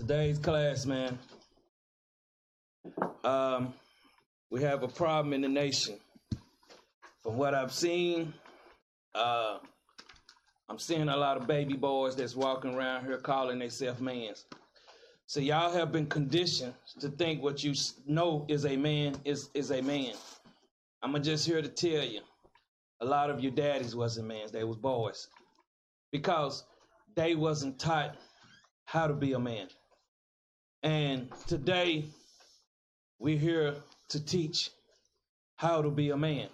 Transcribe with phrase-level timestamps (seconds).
[0.00, 1.18] Today's class, man.
[3.22, 3.74] Um,
[4.50, 5.96] we have a problem in the nation.
[7.22, 8.32] From what I've seen,
[9.14, 9.58] uh,
[10.70, 14.46] I'm seeing a lot of baby boys that's walking around here calling themselves mans.
[15.26, 17.74] So y'all have been conditioned to think what you
[18.06, 20.14] know is a man is is a man.
[21.02, 22.20] I'm just here to tell you,
[23.02, 25.28] a lot of your daddies wasn't mans; they was boys,
[26.10, 26.64] because
[27.14, 28.16] they wasn't taught
[28.86, 29.68] how to be a man.
[30.82, 32.06] And today,
[33.18, 33.74] we're here
[34.08, 34.70] to teach
[35.56, 36.48] how to be a man.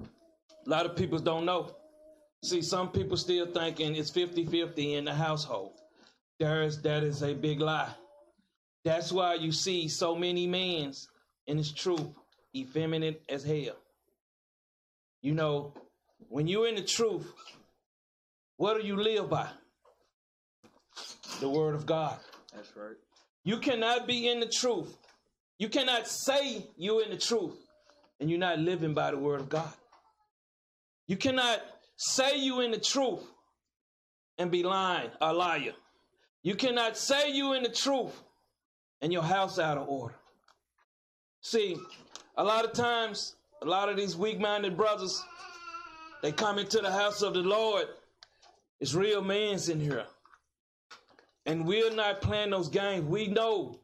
[0.00, 1.70] A lot of people don't know.
[2.42, 5.72] See, some people still thinking it's 50 50 in the household.
[6.38, 7.92] There is, that is a big lie.
[8.84, 10.94] That's why you see so many men,
[11.46, 12.14] and it's true,
[12.56, 13.76] effeminate as hell.
[15.20, 15.74] You know,
[16.28, 17.30] when you're in the truth,
[18.56, 19.48] what do you live by?
[21.40, 22.18] The word of God.
[22.54, 22.96] That's right.
[23.44, 24.96] You cannot be in the truth.
[25.58, 27.56] You cannot say you're in the truth
[28.20, 29.72] and you're not living by the word of God.
[31.06, 31.60] You cannot
[31.96, 33.22] say you in the truth
[34.38, 35.72] and be lying, a liar.
[36.42, 38.14] You cannot say you in the truth
[39.00, 40.14] and your house out of order.
[41.40, 41.76] See,
[42.36, 45.22] a lot of times, a lot of these weak-minded brothers,
[46.22, 47.86] they come into the house of the Lord.
[48.80, 50.04] It's real men's in here.
[51.46, 53.06] And we're not playing those games.
[53.06, 53.80] We know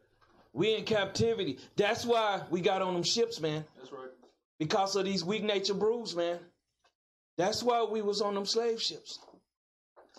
[0.53, 1.59] we in captivity.
[1.77, 3.65] That's why we got on them ships, man.
[3.77, 4.11] That's right.
[4.59, 6.39] Because of these weak nature brews, man.
[7.37, 9.19] That's why we was on them slave ships.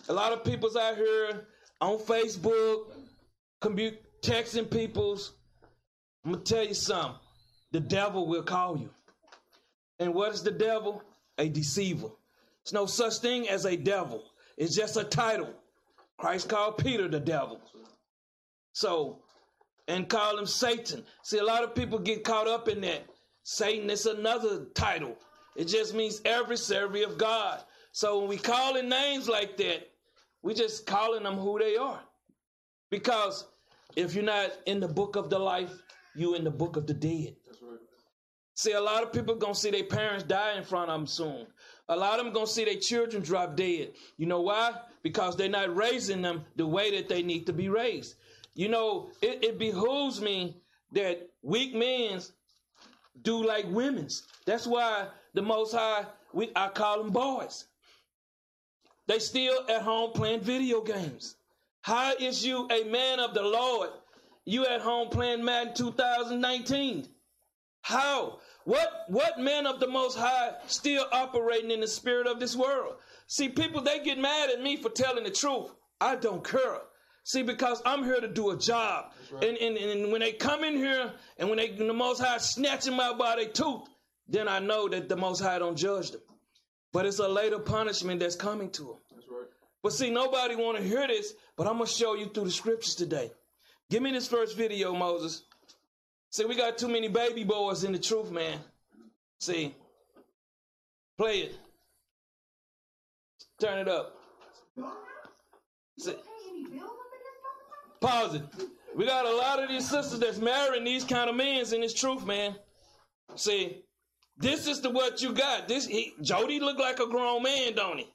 [0.08, 1.46] A lot of people's out here
[1.80, 2.90] on Facebook,
[3.60, 5.32] commute, texting people's.
[6.24, 7.18] I'm gonna tell you something.
[7.72, 8.90] The devil will call you.
[9.98, 11.02] And what is the devil?
[11.38, 12.08] A deceiver.
[12.64, 14.22] There's no such thing as a devil.
[14.56, 15.52] It's just a title.
[16.18, 17.60] Christ called Peter the devil.
[18.72, 19.20] So,
[19.88, 21.04] and call him Satan.
[21.22, 23.06] See, a lot of people get caught up in that.
[23.44, 25.16] Satan is another title.
[25.54, 27.62] It just means adversary of God.
[27.92, 29.88] So when we call in names like that,
[30.42, 32.00] we just calling them who they are.
[32.90, 33.46] Because
[33.96, 35.72] if you're not in the book of the life,
[36.14, 37.36] you in the book of the dead.
[37.46, 37.78] That's right.
[38.54, 41.46] See, a lot of people gonna see their parents die in front of them soon.
[41.88, 43.92] A lot of them gonna see their children drop dead.
[44.16, 44.74] You know why?
[45.02, 48.16] Because they're not raising them the way that they need to be raised.
[48.54, 50.56] You know, it, it behooves me
[50.92, 52.20] that weak men
[53.22, 54.22] do like women's.
[54.46, 57.66] That's why the Most High, we I call them boys.
[59.06, 61.36] They still at home playing video games.
[61.82, 63.90] How is you a man of the Lord?
[64.44, 67.08] You at home playing Madden 2019.
[67.82, 68.40] How?
[68.66, 72.96] What what man of the most high still operating in the spirit of this world?
[73.28, 75.70] See, people they get mad at me for telling the truth.
[76.00, 76.80] I don't care.
[77.22, 79.12] See, because I'm here to do a job.
[79.30, 79.44] Right.
[79.44, 82.86] And, and, and when they come in here and when they the most high snatch
[82.86, 83.82] them out by their tooth,
[84.26, 86.22] then I know that the most high don't judge them.
[86.92, 88.96] But it's a later punishment that's coming to them.
[89.14, 89.46] That's right.
[89.84, 92.96] But see, nobody want to hear this, but I'm gonna show you through the scriptures
[92.96, 93.30] today.
[93.90, 95.44] Give me this first video, Moses.
[96.30, 98.58] See, we got too many baby boys in the truth, man.
[99.40, 99.74] See,
[101.16, 101.56] play it.
[103.60, 104.18] Turn it up.
[105.98, 106.14] See,
[108.00, 108.42] pause it.
[108.94, 111.94] We got a lot of these sisters that's marrying these kind of men in this
[111.94, 112.56] truth, man.
[113.34, 113.82] See,
[114.38, 115.68] this is the what you got.
[115.68, 118.08] This he, Jody look like a grown man, don't he?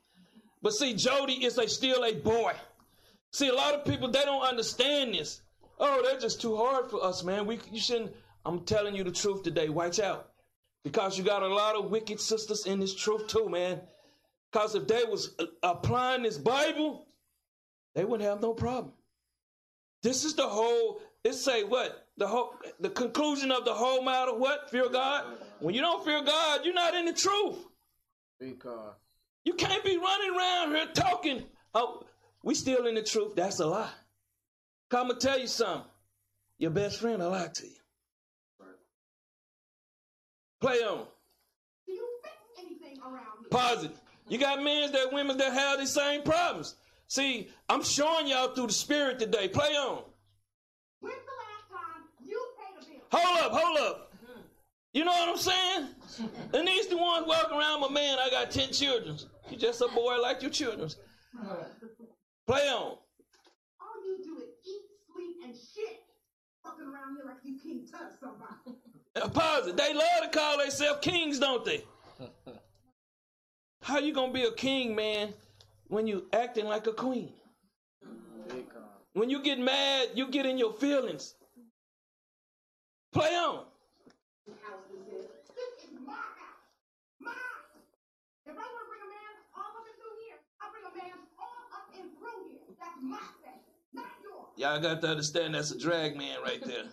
[0.61, 2.53] But see, Jody is a still a boy.
[3.31, 5.41] See, a lot of people they don't understand this.
[5.83, 7.47] Oh, they're just too hard for us, man.
[7.47, 8.13] We you shouldn't.
[8.45, 9.67] I'm telling you the truth today.
[9.67, 10.29] Watch out,
[10.83, 13.81] because you got a lot of wicked sisters in this truth too, man.
[14.51, 17.07] Because if they was uh, applying this Bible,
[17.95, 18.93] they wouldn't have no problem.
[20.03, 21.01] This is the whole.
[21.23, 24.35] It say what the whole the conclusion of the whole matter.
[24.35, 25.25] What fear God.
[25.59, 27.57] When you don't fear God, you're not in the truth.
[28.39, 28.93] Because
[29.45, 31.43] You can't be running around here talking.
[31.73, 32.03] Oh,
[32.43, 33.35] we still in the truth.
[33.35, 33.89] That's a lie.
[34.91, 35.89] Come and tell you something.
[36.59, 37.71] Your best friend will lie to you.
[40.59, 41.07] Play on.
[41.87, 43.49] Do you fix anything around?
[43.49, 43.89] Pause.
[44.27, 46.75] You got men that women that have these same problems.
[47.07, 49.47] See, I'm showing y'all through the spirit today.
[49.47, 50.03] Play on.
[50.99, 53.01] When's the last time you paid a bill?
[53.11, 54.13] Hold up, hold up.
[54.93, 55.87] You know what I'm saying?
[56.53, 59.17] And these the ones walking around, my man, I got 10 children.
[59.49, 60.89] You just a boy like your children.
[62.45, 62.97] Play on.
[63.79, 64.81] All you do is eat,
[65.11, 65.99] sleep, and shit.
[66.65, 69.33] Around here like you can't touch somebody.
[69.33, 69.77] Pause it.
[69.77, 71.83] They love to call themselves kings, don't they?
[73.83, 75.33] How you gonna be a king, man,
[75.87, 77.33] when you acting like a queen?
[79.13, 81.35] When you get mad, you get in your feelings.
[83.11, 83.65] Play on.
[84.63, 85.27] house this is.
[85.51, 86.63] This is my house.
[87.19, 87.75] My house.
[88.45, 90.93] If I want to bring a man all up and through here, I bring a
[90.95, 92.63] man all up and through here.
[92.79, 93.40] That's my section, not yours.
[94.61, 96.85] Y'all got to understand that's a drag man right there.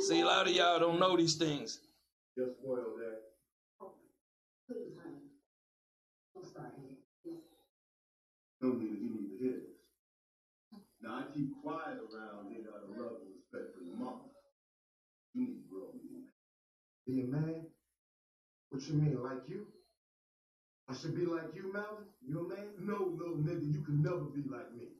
[0.00, 1.80] See, a lot of y'all don't know these things.
[2.32, 3.20] Just spoiled that.
[4.66, 5.20] Please, honey.
[6.34, 7.36] Don't start here.
[8.62, 10.80] No, nigga, you need to hear this.
[11.02, 14.24] Now, I keep quiet around here out of love and respect for your mama.
[15.34, 16.24] You need to grow, man.
[17.06, 17.66] Be a man?
[18.70, 19.66] What you mean, like you?
[20.88, 22.06] I should be like you, Melvin?
[22.26, 22.66] You a man?
[22.80, 24.95] No, no, nigga, you can never be like me.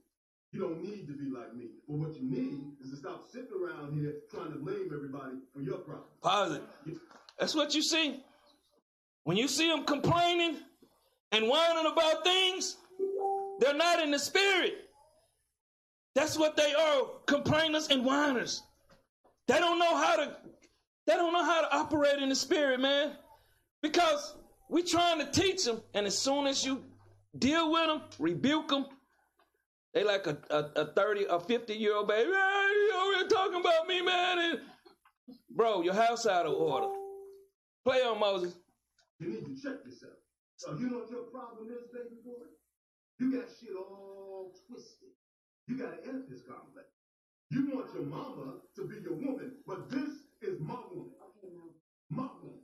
[0.56, 1.66] You don't need to be like me.
[1.86, 5.60] But what you need is to stop sitting around here trying to blame everybody for
[5.60, 6.08] your problems.
[6.22, 6.66] Positive.
[7.38, 8.24] That's what you see.
[9.24, 10.56] When you see them complaining
[11.30, 12.78] and whining about things,
[13.60, 14.88] they're not in the spirit.
[16.14, 18.62] That's what they are, complainers and whiners.
[19.48, 20.36] They don't know how to
[21.06, 23.12] they don't know how to operate in the spirit, man.
[23.82, 24.34] Because
[24.70, 26.82] we're trying to teach them, and as soon as you
[27.38, 28.86] deal with them, rebuke them,
[29.96, 32.30] they like a, a, a 30 or 50 year old baby.
[32.34, 34.38] "Ah, you over here talking about me, man.
[34.38, 34.60] And,
[35.48, 36.88] bro, your house out of order.
[37.82, 38.58] Play on Moses.
[39.18, 40.12] You need to check yourself.
[40.56, 42.44] So you know what your problem is, baby boy?
[43.18, 45.08] You got shit all twisted.
[45.66, 46.88] You got an Oedipus complex.
[47.50, 50.10] You want your mama to be your woman, but this
[50.42, 51.12] is my woman.
[51.24, 51.48] Okay.
[52.10, 52.60] My woman.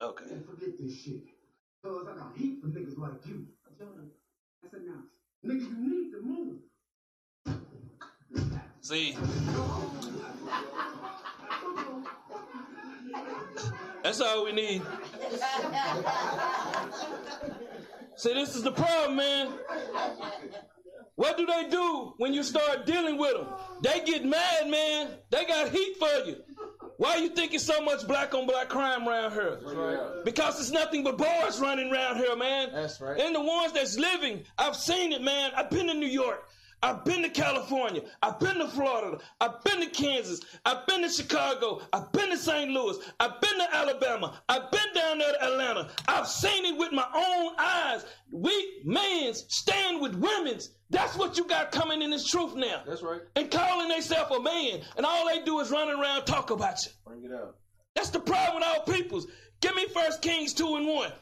[0.00, 0.24] Okay.
[0.30, 1.39] And forget this shit.
[1.82, 3.46] Cause I oh, got heat for niggas like you.
[3.78, 4.08] Jonah,
[4.62, 5.04] that's enough.
[5.46, 6.58] Nigga, you need to move.
[8.82, 9.16] See?
[14.02, 14.82] That's all we need.
[18.16, 19.52] See, this is the problem, man.
[21.14, 23.46] What do they do when you start dealing with them?
[23.82, 25.08] They get mad, man.
[25.30, 26.36] They got heat for you.
[27.00, 29.58] Why you think it's so much black on black crime around here?
[30.22, 32.68] Because it's nothing but boys running around here, man.
[32.74, 33.18] That's right.
[33.18, 35.50] And the ones that's living, I've seen it, man.
[35.56, 36.46] I've been to New York.
[36.82, 38.02] I've been to California.
[38.22, 39.18] I've been to Florida.
[39.40, 40.40] I've been to Kansas.
[40.64, 41.82] I've been to Chicago.
[41.92, 42.70] I've been to St.
[42.70, 42.96] Louis.
[43.18, 44.40] I've been to Alabama.
[44.48, 45.90] I've been down there to Atlanta.
[46.08, 48.04] I've seen it with my own eyes.
[48.30, 50.70] Weak men's stand with women's.
[50.88, 52.82] That's what you got coming in this truth now.
[52.86, 53.20] That's right.
[53.36, 54.80] And calling themselves a man.
[54.96, 56.92] And all they do is run around talk about you.
[57.04, 57.56] Bring it out.
[57.94, 59.26] That's the problem with our peoples.
[59.60, 61.12] Give me First Kings 2 and 1.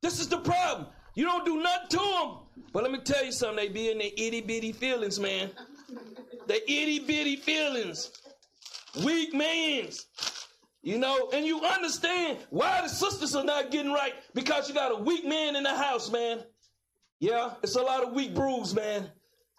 [0.00, 0.88] This is the problem.
[1.14, 2.38] You don't do nothing to them.
[2.72, 3.56] But let me tell you something.
[3.56, 5.50] They be in their itty bitty feelings, man.
[6.46, 8.10] The itty bitty feelings.
[9.04, 10.06] Weak mans.
[10.82, 14.92] You know, and you understand why the sisters are not getting right because you got
[14.92, 16.40] a weak man in the house, man.
[17.20, 19.10] Yeah, it's a lot of weak brews, man.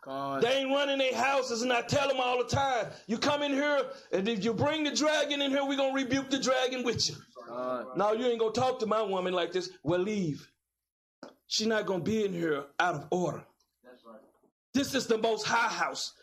[0.04, 0.40] Con.
[0.40, 2.86] They ain't running their houses, and I tell them all the time.
[3.08, 6.30] You come in here, and if you bring the dragon in here, we're gonna rebuke
[6.30, 7.16] the dragon with you.
[7.48, 7.88] Con.
[7.96, 9.72] No, you ain't gonna talk to my woman like this.
[9.82, 10.48] Well, leave.
[11.48, 13.44] She's not gonna be in here out of order.
[13.84, 14.20] That's right.
[14.74, 16.14] This is the most high house,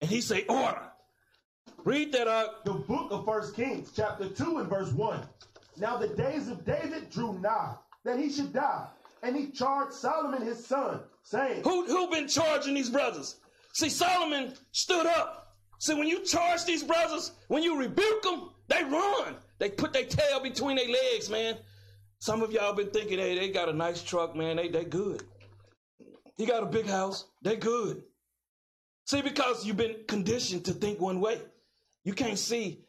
[0.00, 0.82] and he say order.
[1.84, 2.64] Read that out.
[2.64, 5.20] The book of First Kings, chapter 2 and verse 1.
[5.76, 7.74] Now the days of David drew nigh,
[8.04, 8.86] that he should die.
[9.22, 13.36] And he charged Solomon his son, saying, Who who been charging these brothers?
[13.74, 15.56] See, Solomon stood up.
[15.78, 19.36] See, when you charge these brothers, when you rebuke them, they run.
[19.58, 21.56] They put their tail between their legs, man.
[22.18, 24.56] Some of y'all been thinking, hey, they got a nice truck, man.
[24.56, 25.22] They they good.
[26.36, 27.26] He got a big house.
[27.42, 28.02] They good.
[29.06, 31.40] See, because you've been conditioned to think one way,
[32.04, 32.80] you can't see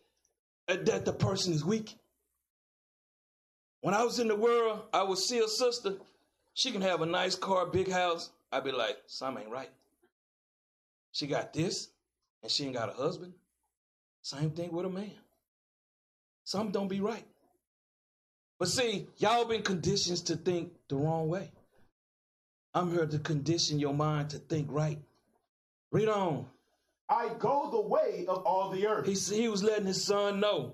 [0.68, 1.96] that the person is weak.
[3.82, 5.96] When I was in the world, I would see a sister.
[6.54, 8.32] She can have a nice car, big house.
[8.52, 9.70] I'd be like, something ain't right.
[11.12, 11.90] She got this,
[12.42, 13.34] and she ain't got a husband.
[14.22, 15.12] Same thing with a man.
[16.46, 17.26] Something don't be right.
[18.60, 21.52] But see, y'all been conditioned to think the wrong way.
[22.74, 25.00] I'm here to condition your mind to think right.
[25.92, 26.46] Read on.
[27.08, 29.06] I go the way of all the earth.
[29.06, 30.74] He, he was letting his son know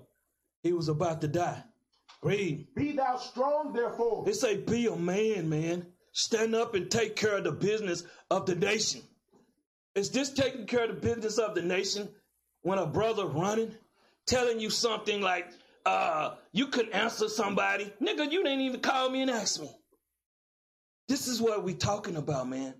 [0.62, 1.62] he was about to die.
[2.22, 2.66] Read.
[2.74, 4.24] Be thou strong, therefore.
[4.24, 5.86] They say, be a man, man.
[6.12, 9.02] Stand up and take care of the business of the nation.
[9.94, 12.08] Is this taking care of the business of the nation
[12.62, 13.74] when a brother running,
[14.26, 15.48] telling you something like,
[15.86, 17.92] uh, you could answer somebody?
[18.00, 19.70] Nigga, you didn't even call me and ask me.
[21.08, 22.74] This is what we talking about, man.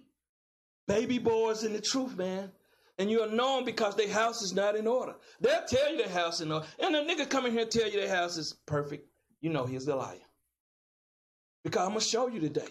[0.88, 2.50] Baby boys in the truth, man.
[2.98, 5.14] And you'll know them because their house is not in order.
[5.40, 6.66] They'll tell you their house in order.
[6.78, 9.08] And a nigga come in here and tell you their house is perfect.
[9.40, 10.16] You know he's a liar.
[11.64, 12.68] Because I'm going to show you today.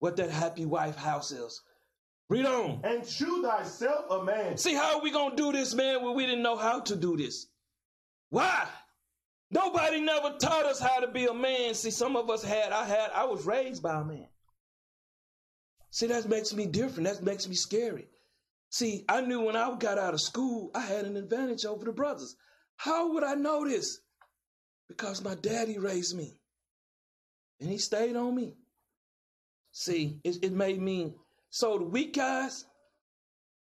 [0.00, 1.62] what that happy wife house is.
[2.28, 2.80] Read on.
[2.84, 4.56] And shew thyself a man.
[4.56, 6.96] See, how are we going to do this, man, when we didn't know how to
[6.96, 7.46] do this?
[8.30, 8.66] Why?
[9.50, 11.74] Nobody never taught us how to be a man.
[11.74, 14.28] See, some of us had, I had, I was raised by a man.
[15.90, 17.08] See, that makes me different.
[17.08, 18.06] That makes me scary.
[18.70, 21.92] See, I knew when I got out of school, I had an advantage over the
[21.92, 22.36] brothers.
[22.76, 23.98] How would I know this?
[24.88, 26.38] Because my daddy raised me.
[27.60, 28.54] And he stayed on me.
[29.72, 31.14] See, it, it made me
[31.50, 32.64] so the weak guys,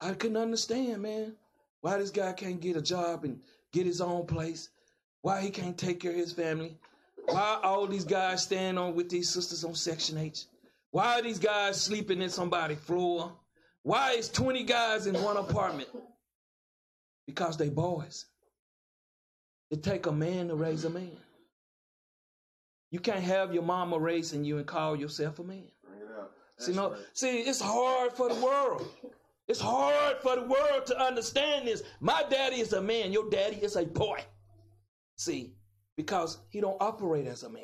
[0.01, 1.37] I couldn't understand, man.
[1.81, 3.41] Why this guy can't get a job and
[3.73, 4.69] get his own place?
[5.23, 6.77] Why he can't take care of his family?
[7.27, 10.47] Why all these guys stand on with these sisters on Section H?
[10.91, 13.33] Why are these guys sleeping in somebody's floor?
[13.83, 15.89] Why is 20 guys in one apartment?
[17.27, 18.27] Because they boys.
[19.71, 21.17] It take a man to raise a man.
[22.91, 25.71] You can't have your mama raising you and call yourself a man.
[26.59, 28.87] See, no, see, it's hard for the world.
[29.49, 31.83] It's hard for the world to understand this.
[32.01, 33.13] My daddy is a man.
[33.13, 34.23] Your daddy is a boy.
[35.21, 35.53] See,
[35.99, 37.63] because he don't operate as a man.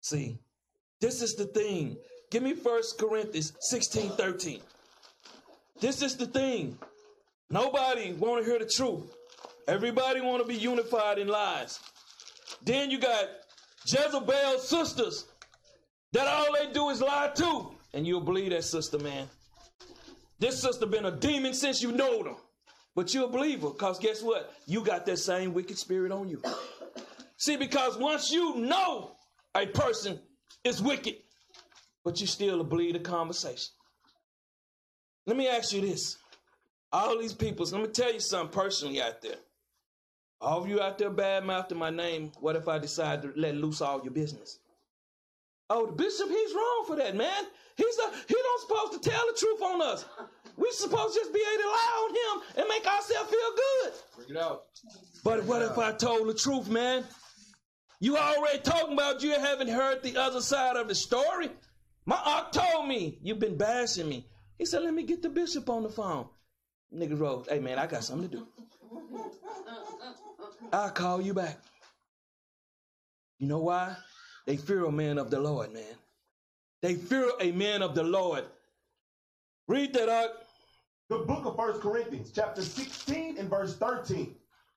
[0.00, 0.40] See,
[1.00, 1.96] this is the thing.
[2.32, 4.62] Give me First Corinthians 16, 13.
[5.80, 6.76] This is the thing.
[7.50, 9.14] Nobody want to hear the truth.
[9.68, 11.78] Everybody want to be unified in lies.
[12.64, 13.26] Then you got
[13.86, 15.26] Jezebel's sisters
[16.10, 17.70] that all they do is lie too.
[17.94, 19.28] And you'll believe that sister, man.
[20.40, 22.36] This sister been a demon since you know them.
[22.94, 24.52] But you're a believer because guess what?
[24.66, 26.42] You got that same wicked spirit on you.
[27.36, 29.12] See, because once you know
[29.54, 30.18] a person
[30.64, 31.16] is wicked,
[32.04, 33.72] but you still believe the conversation.
[35.26, 36.16] Let me ask you this.
[36.92, 39.36] All these people, let me tell you something personally out there.
[40.40, 43.54] All of you out there bad mouthing my name, what if I decide to let
[43.54, 44.58] loose all your business?
[45.68, 47.44] Oh, the bishop, he's wrong for that, man.
[47.76, 50.04] He's a, he don't supposed to tell the truth on us.
[50.60, 53.92] We supposed to just be able to lie on him and make ourselves feel good.
[54.16, 54.66] Bring it out.
[55.24, 57.04] But what if I told the truth, man?
[57.98, 61.50] You already talking about you haven't heard the other side of the story.
[62.04, 64.26] My aunt told me you've been bashing me.
[64.58, 66.28] He said, "Let me get the bishop on the phone."
[66.94, 68.48] Nigga wrote, "Hey man, I got something to do.
[70.72, 71.58] I'll call you back."
[73.38, 73.96] You know why?
[74.44, 75.96] They fear a man of the Lord, man.
[76.82, 78.44] They fear a man of the Lord.
[79.66, 80.30] Read that out.
[81.10, 84.36] The book of First Corinthians, chapter 16 and verse 13.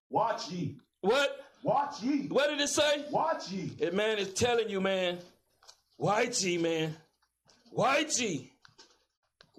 [0.09, 0.77] Watch ye.
[1.01, 1.45] What?
[1.61, 2.27] Watch ye.
[2.27, 3.05] What did it say?
[3.11, 3.71] Watch ye.
[3.77, 5.19] It man is telling you, man.
[6.01, 6.95] Whitey, man.
[7.77, 8.49] Whitey.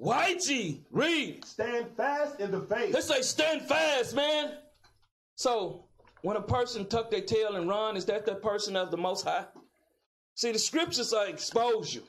[0.03, 0.81] Whitey.
[0.91, 1.45] Read.
[1.45, 2.93] Stand fast in the faith.
[2.93, 4.55] Let's say stand fast, man.
[5.37, 5.85] So
[6.23, 9.25] when a person tuck their tail and run, is that the person of the most
[9.25, 9.45] high?
[10.35, 12.03] See, the scriptures are expose you.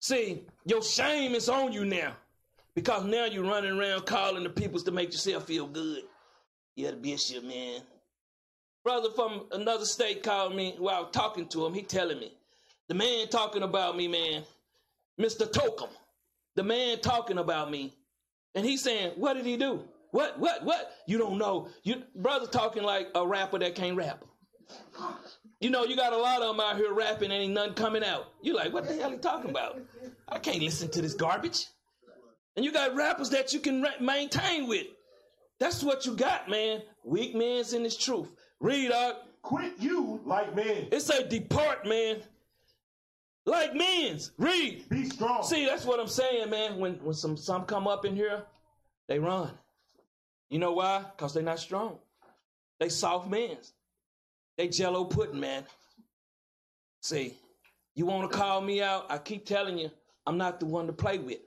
[0.00, 2.16] See, your shame is on you now.
[2.78, 6.04] Because now you're running around calling the peoples to make yourself feel good.
[6.76, 7.80] Yeah, the bishop, man.
[8.84, 11.74] Brother from another state called me while talking to him.
[11.74, 12.32] He telling me,
[12.86, 14.44] the man talking about me, man,
[15.20, 15.50] Mr.
[15.50, 15.88] Tokum,
[16.54, 17.94] the man talking about me.
[18.54, 19.82] And he's saying, what did he do?
[20.12, 20.92] What, what, what?
[21.08, 21.70] You don't know.
[21.82, 24.24] You brother talking like a rapper that can't rap.
[25.58, 28.04] You know, you got a lot of them out here rapping and ain't nothing coming
[28.04, 28.28] out.
[28.40, 29.80] You like, what the hell he talking about?
[30.28, 31.66] I can't listen to this garbage.
[32.58, 34.88] And you got rappers that you can maintain with.
[35.60, 36.82] That's what you got, man.
[37.04, 38.26] Weak man's in his truth.
[38.58, 39.42] Read out.
[39.42, 40.88] Quit you like men.
[40.90, 42.16] It say depart, man.
[43.46, 44.32] Like men's.
[44.38, 44.88] Read.
[44.88, 45.44] Be strong.
[45.44, 46.80] See, that's what I'm saying, man.
[46.80, 48.42] When when some some come up in here,
[49.06, 49.52] they run.
[50.50, 51.04] You know why?
[51.16, 51.98] Because they're not strong.
[52.80, 53.72] They soft men's.
[54.56, 55.62] They jello pudding, man.
[57.02, 57.34] See,
[57.94, 59.06] you want to call me out?
[59.10, 59.92] I keep telling you,
[60.26, 61.38] I'm not the one to play with.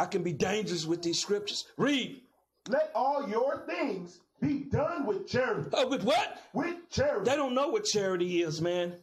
[0.00, 1.66] I can be dangerous with these scriptures.
[1.76, 2.22] Read.
[2.70, 5.68] Let all your things be done with charity.
[5.76, 6.38] Uh, with what?
[6.54, 7.30] With charity.
[7.30, 8.94] They don't know what charity is, man.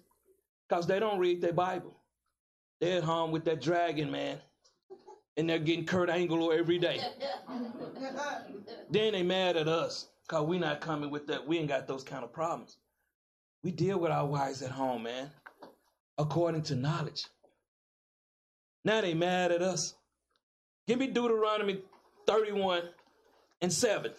[0.67, 1.95] Because they don't read their Bible.
[2.81, 4.39] They're at home with that dragon, man.
[5.37, 6.99] And they're getting Kurt Angle every day.
[8.89, 10.07] then they mad at us.
[10.27, 11.47] Because we not coming with that.
[11.47, 12.77] We ain't got those kind of problems.
[13.63, 15.29] We deal with our wives at home, man.
[16.17, 17.27] According to knowledge.
[18.83, 19.93] Now they mad at us.
[20.87, 21.81] Give me Deuteronomy
[22.25, 22.83] 31
[23.61, 24.11] and 7.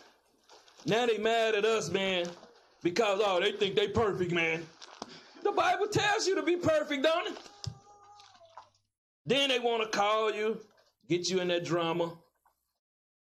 [0.87, 2.27] Now they mad at us, man,
[2.83, 4.67] because oh, they think they perfect, man.
[5.43, 7.39] The Bible tells you to be perfect, don't it?
[9.25, 10.59] Then they want to call you,
[11.09, 12.13] get you in that drama.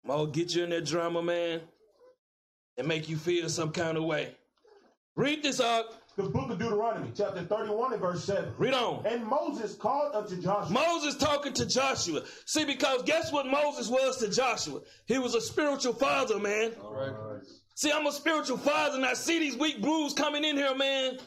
[0.09, 1.61] Oh, get you in that drama, man,
[2.79, 4.35] and make you feel some kind of way.
[5.15, 5.87] Read this out.
[6.17, 8.55] The book of Deuteronomy, chapter 31 and verse 7.
[8.57, 9.05] Read on.
[9.05, 10.73] And Moses called unto Joshua.
[10.73, 12.23] Moses talking to Joshua.
[12.47, 14.81] See, because guess what Moses was to Joshua?
[15.05, 16.73] He was a spiritual father, man.
[16.83, 17.43] All right.
[17.75, 21.19] See, I'm a spiritual father, and I see these weak brews coming in here, man.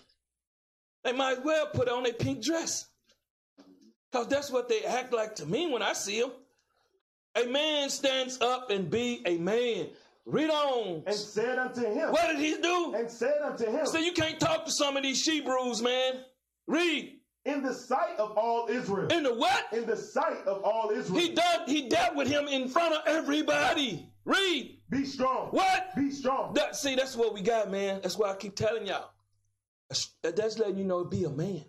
[1.03, 2.88] They might as well put on a pink dress.
[4.12, 6.31] Because that's what they act like to me when I see them.
[7.36, 9.89] A man stands up and be a man.
[10.25, 11.03] Read on.
[11.07, 12.11] and said unto him.
[12.11, 12.93] What did he do?
[12.95, 13.85] And said unto him.
[13.85, 16.23] So you can't talk to some of these she brews, man.
[16.67, 17.15] Read.
[17.45, 19.07] in the sight of all Israel.
[19.07, 19.65] In the what?
[19.73, 21.19] in the sight of all Israel.
[21.19, 24.07] He done, he dealt with him in front of everybody.
[24.25, 24.77] Read.
[24.91, 25.47] Be strong.
[25.47, 25.95] What?
[25.95, 26.53] Be strong.
[26.53, 28.01] That, see, that's what we got, man.
[28.03, 29.09] That's why I keep telling y'all.
[29.89, 31.65] That's- That's letting you know be a man.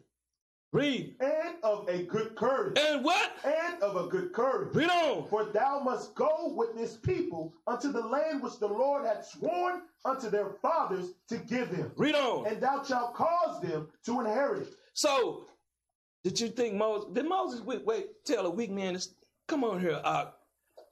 [0.73, 1.17] Read.
[1.21, 2.79] and of a good courage.
[2.79, 3.33] And what?
[3.45, 4.75] And of a good courage.
[4.75, 5.27] Read on.
[5.29, 9.83] For thou must go with this people unto the land which the Lord had sworn
[10.05, 11.91] unto their fathers to give them.
[11.97, 12.47] Read on.
[12.47, 14.69] And thou shalt cause them to inherit.
[14.95, 15.47] So,
[16.23, 17.11] did you think Moses?
[17.15, 17.85] Did Moses wait?
[17.85, 18.95] wait tell a weak man?
[18.95, 19.09] To,
[19.49, 20.37] come on here, Ock.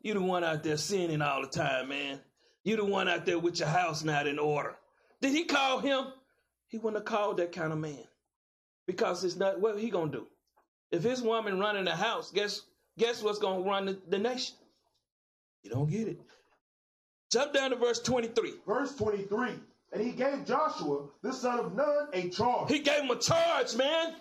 [0.03, 2.21] You the one out there sinning all the time, man.
[2.65, 4.77] You the one out there with your house not in order.
[5.21, 6.07] Did he call him?
[6.67, 8.05] He wouldn't have called that kind of man,
[8.89, 9.61] because it's not.
[9.61, 10.27] What he gonna do?
[10.91, 12.63] If his woman running the house, guess
[12.99, 14.57] guess what's gonna run the, the nation?
[15.63, 16.21] You don't get it.
[17.31, 18.55] Jump down to verse twenty-three.
[18.67, 19.51] Verse 23.
[19.93, 22.71] And he gave Joshua, the son of Nun, a charge.
[22.71, 24.17] He gave him a charge, man.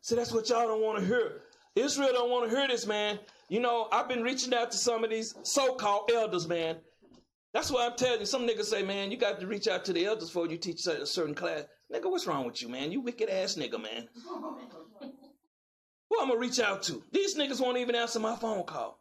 [0.00, 1.42] So that's what y'all don't want to hear.
[1.76, 3.18] Israel don't want to hear this, man.
[3.48, 6.76] You know, I've been reaching out to some of these so-called elders, man.
[7.52, 8.26] That's why I'm telling you.
[8.26, 10.84] Some niggas say, man, you got to reach out to the elders before you teach
[10.86, 11.62] a certain class.
[11.94, 12.90] Nigga, what's wrong with you, man?
[12.90, 14.08] You wicked ass nigga, man.
[16.10, 17.02] Who I'm gonna reach out to?
[17.12, 18.98] These niggas won't even answer my phone call.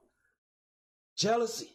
[1.18, 1.72] Jealousy.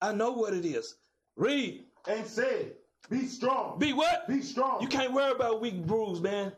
[0.00, 0.94] I know what it is.
[1.36, 1.84] Read.
[2.08, 2.68] and say,
[3.08, 3.78] Be strong.
[3.78, 4.28] Be what?
[4.28, 4.80] Be strong.
[4.80, 6.52] You can't worry about weak brews, man.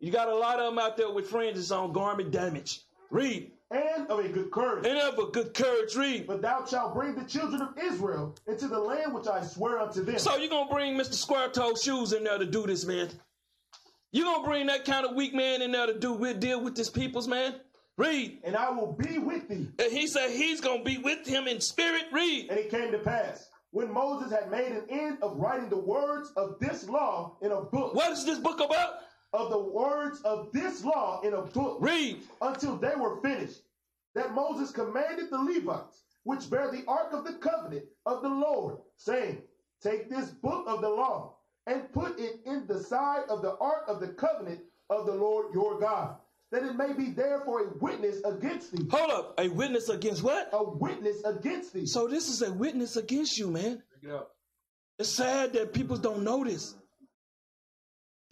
[0.00, 2.80] You got a lot of them out there with friends fringes on garment damage.
[3.10, 3.52] Read.
[3.72, 4.86] And of a good courage.
[4.86, 6.26] And of a good courage, read.
[6.26, 10.02] But thou shalt bring the children of Israel into the land which I swear unto
[10.04, 10.18] them.
[10.18, 11.14] So you're gonna bring Mr.
[11.14, 13.08] Square Toe Shoes in there to do this, man?
[14.12, 16.76] You're gonna bring that kind of weak man in there to do with deal with
[16.76, 17.54] this people's man?
[17.98, 18.38] Read.
[18.44, 19.68] and I will be with thee.
[19.78, 22.04] And he said he's gonna be with him in spirit.
[22.12, 22.48] Read.
[22.50, 26.30] And it came to pass, when Moses had made an end of writing the words
[26.36, 28.94] of this law in a book, What is this book about?
[29.32, 32.18] Of the words of this law in a book, Read.
[32.40, 33.62] until they were finished,
[34.14, 38.76] that Moses commanded the Levites, which bear the ark of the covenant of the Lord,
[38.96, 39.42] saying,
[39.82, 41.34] Take this book of the law
[41.66, 45.52] and put it in the side of the ark of the covenant of the Lord
[45.54, 46.16] your God,
[46.50, 48.86] that it may be there for a witness against thee.
[48.90, 49.34] Hold up.
[49.40, 50.50] A witness against what?
[50.52, 51.86] A witness against thee.
[51.86, 53.82] So this is a witness against you, man.
[54.98, 56.76] It's sad that people don't notice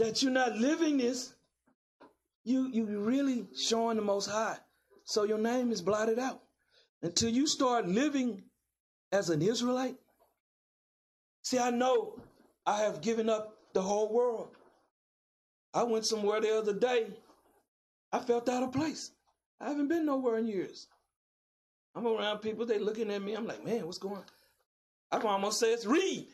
[0.00, 1.34] that you're not living this.
[2.42, 4.56] You you really showing the most high.
[5.04, 6.40] So your name is blotted out.
[7.02, 8.42] Until you start living
[9.12, 9.96] as an Israelite.
[11.42, 12.18] See, I know
[12.66, 14.48] I have given up the whole world.
[15.74, 17.08] I went somewhere the other day.
[18.12, 19.12] I felt out of place.
[19.60, 20.88] I haven't been nowhere in years.
[21.94, 23.34] I'm around people, they looking at me.
[23.34, 24.24] I'm like, man, what's going on?
[25.12, 26.26] I can almost say it's read.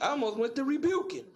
[0.00, 1.26] I almost went to rebuking.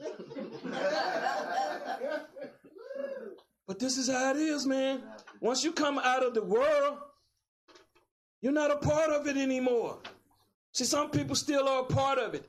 [3.66, 5.03] but this is how it is, man.
[5.40, 6.98] Once you come out of the world,
[8.40, 9.98] you're not a part of it anymore.
[10.72, 12.48] See, some people still are a part of it.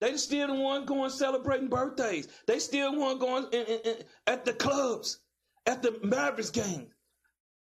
[0.00, 2.28] They still the one going celebrating birthdays.
[2.46, 3.96] They still one going in, in, in,
[4.26, 5.20] at the clubs,
[5.66, 6.88] at the Mavericks game.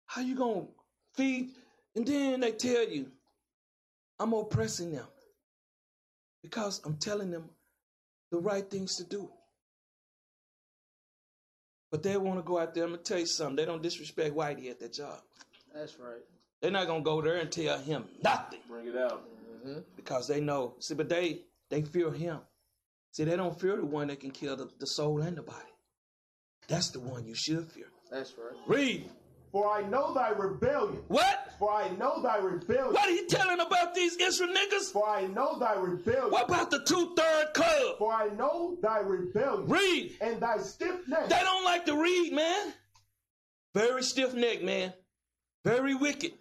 [0.06, 0.66] How you gonna
[1.14, 1.50] feed?
[1.94, 3.10] And then they tell you,
[4.18, 5.06] I'm oppressing them
[6.42, 7.48] because I'm telling them
[8.30, 9.30] the right things to do.
[11.90, 12.84] But they want to go out there.
[12.84, 13.56] I'm gonna tell you something.
[13.56, 15.20] They don't disrespect Whitey at that job.
[15.74, 16.22] That's right.
[16.60, 19.22] They're not gonna go there and tell him nothing Bring it out.
[19.66, 19.80] Mm-hmm.
[19.96, 20.74] because they know.
[20.80, 22.38] See, but they they fear him.
[23.12, 25.58] See, they don't fear the one that can kill the, the soul and the body.
[26.68, 27.86] That's the one you should fear.
[28.10, 28.56] That's right.
[28.66, 29.08] Read
[29.52, 31.02] For I know thy rebellion.
[31.08, 31.45] what?
[31.58, 32.92] For I know thy rebellion.
[32.92, 34.92] What are you telling about these Israel niggas?
[34.92, 36.30] For I know thy rebellion.
[36.30, 37.98] What about the two third club?
[37.98, 39.66] For I know thy rebellion.
[39.66, 40.16] Read.
[40.20, 41.28] And thy stiff neck.
[41.28, 42.74] They don't like to read, man.
[43.74, 44.92] Very stiff neck, man.
[45.64, 46.32] Very wicked.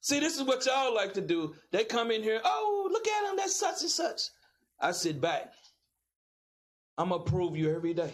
[0.00, 1.54] See, this is what y'all like to do.
[1.70, 4.20] They come in here, oh, look at him, that's such and such.
[4.80, 5.52] I sit back.
[6.98, 8.12] I'm gonna prove you every day.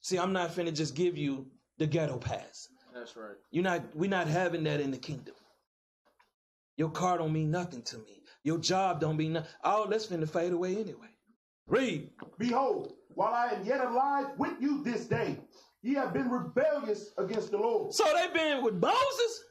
[0.00, 1.46] See, I'm not finna just give you
[1.78, 2.68] the ghetto pass.
[2.94, 3.36] That's right.
[3.50, 5.34] You're not we're not having that in the kingdom.
[6.76, 8.22] Your car don't mean nothing to me.
[8.44, 9.50] Your job don't mean nothing.
[9.62, 11.08] All that's finna fade away anyway.
[11.66, 12.10] Read.
[12.38, 15.38] Behold, while I am yet alive with you this day,
[15.82, 17.94] ye have been rebellious against the Lord.
[17.94, 19.44] So they've been with Moses.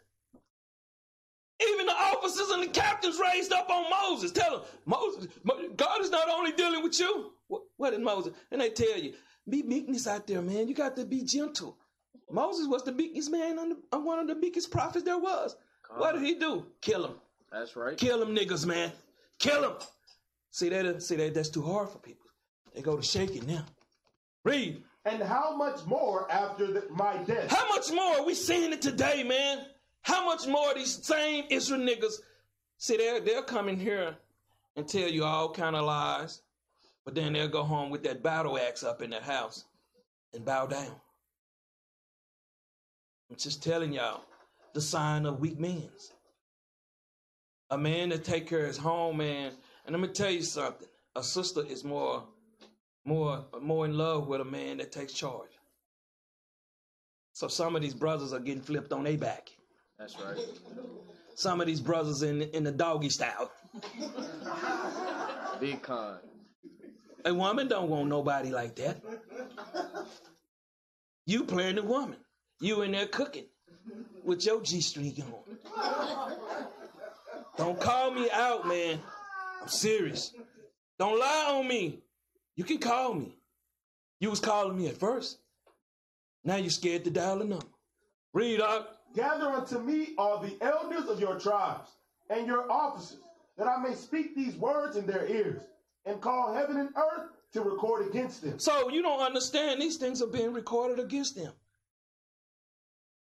[1.61, 4.31] Even the officers and the captains raised up on Moses.
[4.31, 5.27] Tell them, Moses,
[5.75, 7.33] God is not only dealing with you.
[7.47, 8.33] What, what did Moses?
[8.51, 9.13] And they tell you,
[9.47, 10.67] be meekness out there, man.
[10.67, 11.77] You got to be gentle.
[12.31, 15.55] Moses was the biggest man, on the, on one of the biggest prophets there was.
[15.97, 16.65] What did he do?
[16.81, 17.15] Kill him.
[17.51, 17.97] That's right.
[17.97, 18.91] Kill them niggas, man.
[19.39, 19.73] Kill them.
[20.51, 21.03] See that?
[21.03, 21.33] See that?
[21.33, 22.27] That's too hard for people.
[22.73, 23.65] They go to shaking now.
[24.43, 24.83] Read.
[25.05, 27.49] And how much more after the, my death?
[27.49, 29.65] How much more are we seeing it today, man?
[30.03, 32.13] How much more these same Israel niggas
[32.77, 34.15] see they'll they'll come in here
[34.75, 36.41] and tell you all kind of lies,
[37.03, 39.65] but then they'll go home with that battle axe up in that house
[40.33, 40.95] and bow down.
[43.31, 44.25] I'm just telling y'all
[44.73, 46.11] the sign of weak men's.
[47.69, 49.53] A man that take care of his home, man.
[49.85, 50.87] And let me tell you something.
[51.15, 52.25] A sister is more,
[53.05, 55.49] more, more in love with a man that takes charge.
[57.31, 59.49] So some of these brothers are getting flipped on their back.
[59.97, 60.37] That's right.
[61.35, 63.49] Some of these brothers in in the doggy style.
[65.61, 66.17] Big con.
[67.23, 69.01] A woman don't want nobody like that.
[71.25, 72.17] You playing the woman.
[72.61, 73.45] You in there cooking
[74.23, 75.15] with your G string
[75.75, 76.33] on.
[77.57, 78.99] Don't call me out, man.
[79.61, 80.33] I'm serious.
[80.99, 82.03] Don't lie on me.
[82.55, 83.35] You can call me.
[84.19, 85.39] You was calling me at first.
[86.43, 87.65] Now you're scared to dial a number.
[88.33, 89.01] Read up.
[89.15, 91.89] Gather unto me all the elders of your tribes
[92.29, 93.17] and your officers,
[93.57, 95.61] that I may speak these words in their ears,
[96.05, 98.59] and call heaven and earth to record against them.
[98.59, 101.51] So you don't understand these things are being recorded against them.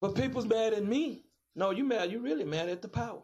[0.04, 1.22] But people's mad at me.
[1.56, 2.12] No, you mad.
[2.12, 3.22] You really mad at the power.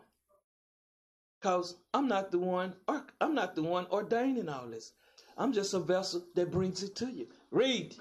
[1.41, 2.73] Cause I'm not the one.
[2.87, 4.93] Or, I'm not the one ordaining all this.
[5.37, 7.27] I'm just a vessel that brings it to you.
[7.51, 7.97] Read.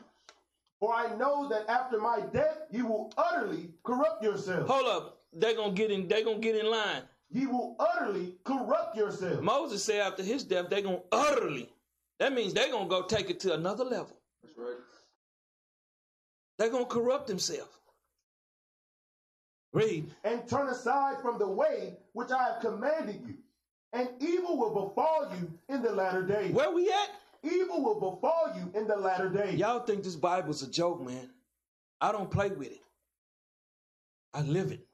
[0.78, 4.70] For I know that after my death you will utterly corrupt yourselves.
[4.70, 5.22] Hold up.
[5.32, 6.06] They're gonna get in.
[6.06, 7.02] They're gonna get in line.
[7.32, 9.42] Ye will utterly corrupt yourselves.
[9.42, 11.68] Moses said after his death, they're gonna utterly.
[12.20, 14.16] That means they're gonna go take it to another level.
[14.44, 14.76] That's right.
[16.58, 17.72] They're gonna corrupt themselves.
[19.72, 20.10] Read.
[20.24, 23.34] and turn aside from the way which I have commanded you.
[23.92, 26.52] And evil will befall you in the latter days.
[26.52, 27.10] Where we at?
[27.42, 29.58] Evil will befall you in the latter days.
[29.58, 31.30] Y'all think this Bible's a joke, man.
[32.00, 32.82] I don't play with it.
[34.34, 34.84] I live it.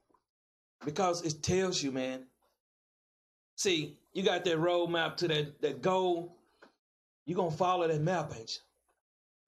[0.84, 2.24] Because it tells you, man.
[3.56, 6.36] See, you got that roadmap to that, that goal.
[7.26, 8.60] You're going to follow that map, ain't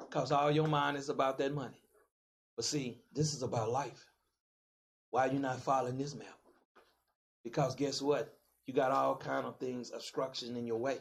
[0.00, 0.06] you?
[0.06, 1.80] Because all your mind is about that money.
[2.56, 4.06] But see, this is about life.
[5.16, 6.38] Why you not following this map?
[7.42, 8.36] Because guess what?
[8.66, 10.98] You got all kind of things obstruction in your way.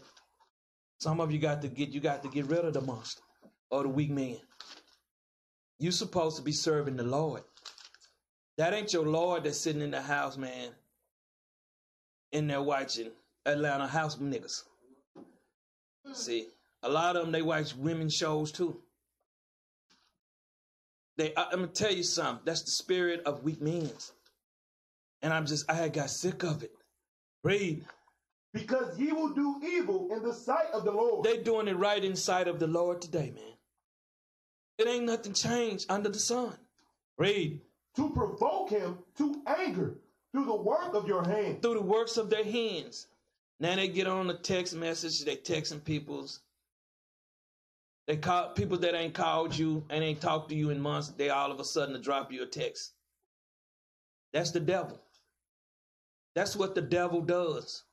[1.01, 3.21] Some of you got to get you got to get rid of the monster
[3.69, 4.37] or the weak man.
[5.79, 7.41] You supposed to be serving the Lord.
[8.57, 10.69] That ain't your Lord that's sitting in the house, man.
[12.31, 13.11] In there watching
[13.45, 14.63] Atlanta house niggas.
[16.05, 16.13] Hmm.
[16.13, 16.47] See,
[16.83, 18.81] a lot of them they watch women shows too.
[21.17, 22.43] They, I, I'm gonna tell you something.
[22.45, 24.11] That's the spirit of weak men's,
[25.21, 26.71] and I'm just, I had got sick of it.
[27.43, 27.85] Read.
[28.53, 31.25] Because ye will do evil in the sight of the Lord.
[31.25, 33.53] They doing it right inside of the Lord today, man.
[34.77, 36.53] It ain't nothing changed under the sun.
[37.17, 37.61] Read.
[37.95, 39.95] to provoke him to anger
[40.31, 41.61] through the work of your hand.
[41.61, 43.07] Through the works of their hands.
[43.59, 46.41] Now they get on the text message, they texting people's.
[48.07, 51.29] They call people that ain't called you and ain't talked to you in months, they
[51.29, 52.93] all of a sudden to drop you a text.
[54.31, 54.99] That's the devil.
[56.35, 57.83] That's what the devil does.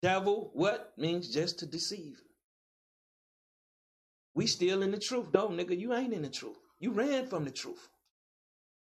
[0.00, 0.92] Devil, what?
[0.96, 2.22] Means just to deceive.
[4.34, 5.26] We still in the truth.
[5.34, 6.58] No, nigga, you ain't in the truth.
[6.78, 7.88] You ran from the truth.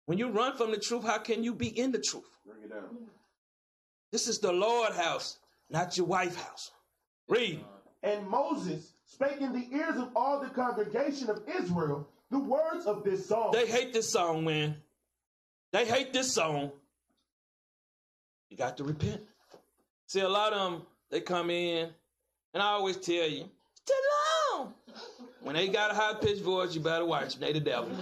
[0.05, 2.37] When you run from the truth, how can you be in the truth?
[2.45, 2.97] Bring it down.
[4.11, 5.37] This is the Lord house,
[5.69, 6.71] not your wife house.
[7.29, 7.63] Read.
[8.01, 13.03] And Moses spake in the ears of all the congregation of Israel the words of
[13.03, 13.51] this song.
[13.51, 14.75] They hate this song, man.
[15.71, 16.71] They hate this song.
[18.49, 19.21] You got to repent.
[20.07, 21.89] See, a lot of them, they come in,
[22.53, 23.49] and I always tell you,
[23.85, 23.93] too
[24.53, 24.73] long.
[25.41, 27.41] When they got a high pitched voice, you better watch them.
[27.41, 27.89] They the devil.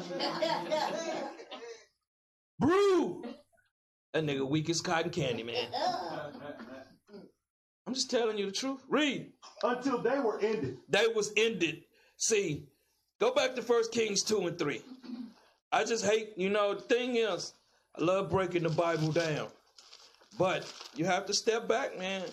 [2.59, 3.25] Brew.
[4.13, 5.67] That nigga weak as cotton candy, man.
[7.91, 8.79] I'm just telling you the truth.
[8.87, 9.33] Read.
[9.65, 10.77] until they were ended.
[10.87, 11.83] They was ended.
[12.15, 12.63] See,
[13.19, 14.81] go back to First Kings 2 and 3.
[15.73, 17.53] I just hate, you know, the thing is,
[17.99, 19.49] I love breaking the Bible down.
[20.39, 22.23] But you have to step back, man.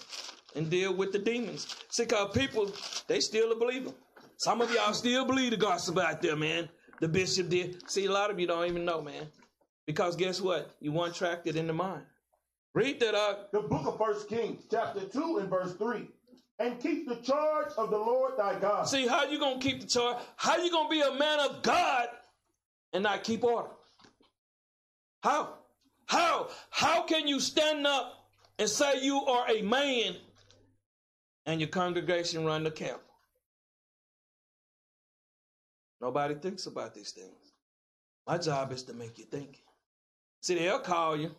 [0.55, 1.75] and deal with the demons.
[1.89, 2.71] See, cause people,
[3.09, 3.91] they still a believer.
[4.37, 6.69] Some of y'all still believe the gospel out there, man.
[7.01, 7.91] The bishop did.
[7.91, 9.27] See, a lot of you don't even know, man.
[9.87, 10.71] Because guess what?
[10.81, 12.05] You weren't tracked in the mind.
[12.79, 13.51] Read that up.
[13.51, 16.09] The book of First Kings, chapter 2 and verse 3.
[16.61, 18.85] And keep the charge of the Lord thy God.
[18.85, 20.19] See, how you gonna keep the charge?
[20.37, 22.07] How you gonna be a man of God
[22.93, 23.71] and not keep order?
[25.25, 25.55] How?
[26.07, 26.51] How?
[26.71, 30.15] How can you stand up and say you are a man
[31.47, 33.01] and your congregation run the camp?
[36.01, 37.55] Nobody thinks about these things.
[38.25, 39.65] My job is to make you think.
[40.43, 41.35] See, they'll call you.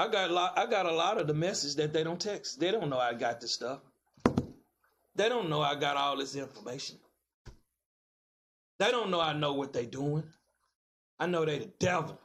[0.00, 2.58] I got a lot, I got a lot of the message that they don't text.
[2.58, 3.80] They don't know I got this stuff.
[5.14, 6.96] They don't know I got all this information.
[8.78, 10.24] They don't know I know what they doing.
[11.18, 12.18] I know they the devil.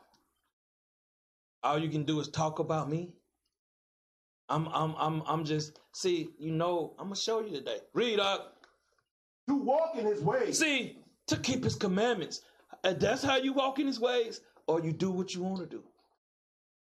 [1.64, 3.14] All you can do is talk about me.
[4.48, 7.80] I'm I'm I'm I'm just see, you know, I'm gonna show you today.
[7.94, 8.56] Read up.
[9.50, 10.60] You walk in his ways.
[10.60, 12.40] See, to keep his commandments.
[12.86, 15.66] Uh, That's how you walk in his ways, or you do what you want to
[15.66, 15.84] do.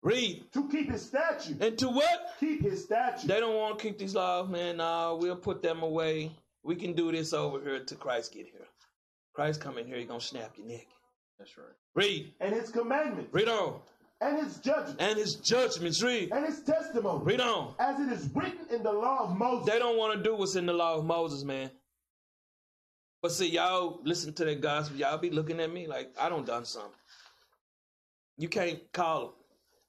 [0.04, 0.46] Read.
[0.54, 1.60] To keep his statutes.
[1.60, 2.36] And to what?
[2.40, 3.24] Keep his statutes.
[3.24, 4.78] They don't want to keep these laws, man.
[4.78, 6.32] No, we'll put them away.
[6.64, 8.68] We can do this over here till Christ get here.
[9.34, 10.88] Christ come in here, he gonna snap your neck.
[11.38, 11.68] That's right.
[11.96, 12.34] Read.
[12.40, 13.34] and his commandments.
[13.34, 13.80] Read on.
[14.20, 14.96] And his judgments.
[15.00, 16.02] And his judgments.
[16.02, 16.32] Read.
[16.32, 17.24] And his testimony.
[17.24, 17.76] Read on.
[17.80, 19.72] As it is written in the law of Moses.
[19.72, 21.70] They don't want to do what's in the law of Moses, man.
[23.22, 24.98] But see, y'all listen to that gospel.
[24.98, 26.92] Y'all be looking at me like I don't done something.
[28.38, 29.34] You can't call them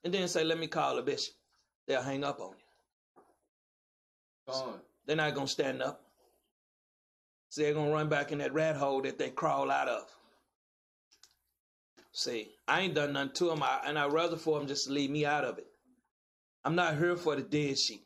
[0.05, 1.35] and then say, "Let me call a bishop."
[1.87, 3.23] They'll hang up on you.
[4.53, 4.81] Gone.
[5.07, 6.05] They're not gonna stand up.
[7.51, 10.05] See, they're gonna run back in that rat hole that they crawl out of.
[12.13, 14.93] See, I ain't done nothing to them, I, and I'd rather for them just to
[14.93, 15.67] leave me out of it.
[16.65, 18.05] I'm not here for the dead sheep.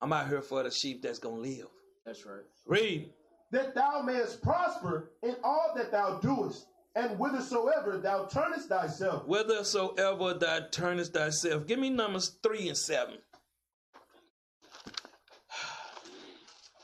[0.00, 1.66] I'm out here for the sheep that's gonna live.
[2.04, 2.42] That's right.
[2.66, 3.12] Read.
[3.52, 9.24] that thou mayest prosper in all that thou doest, and whithersoever thou turnest thyself.
[9.24, 11.66] Whithersoever thou turnest thyself.
[11.66, 13.18] Give me numbers three and seven.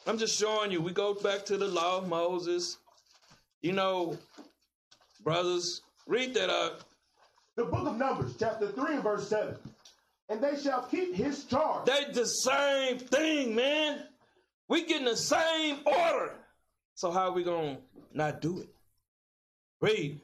[0.06, 0.80] I'm just showing you.
[0.80, 2.78] We go back to the law of Moses.
[3.60, 4.16] You know,
[5.22, 6.80] brothers, read that up.
[7.56, 9.56] The book of Numbers, chapter 3 and verse 7.
[10.30, 11.86] And they shall keep his charge.
[11.86, 14.04] They the same thing, man.
[14.68, 16.34] We getting the same order.
[16.94, 17.78] So how are we gonna
[18.14, 18.68] not do it?
[19.80, 20.20] Read.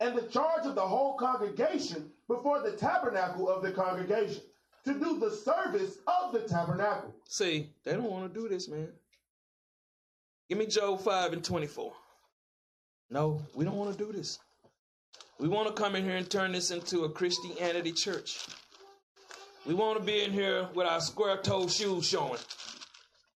[0.00, 4.42] and the charge of the whole congregation before the tabernacle of the congregation
[4.84, 7.14] to do the service of the tabernacle.
[7.28, 8.88] See, they don't want to do this, man.
[10.48, 11.92] Give me Job 5 and 24.
[13.10, 14.38] No, we don't want to do this.
[15.38, 18.46] We want to come in here and turn this into a Christianity church.
[19.66, 22.38] We want to be in here with our square toed shoes showing.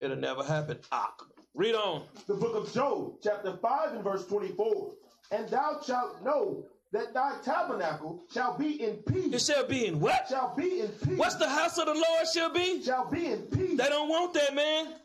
[0.02, 0.80] It'll never happen.
[0.92, 1.14] Ah,
[1.56, 2.04] read on.
[2.28, 4.92] The book of Job, chapter 5 and verse 24.
[5.32, 9.34] And thou shalt know that thy tabernacle shall be in peace.
[9.34, 10.28] It shall be in what?
[10.30, 11.18] Shall be in peace.
[11.18, 12.82] What's the house of the Lord shall be?
[12.82, 13.78] Shall be in peace.
[13.78, 14.96] They don't want that, man.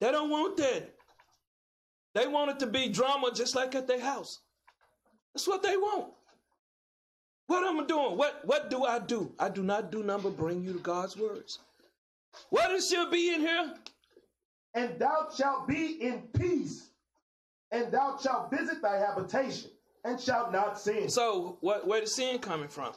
[0.00, 0.94] They don't want that.
[2.14, 4.40] They want it to be drama just like at their house.
[5.34, 6.12] That's what they want.
[7.46, 8.16] What am I doing?
[8.16, 9.32] What what do I do?
[9.38, 11.58] I do not do nothing but bring you to God's words.
[12.50, 13.74] What is it should be in here?
[14.74, 16.89] and thou shalt be in peace.
[17.72, 19.70] And thou shalt visit thy habitation,
[20.04, 21.08] and shalt not sin.
[21.08, 22.92] So what where the sin coming from?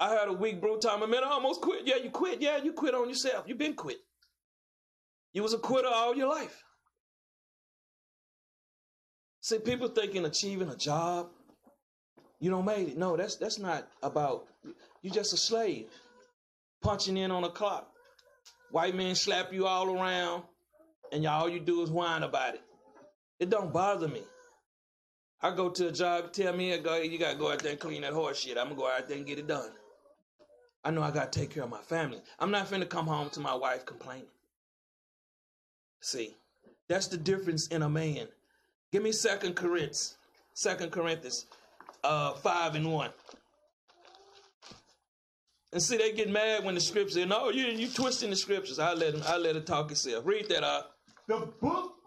[0.00, 1.86] I had a week bro time, I man, I almost quit.
[1.86, 2.40] Yeah, you quit.
[2.40, 3.46] Yeah, you quit on yourself.
[3.46, 3.98] you been quit.
[5.32, 6.64] You was a quitter all your life.
[9.42, 11.28] See, people thinking achieving a job,
[12.40, 12.98] you don't made it.
[12.98, 14.46] No, that's that's not about
[15.02, 15.86] you just a slave.
[16.82, 17.90] Punching in on a clock.
[18.70, 20.44] White men slap you all around,
[21.12, 22.62] and all you do is whine about it.
[23.40, 24.22] It don't bother me.
[25.42, 28.02] I go to a job, tell me, go, you gotta go out there and clean
[28.02, 28.58] that horse shit.
[28.58, 29.70] I'm gonna go out there and get it done.
[30.84, 32.20] I know I gotta take care of my family.
[32.38, 34.28] I'm not finna come home to my wife complaining.
[36.02, 36.36] See,
[36.88, 38.28] that's the difference in a man.
[38.92, 40.18] Give me Second Corinthians,
[40.52, 41.46] Second Corinthians,
[42.04, 43.10] uh, five and one.
[45.72, 48.78] And see, they get mad when the scriptures say, "No, you you twisting the scriptures."
[48.78, 50.26] I let him, I let it talk itself.
[50.26, 50.90] Read that out.
[51.28, 51.99] The book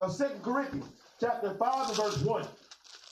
[0.00, 0.86] of Second Corinthians,
[1.20, 2.46] chapter 5 and verse 1.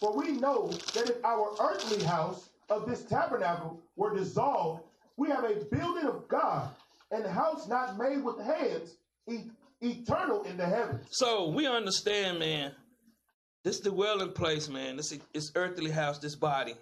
[0.00, 4.82] For we know that if our earthly house of this tabernacle were dissolved,
[5.16, 6.68] we have a building of God,
[7.10, 8.96] and house not made with hands,
[9.28, 11.06] e- eternal in the heavens.
[11.10, 12.72] So we understand, man.
[13.64, 14.96] This dwelling place, man.
[14.96, 16.74] This is earthly house, this body,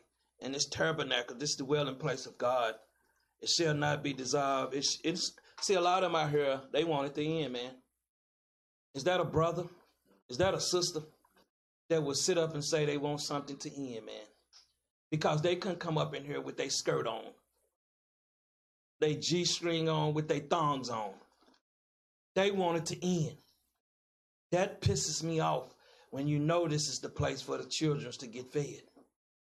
[0.43, 1.37] and this tabernacle.
[1.37, 2.75] This dwelling place of God.
[3.41, 4.75] It shall not be dissolved.
[4.75, 7.71] It's, it's See, a lot of them out here, they want it to end, man.
[8.95, 9.65] Is that a brother?
[10.29, 11.01] Is that a sister
[11.89, 14.27] that would sit up and say they want something to end, man?
[15.11, 17.25] Because they couldn't come up in here with their skirt on,
[19.01, 21.11] they G string on, with their thongs on.
[22.35, 23.37] They want it to end.
[24.51, 25.75] That pisses me off
[26.11, 28.83] when you know this is the place for the children to get fed.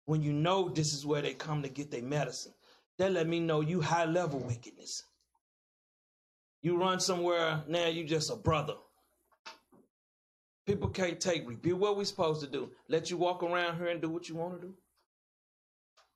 [0.05, 2.53] When you know this is where they come to get their medicine.
[2.97, 5.03] That let me know you high level wickedness.
[6.61, 8.75] You run somewhere, now you just a brother.
[10.65, 11.79] People can't take rebuke.
[11.79, 12.69] What we supposed to do?
[12.87, 14.73] Let you walk around here and do what you want to do?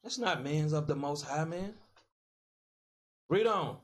[0.03, 1.73] That's not man's of the most high, man.
[3.29, 3.77] Read on.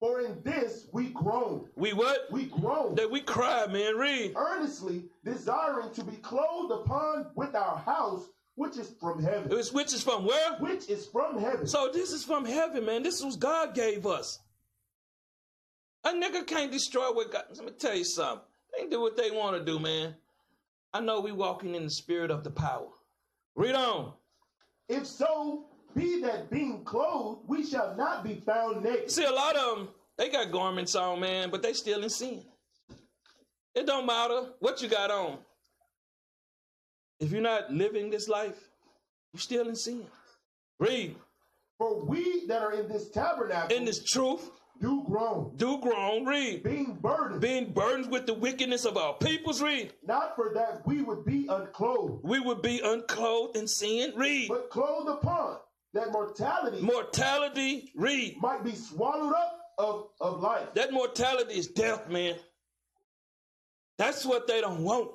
[0.00, 1.68] For in this we groan.
[1.76, 2.30] We what?
[2.30, 2.94] We groan.
[2.94, 3.96] That we cry, man.
[3.96, 4.32] Read.
[4.36, 8.22] earnestly desiring to be clothed upon with our house,
[8.54, 9.48] which is from heaven.
[9.50, 10.54] It's which is from where?
[10.60, 11.66] Which is from heaven.
[11.66, 13.02] So this is from heaven, man.
[13.02, 14.38] This was God gave us.
[16.04, 17.44] A nigga can't destroy what God.
[17.54, 18.46] Let me tell you something.
[18.76, 20.14] They do what they want to do, man.
[20.92, 22.88] I know we walking in the spirit of the power.
[23.54, 24.12] Read on.
[24.88, 29.10] if so be that being clothed, we shall not be found naked.
[29.10, 32.44] See, a lot of them, they got garments on, man, but they still in sin.
[33.74, 35.38] It don't matter what you got on.
[37.20, 38.58] If you're not living this life,
[39.32, 40.06] you're still in sin.
[40.78, 41.16] Read.
[41.78, 44.50] For we that are in this tabernacle In this truth,
[44.80, 46.24] do groan, do groan.
[46.24, 46.62] Read.
[46.62, 49.60] being burdened, Being burdened with the wickedness of our peoples.
[49.60, 49.92] Read.
[50.06, 54.12] not for that we would be unclothed, We would be unclothed in sin.
[54.16, 54.48] Read.
[54.48, 55.58] but clothed upon,
[55.94, 57.92] that mortality Mortality.
[57.96, 58.36] Read.
[58.40, 60.74] might be swallowed up of, of life.
[60.74, 62.36] That mortality is death, man.
[63.96, 65.10] That's what they don't want.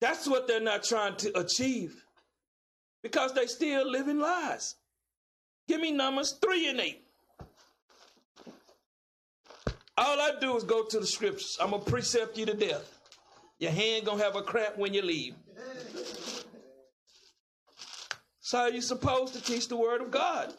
[0.00, 2.04] That's what they're not trying to achieve.
[3.02, 4.74] Because they still living lies.
[5.68, 7.02] Give me numbers three and eight.
[9.98, 11.58] All I do is go to the scriptures.
[11.60, 12.98] I'm gonna precept you to death.
[13.58, 15.34] Your hand gonna have a cramp when you leave.
[18.52, 20.54] That's how you supposed to teach the word of God.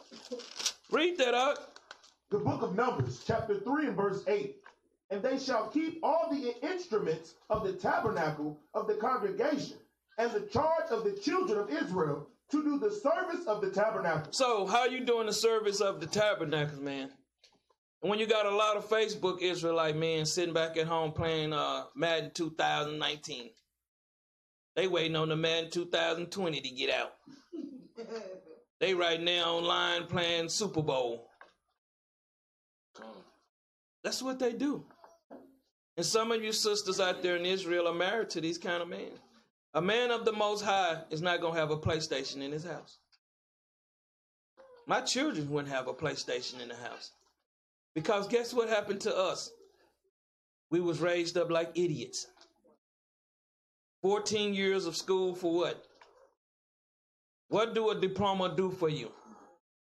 [0.90, 1.68] Read that up.
[2.30, 4.56] the book of Numbers, chapter 3 and verse 8.
[5.10, 9.76] And they shall keep all the instruments of the tabernacle of the congregation
[10.16, 14.32] and the charge of the children of Israel to do the service of the tabernacle.
[14.32, 17.10] So, how you doing the service of the tabernacles, man?
[18.02, 21.52] And when you got a lot of Facebook Israelite men sitting back at home playing
[21.52, 23.50] uh, Madden 2019,
[24.74, 27.14] they waiting on the Madden 2020 to get out.
[28.80, 31.28] They right now online playing Super Bowl.
[34.02, 34.84] That's what they do.
[35.96, 38.88] And some of you sisters out there in Israel are married to these kind of
[38.88, 39.12] men.
[39.74, 42.64] A man of the Most High is not going to have a PlayStation in his
[42.64, 42.98] house.
[44.88, 47.12] My children wouldn't have a PlayStation in the house.
[47.94, 49.50] Because guess what happened to us?
[50.70, 52.26] We was raised up like idiots.
[54.02, 55.84] 14 years of school for what?
[57.48, 59.12] What do a diploma do for you?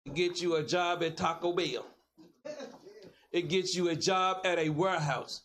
[0.05, 1.85] It gets you a job at Taco Bell.
[3.31, 5.41] It gets you a job at a warehouse.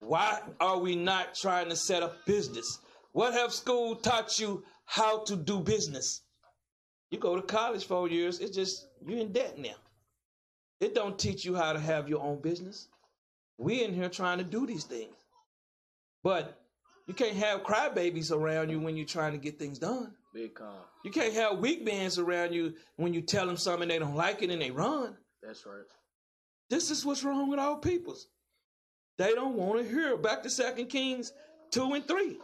[0.00, 2.78] Why are we not trying to set up business?
[3.12, 6.20] What have school taught you how to do business?
[7.10, 9.74] You go to college four years, it's just you're in debt now.
[10.80, 12.88] It don't teach you how to have your own business.
[13.58, 15.14] We in here trying to do these things.
[16.22, 16.58] But
[17.06, 20.12] you can't have crybabies around you when you're trying to get things done.
[20.34, 20.74] Big calm.
[21.04, 24.42] You can't have weak bands around you when you tell them something they don't like
[24.42, 25.16] it and they run.
[25.42, 25.84] That's right.
[26.68, 28.26] This is what's wrong with our peoples.
[29.18, 30.16] They don't want to hear.
[30.16, 31.32] Back to Second Kings
[31.70, 32.38] 2 and 3.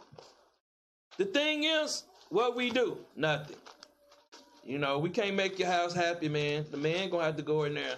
[1.17, 2.97] The thing is, what we do?
[3.15, 3.57] Nothing.
[4.63, 6.65] You know, we can't make your house happy, man.
[6.71, 7.95] The man gonna have to go in there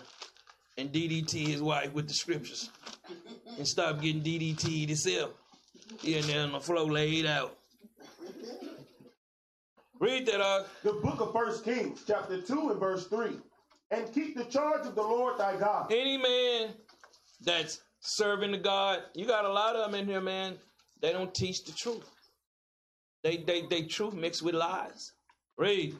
[0.78, 2.70] and DDT his wife with the scriptures
[3.58, 5.32] and stop getting DDT'd himself.
[6.02, 7.58] He and there on the floor laid out.
[10.00, 13.38] Read that, uh, The book of First Kings, chapter 2 and verse 3.
[13.92, 15.92] And keep the charge of the Lord thy God.
[15.92, 16.74] any man
[17.42, 20.58] that's serving the God, you got a lot of them in here, man.
[21.02, 22.10] They don't teach the truth.
[23.24, 25.14] They they they truth mixed with lies.
[25.58, 25.96] Read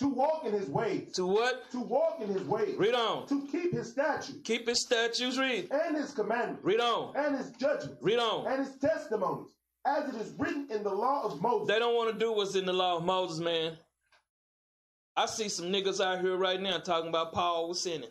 [0.00, 1.12] To walk in his ways.
[1.12, 1.70] to what?
[1.72, 2.74] To walk in his ways.
[2.76, 3.26] Read on.
[3.28, 5.36] To keep his statutes Keep his statutes.
[5.38, 5.68] Read.
[5.70, 7.14] and his commandments Read on.
[7.16, 8.46] and his judgments Read on.
[8.46, 9.52] and his testimonies,
[9.86, 11.68] as it is written in the law of Moses.
[11.68, 13.76] They don't want to do what's in the law of Moses, man.
[15.16, 18.08] I see some niggas out here right now talking about Paul was sinning.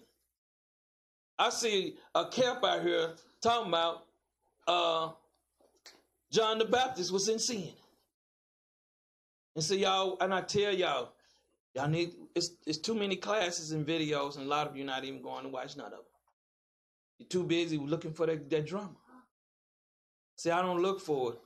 [1.40, 4.04] I see a camp out here talking about
[4.68, 5.10] uh,
[6.32, 7.70] John the Baptist was in sin.
[9.56, 11.14] And so y'all, and I tell y'all,
[11.76, 15.04] y'all need it's it's too many classes and videos, and a lot of you not
[15.04, 16.00] even going to watch none of them.
[17.20, 18.96] You're too busy looking for that, that drama.
[20.38, 21.40] See, I don't look for it.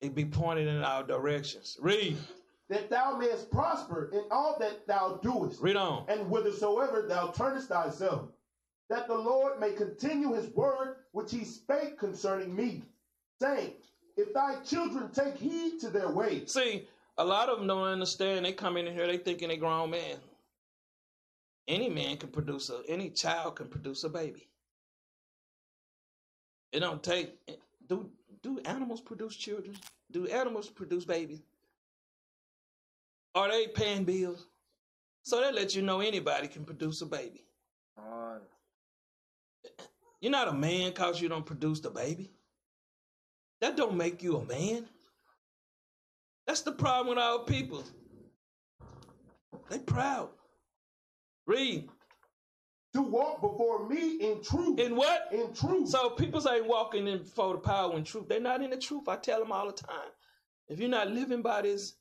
[0.00, 1.76] It be pointed in our directions.
[1.80, 2.16] Read.
[2.68, 6.04] that thou mayest prosper in all that thou doest, Read on.
[6.08, 8.28] and whithersoever thou turnest thyself,
[8.90, 12.82] that the Lord may continue his word which he spake concerning me,
[13.40, 13.72] saying,
[14.18, 16.86] If thy children take heed to their ways, See,
[17.18, 18.44] a lot of them don't understand.
[18.44, 20.16] They come in here, they thinking they grown man.
[21.66, 24.48] Any man can produce a, any child can produce a baby.
[26.72, 27.34] It don't take.
[27.86, 28.10] Do
[28.42, 29.76] do animals produce children?
[30.10, 31.42] Do animals produce babies?
[33.34, 34.46] Are they paying bills?
[35.22, 37.44] So that lets you know anybody can produce a baby.
[40.20, 42.30] You're not a man cause you don't produce the baby.
[43.60, 44.86] That don't make you a man.
[46.48, 47.84] That's the problem with our people.
[49.68, 50.30] They proud.
[51.46, 51.90] Read.
[52.94, 54.80] to walk before me in truth.
[54.80, 55.28] In what?
[55.30, 55.90] in truth.
[55.90, 58.28] So people say walking in for the power and truth.
[58.28, 59.08] They're not in the truth.
[59.08, 60.10] I tell them all the time.
[60.68, 61.96] If you're not living by this,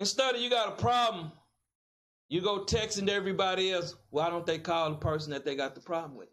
[0.00, 1.30] instead of you got a problem,
[2.30, 3.94] you go texting to everybody else.
[4.08, 6.30] Why don't they call the person that they got the problem with?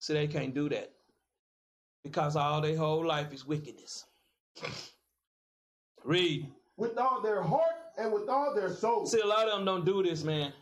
[0.00, 0.90] See, they can't do that
[2.02, 4.06] because all their whole life is wickedness.
[6.06, 6.46] Read.
[6.76, 9.06] with all their heart and with all their soul.
[9.06, 10.52] See, a lot of them don't do this, man.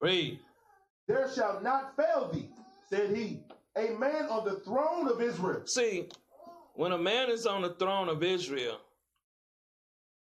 [0.00, 0.38] Read.
[1.08, 2.48] There shall not fail thee,
[2.88, 3.40] said he,
[3.76, 5.62] a man on the throne of Israel.
[5.66, 6.08] See,
[6.74, 8.78] when a man is on the throne of Israel,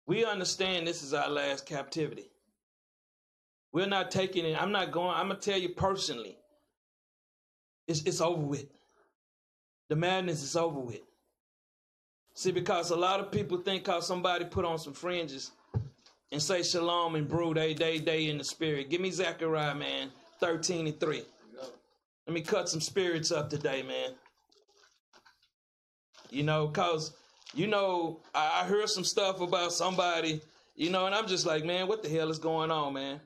[0.07, 2.31] we understand this is our last captivity.
[3.73, 4.61] We're not taking it.
[4.61, 6.39] I'm not going, I'm going to tell you personally,
[7.87, 8.67] it's, it's over with.
[9.89, 11.01] The madness is over with.
[12.35, 15.53] See, because a lot of people think because somebody put on some fringes
[16.31, 18.89] and say shalom and brew, they, they, they in the spirit.
[18.89, 20.11] Give me Zechariah, man,
[20.41, 21.23] 13 and 3.
[22.27, 24.11] Let me cut some spirits up today, man.
[26.31, 27.15] You know, cause
[27.55, 30.41] you know, I, I heard some stuff about somebody,
[30.75, 33.21] you know, and I'm just like, man, what the hell is going on, man?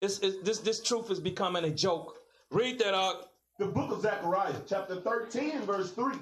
[0.00, 2.16] It's, it's this this truth is becoming a joke.
[2.50, 3.30] Read that out.
[3.58, 6.14] The book of Zechariah, chapter 13, verse 3.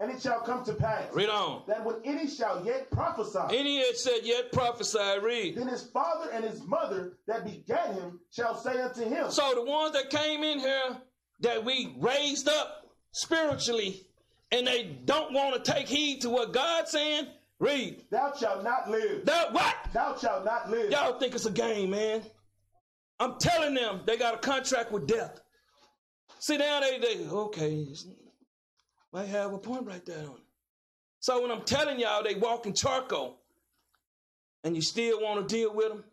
[0.00, 1.62] And it shall come to pass Read on.
[1.66, 5.18] that when any shall yet prophesy, Any said yet prophesy.
[5.22, 5.56] Read.
[5.56, 9.62] then his father and his mother that begat him shall say unto him, So the
[9.62, 10.96] ones that came in here
[11.40, 14.06] that we raised up spiritually,
[14.50, 17.26] and they don't want to take heed to what God's saying.
[17.58, 18.02] Read.
[18.10, 19.26] Thou shalt not live.
[19.26, 19.76] That what?
[19.92, 20.90] Thou shalt not live.
[20.90, 22.22] Y'all think it's a game, man.
[23.18, 25.40] I'm telling them they got a contract with death.
[26.38, 27.86] See now they they okay.
[29.12, 30.44] Might have a point right there on it.
[31.20, 33.36] So when I'm telling y'all they walking charcoal
[34.64, 36.04] and you still want to deal with them,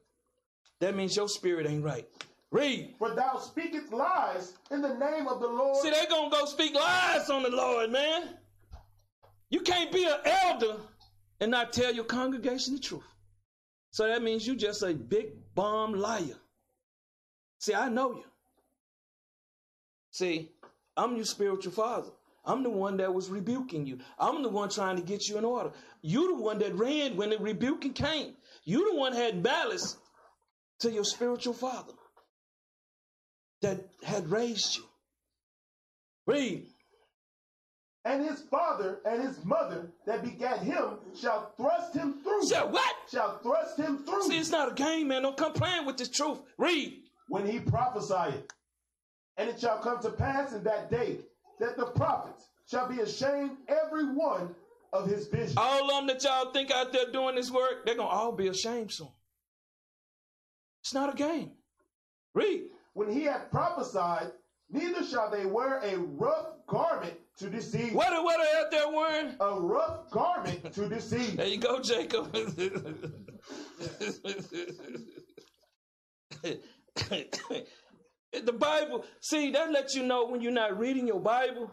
[0.80, 2.08] that means your spirit ain't right.
[2.52, 2.95] Read.
[2.98, 5.78] For thou speakest lies in the name of the Lord.
[5.84, 8.30] See, they gonna go speak lies on the Lord, man.
[9.50, 10.78] You can't be an elder
[11.39, 13.04] and not tell your congregation the truth.
[13.91, 16.38] So that means you just a big bomb liar.
[17.60, 18.26] See, I know you.
[20.12, 20.52] See,
[20.95, 22.12] I'm your spiritual father.
[22.48, 24.00] I'm the one that was rebuking you.
[24.18, 25.72] I'm the one trying to get you in order.
[26.02, 28.36] You're the one that ran when the rebuking came.
[28.64, 29.98] You the one had malice
[30.80, 31.93] to your spiritual father
[33.62, 34.84] that had raised you.
[36.26, 36.68] Read.
[38.06, 42.43] And his father and his mother that begat him shall thrust him through.
[42.45, 42.95] Say what?
[43.12, 44.24] Shall thrust him through.
[44.30, 45.24] See, it's not a game, man.
[45.24, 46.39] Don't come playing with this truth.
[46.58, 47.02] Read.
[47.28, 48.45] when he prophesieth.
[49.36, 51.20] And it shall come to pass in that day
[51.60, 54.55] that the prophets shall be ashamed every one
[54.93, 55.53] of his vision.
[55.58, 58.32] All of them that y'all think out there doing this work, they're going to all
[58.32, 59.10] be ashamed soon.
[60.82, 61.51] It's not a game.
[62.34, 62.70] Read.
[62.93, 64.32] When he hath prophesied,
[64.72, 67.93] neither shall they wear a rough garment to deceive.
[67.93, 69.36] What are, what are out there wearing?
[69.39, 71.38] A rough garment to deceive.
[71.38, 72.34] There you go, Jacob.
[78.34, 81.71] the Bible, see, that lets you know when you're not reading your Bible,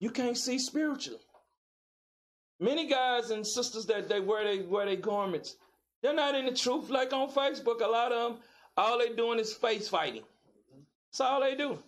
[0.00, 1.20] you can't see spiritually.
[2.60, 5.56] Many guys and sisters that they wear they wear their garments,
[6.02, 6.90] they're not in the truth.
[6.90, 8.42] Like on Facebook, a lot of them,
[8.76, 10.22] all they doing is face fighting.
[11.10, 11.78] That's all they do.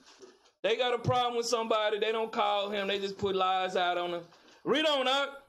[0.62, 3.98] They got a problem with somebody, they don't call him, they just put lies out
[3.98, 4.22] on him.
[4.64, 5.44] Read on up.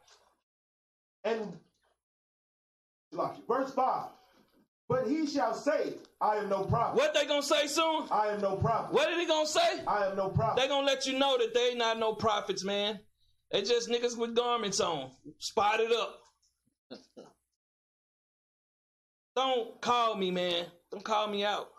[1.24, 1.58] And
[3.48, 4.06] verse 5.
[4.88, 6.98] But he shall say, I am no prophet.
[6.98, 8.06] What they gonna say soon?
[8.12, 8.94] I am no prophet.
[8.94, 9.82] What are they gonna say?
[9.88, 10.62] I am no prophet.
[10.62, 13.00] They gonna let you know that they not no prophets, man.
[13.52, 16.20] They just niggas with garments on, spotted up.
[19.36, 20.66] Don't call me, man.
[20.92, 21.70] Don't call me out.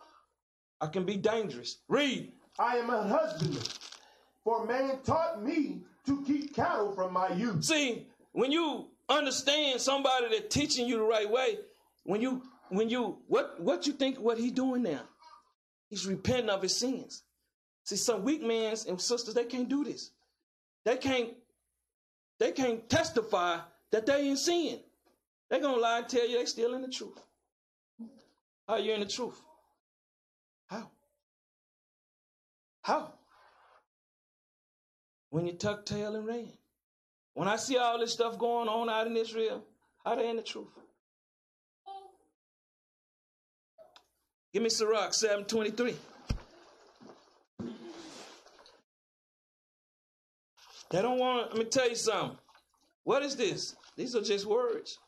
[0.80, 1.78] I can be dangerous.
[1.88, 2.32] Read.
[2.58, 3.62] I am a husbandman.
[4.44, 7.64] For man taught me to keep cattle from my youth.
[7.64, 11.58] See, when you understand somebody that teaching you the right way,
[12.04, 15.02] when you when you what what you think what he doing now?
[15.88, 17.22] He's repenting of his sins.
[17.84, 20.10] See, some weak men and sisters, they can't do this.
[20.84, 21.30] They can't
[22.38, 23.58] they can't testify
[23.92, 24.80] that they in sin.
[25.48, 27.18] They gonna lie and tell you they still in the truth.
[28.68, 29.40] How you in the truth?
[30.66, 30.90] How?
[32.82, 33.12] How?
[35.30, 36.52] When you tuck tail and ran.
[37.34, 39.62] When I see all this stuff going on out in Israel,
[40.04, 40.68] how they in the truth?
[44.56, 45.94] Give me Sirach 723.
[50.90, 52.38] They don't want, let me tell you something.
[53.04, 53.76] What is this?
[53.98, 54.98] These are just words.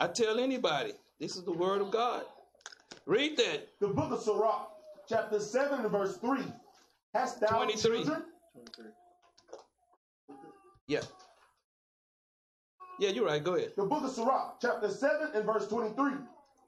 [0.00, 2.24] I tell anybody, this is the word of God.
[3.06, 3.68] Read that.
[3.78, 4.72] The book of Sirach,
[5.08, 6.40] chapter 7 and verse 3.
[7.14, 7.98] Hast thou 23.
[7.98, 8.24] children?
[10.88, 11.02] Yeah.
[12.98, 13.44] Yeah, you're right.
[13.44, 13.74] Go ahead.
[13.76, 16.14] The book of Sirach, chapter 7 and verse 23.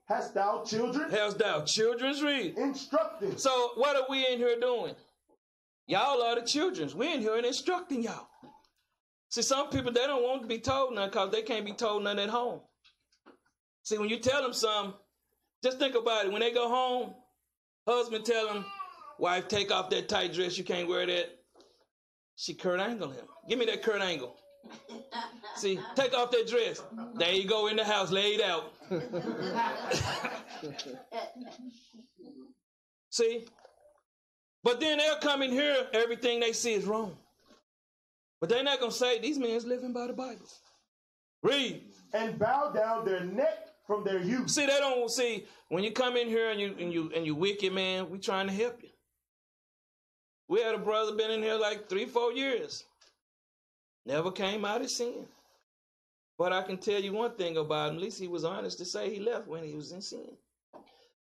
[0.07, 1.11] Hast thou children?
[1.11, 1.63] How's thou?
[1.63, 2.59] Children's read.
[2.59, 3.39] Instructing.
[3.39, 4.95] So what are we in here doing?
[5.87, 6.95] Y'all are the children's.
[6.95, 8.29] We in here and instructing y'all.
[9.31, 12.05] See, some people they don't want to be told nothing because they can't be told
[12.05, 12.61] nothing at home.
[13.83, 14.95] See, when you tell them something,
[15.63, 16.33] just think about it.
[16.33, 17.15] When they go home,
[17.87, 18.65] husband tell them,
[19.19, 20.57] wife, take off that tight dress.
[20.59, 21.27] You can't wear that.
[22.37, 23.25] She Kurt Angle him.
[23.49, 24.37] Give me that Kurt Angle.
[25.57, 26.83] See, take off that dress.
[27.15, 28.73] There you go in the house, laid out.
[33.11, 33.47] See?
[34.65, 37.17] But then they'll come in here, everything they see is wrong.
[38.41, 40.47] But they're not gonna say these men's living by the Bible.
[41.43, 41.83] Read.
[42.13, 44.51] And bow down their neck from their youth.
[44.51, 47.35] See, they don't see when you come in here and you and you and you
[47.35, 48.89] wicked man, we trying to help you.
[50.49, 52.85] We had a brother been in here like three, four years.
[54.07, 55.27] Never came out of sin.
[56.37, 58.85] But I can tell you one thing about him, at least he was honest to
[58.85, 60.37] say he left when he was in sin.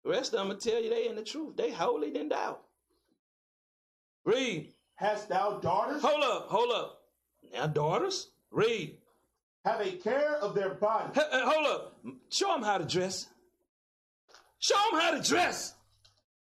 [0.04, 1.58] The rest of them will tell you they in the truth.
[1.58, 2.58] They holy than thou.
[4.26, 4.72] Read.
[4.96, 6.02] Hast thou daughters?
[6.02, 7.02] Hold up, hold up.
[7.54, 8.98] Now, daughters, read.
[9.66, 11.12] Have a care of their body.
[11.14, 11.98] Hey, hold up.
[12.30, 13.28] Show them how to dress.
[14.60, 15.76] Show them how to dress.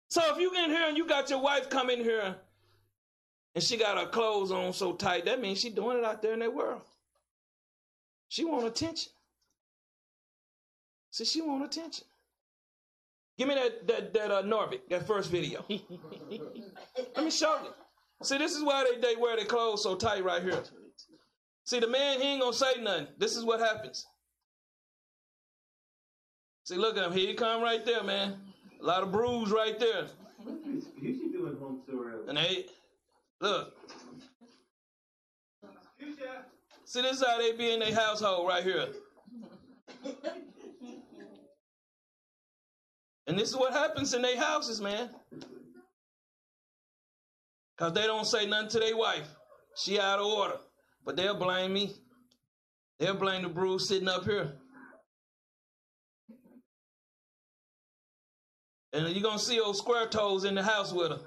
[0.08, 2.36] So if you get in here and you got your wife come in here
[3.54, 6.32] and she got her clothes on so tight, that means she doing it out there
[6.32, 6.82] in that world.
[8.28, 9.12] She want attention.
[11.10, 12.06] See, she want attention.
[13.38, 15.64] Give me that that that uh, Norvik, that first video.
[15.68, 17.70] Let me show you.
[18.22, 20.62] See, this is why they, they wear their clothes so tight right here.
[21.64, 23.08] See, the man, he ain't gonna say nothing.
[23.18, 24.06] This is what happens.
[26.64, 27.12] See, look at him.
[27.12, 28.38] Here he come right there, man.
[28.80, 30.06] A lot of bruise right there.
[30.46, 32.20] You should do it home store.
[32.28, 32.66] And they,
[33.42, 33.74] look.
[36.84, 38.88] See, this is how they be in their household right here.
[43.26, 45.10] And this is what happens in their houses, man.
[47.76, 49.28] Because they don't say nothing to their wife.
[49.76, 50.58] She out of order.
[51.04, 51.94] But they'll blame me.
[52.98, 54.52] They'll blame the bruise sitting up here.
[58.92, 61.20] And you're going to see old square toes in the house with her.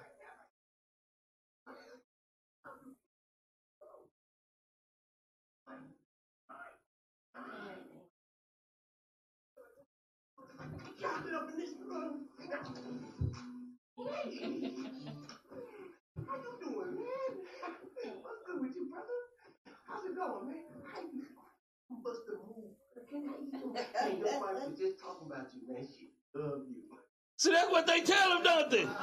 [27.37, 28.85] See, that's what they tell them, don't they?
[28.85, 28.95] Man,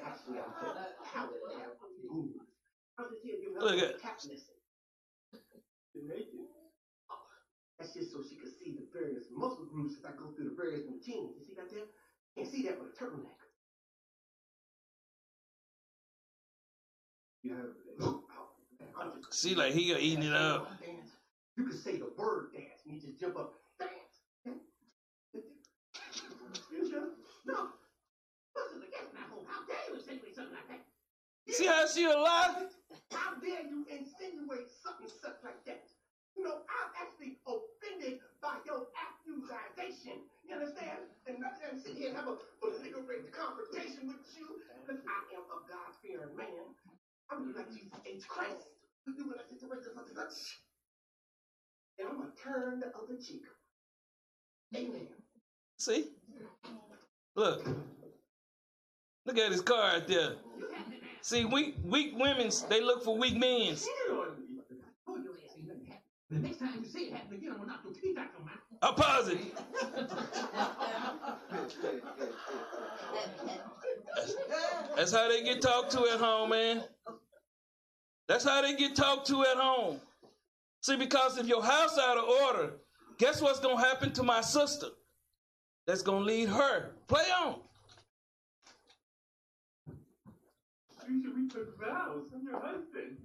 [0.00, 2.40] actually, I'm telling you, how did that happen?
[2.96, 4.56] I'm just here giving Look her at- tap lesson.
[5.92, 6.48] To make it.
[7.10, 7.20] Oh,
[7.78, 10.56] That's just so she could see the various muscle groups as I go through the
[10.56, 11.36] various routines.
[11.36, 11.84] You see that there?
[12.36, 13.30] Can't see that with a turtleneck.
[17.42, 17.66] You have
[17.98, 18.54] look out.
[19.00, 20.70] I'm just- See, like he eating it up.
[21.56, 23.54] You could say the word dance and you just jump up.
[23.78, 23.92] Dance.
[27.44, 27.68] No.
[28.56, 29.44] Listen, against my home.
[29.46, 30.86] How dare you say something like that?
[31.54, 32.72] See how she alive?
[33.12, 35.84] How dare you insinuate something such like that?
[36.36, 40.18] You know, I'm actually offended by your accusation.
[40.46, 41.08] You understand?
[41.26, 45.18] And not and sit here and have a political belligerent confrontation with you because I
[45.34, 46.76] am a God-fearing man.
[47.30, 48.28] I'm like Jesus H.
[48.28, 48.68] Christ.
[49.06, 50.54] You do in a situation such as.
[51.98, 53.44] And I'm to turn the other cheek.
[54.76, 55.08] Amen.
[55.78, 56.10] See?
[57.36, 57.66] Look.
[59.26, 60.32] Look at his car right there.
[61.22, 63.76] See, weak weak women, they look for weak men.
[65.06, 66.02] Told your ass ain't nothing happened.
[66.30, 68.44] The next time you say it happen again, I'm gonna knock your teeth out your
[68.46, 68.58] mouth.
[68.82, 69.38] Opposite.
[74.16, 74.34] That's,
[74.96, 76.82] that's how they get talked to at home, man.
[78.26, 80.00] That's how they get talked to at home.
[80.80, 82.72] See, because if your house out of order,
[83.18, 84.88] guess what's gonna happen to my sister?
[85.86, 86.90] That's gonna lead her.
[87.06, 87.56] Play on.
[91.06, 93.18] You should we took vows on your husband.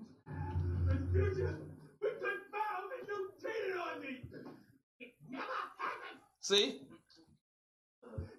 [0.85, 1.57] Miss Future,
[2.01, 4.21] we took vows and you cheated on me.
[4.99, 5.43] It never
[5.77, 6.19] happened.
[6.49, 6.81] See?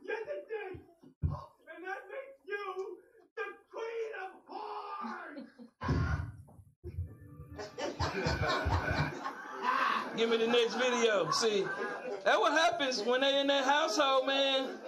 [0.05, 0.81] Yes, it did.
[1.23, 2.99] And that makes you
[3.37, 5.47] the queen of whores.
[10.17, 11.31] Give me the next video.
[11.31, 11.65] See,
[12.25, 14.81] that what happens when they in that household, man.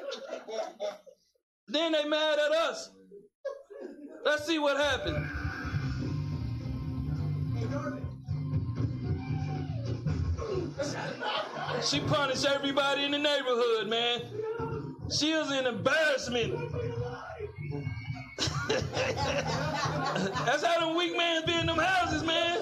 [1.69, 2.91] Then they mad at us.
[4.25, 5.29] Let's see what happened.
[11.85, 14.21] She punished everybody in the neighborhood, man.
[15.19, 16.55] She was an embarrassment.
[20.47, 22.59] That's how them weak men be in them houses, man.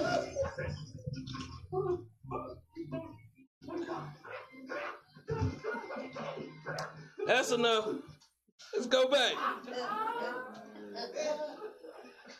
[7.27, 7.89] That's enough.
[8.73, 9.33] Let's go back.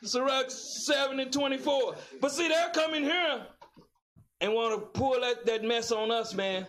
[0.04, 1.96] Sirach 7 and 24.
[2.20, 3.46] But see, they're coming here
[4.42, 6.66] and want to pull that, that mess on us, man.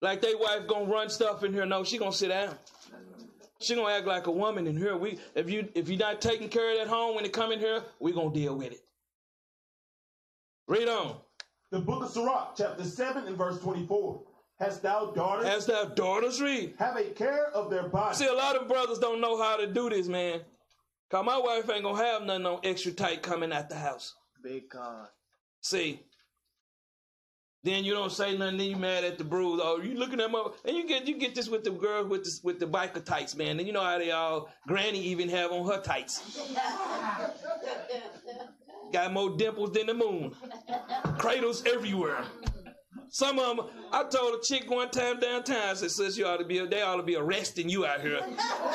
[0.00, 1.66] Like they wife gonna run stuff in here.
[1.66, 2.56] No, she gonna sit down.
[3.60, 4.96] She gonna act like a woman in here.
[4.96, 7.58] We if you if you're not taking care of that home when they come in
[7.58, 8.80] here, we gonna deal with it.
[10.68, 11.16] Read on.
[11.70, 14.22] The book of Sirach, chapter 7 and verse 24.
[14.58, 15.46] Hast thou daughters?
[15.46, 16.74] As thou daughters read.
[16.78, 18.16] have a care of their body.
[18.16, 20.40] See, a lot of brothers don't know how to do this, man.
[21.10, 24.14] Cause my wife ain't gonna have nothing on extra tight coming out the house.
[24.42, 25.06] Big con.
[25.60, 26.00] See.
[27.66, 28.58] Then you don't say nothing.
[28.58, 29.60] Then you mad at the bruise.
[29.60, 32.22] Oh, you looking at my and you get you get this with the girls with
[32.22, 33.58] the with the biker tights, man.
[33.58, 36.46] And you know how they all Granny even have on her tights.
[38.92, 40.32] Got more dimples than the moon.
[41.18, 42.22] Cradles everywhere.
[43.08, 46.36] Some of them, I told a chick one time downtown, I said, sis, you ought
[46.36, 48.20] to be, they ought to be arresting you out here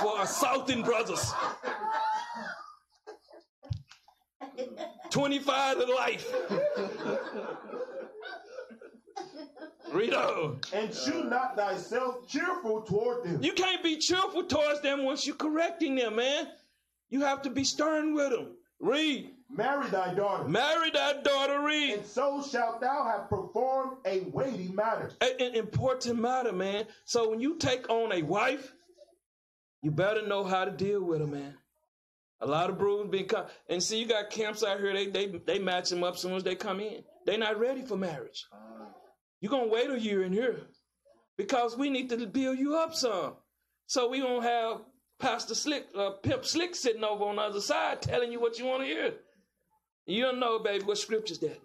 [0.01, 1.31] for assaulting brothers.
[5.11, 6.33] 25 to life.
[9.91, 10.59] Read on.
[10.73, 13.43] And shew not thyself cheerful toward them.
[13.43, 16.47] You can't be cheerful towards them once you're correcting them, man.
[17.09, 18.55] You have to be stern with them.
[18.79, 19.31] Read.
[19.49, 20.47] Marry thy daughter.
[20.47, 21.93] Marry thy daughter, read.
[21.95, 25.11] And so shalt thou have performed a weighty matter.
[25.19, 26.85] An important matter, man.
[27.03, 28.71] So when you take on a wife,
[29.81, 31.55] you better know how to deal with her, man.
[32.39, 34.93] A lot of being come and see you got camps out here.
[34.93, 37.03] They they they match them up as soon as they come in.
[37.25, 38.47] They're not ready for marriage.
[38.51, 38.87] Ah.
[39.41, 40.61] You're gonna wait a year in here
[41.35, 43.33] because we need to build you up some.
[43.87, 44.81] So we won't have
[45.19, 48.65] Pastor Slick, uh, Pimp Slick sitting over on the other side telling you what you
[48.65, 49.13] want to hear.
[50.05, 51.59] You don't know, baby, what scripture's that.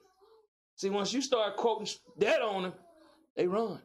[0.77, 2.73] See, once you start quoting that on them,
[3.35, 3.81] they run.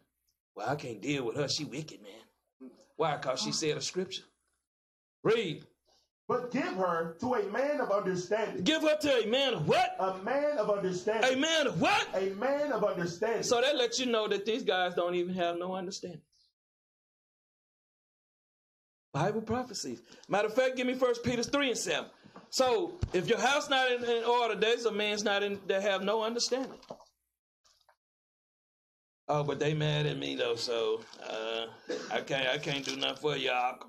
[0.55, 1.47] Well, I can't deal with her.
[1.47, 2.69] She wicked, man.
[2.97, 3.15] Why?
[3.15, 4.23] Because she said a scripture.
[5.23, 5.65] Read.
[6.32, 8.63] But give her to a man of understanding.
[8.63, 9.97] Give her to a man of what?
[9.99, 11.34] A man of understanding.
[11.34, 12.07] A man of what?
[12.13, 13.43] A man of understanding.
[13.43, 16.21] So that lets you know that these guys don't even have no understanding.
[19.11, 20.01] Bible prophecies.
[20.29, 22.09] Matter of fact, give me First Peter 3 and 7.
[22.49, 26.01] So if your house not in, in order, there's a man's not in that have
[26.01, 26.79] no understanding.
[29.27, 31.65] Oh, but they mad at me though, so uh,
[32.09, 33.86] I can't I can't do nothing for Ark.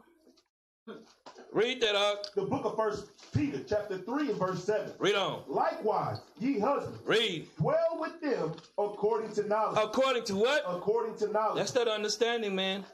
[1.52, 2.32] Read that, Ark.
[2.34, 4.92] the book of First Peter, chapter 3 and verse 7.
[4.98, 5.42] Read on.
[5.48, 7.46] Likewise, ye husbands, Read.
[7.58, 9.78] dwell with them according to knowledge.
[9.82, 10.62] According to what?
[10.66, 11.56] according to knowledge.
[11.56, 12.84] That's that understanding, man.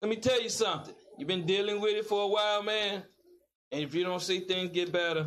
[0.00, 0.94] Let me tell you something.
[1.18, 3.02] You've been dealing with it for a while, man.
[3.70, 5.26] And if you don't see things get better,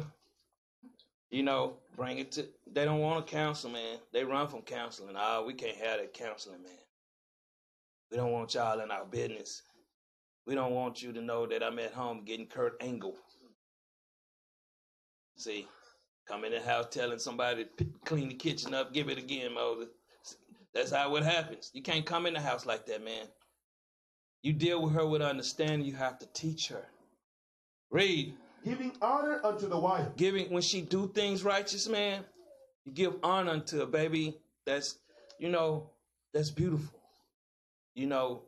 [1.29, 2.47] you know, bring it to.
[2.71, 3.97] They don't want to counsel, man.
[4.11, 5.15] They run from counseling.
[5.17, 6.71] Oh, we can't have that counseling, man.
[8.09, 9.61] We don't want y'all in our business.
[10.45, 13.15] We don't want you to know that I'm at home getting Kurt Angle.
[15.37, 15.67] See,
[16.27, 19.53] come in the house telling somebody to p- clean the kitchen up, give it again,
[19.53, 19.89] Moses.
[20.73, 21.71] That's how it happens.
[21.73, 23.27] You can't come in the house like that, man.
[24.43, 25.87] You deal with her with understanding.
[25.87, 26.85] You have to teach her.
[27.89, 28.35] Read.
[28.63, 30.15] Giving honor unto the wife.
[30.17, 32.23] Giving when she do things righteous, man.
[32.85, 34.37] You give honor unto a baby.
[34.65, 34.97] That's
[35.39, 35.89] you know
[36.33, 36.99] that's beautiful.
[37.95, 38.43] You know,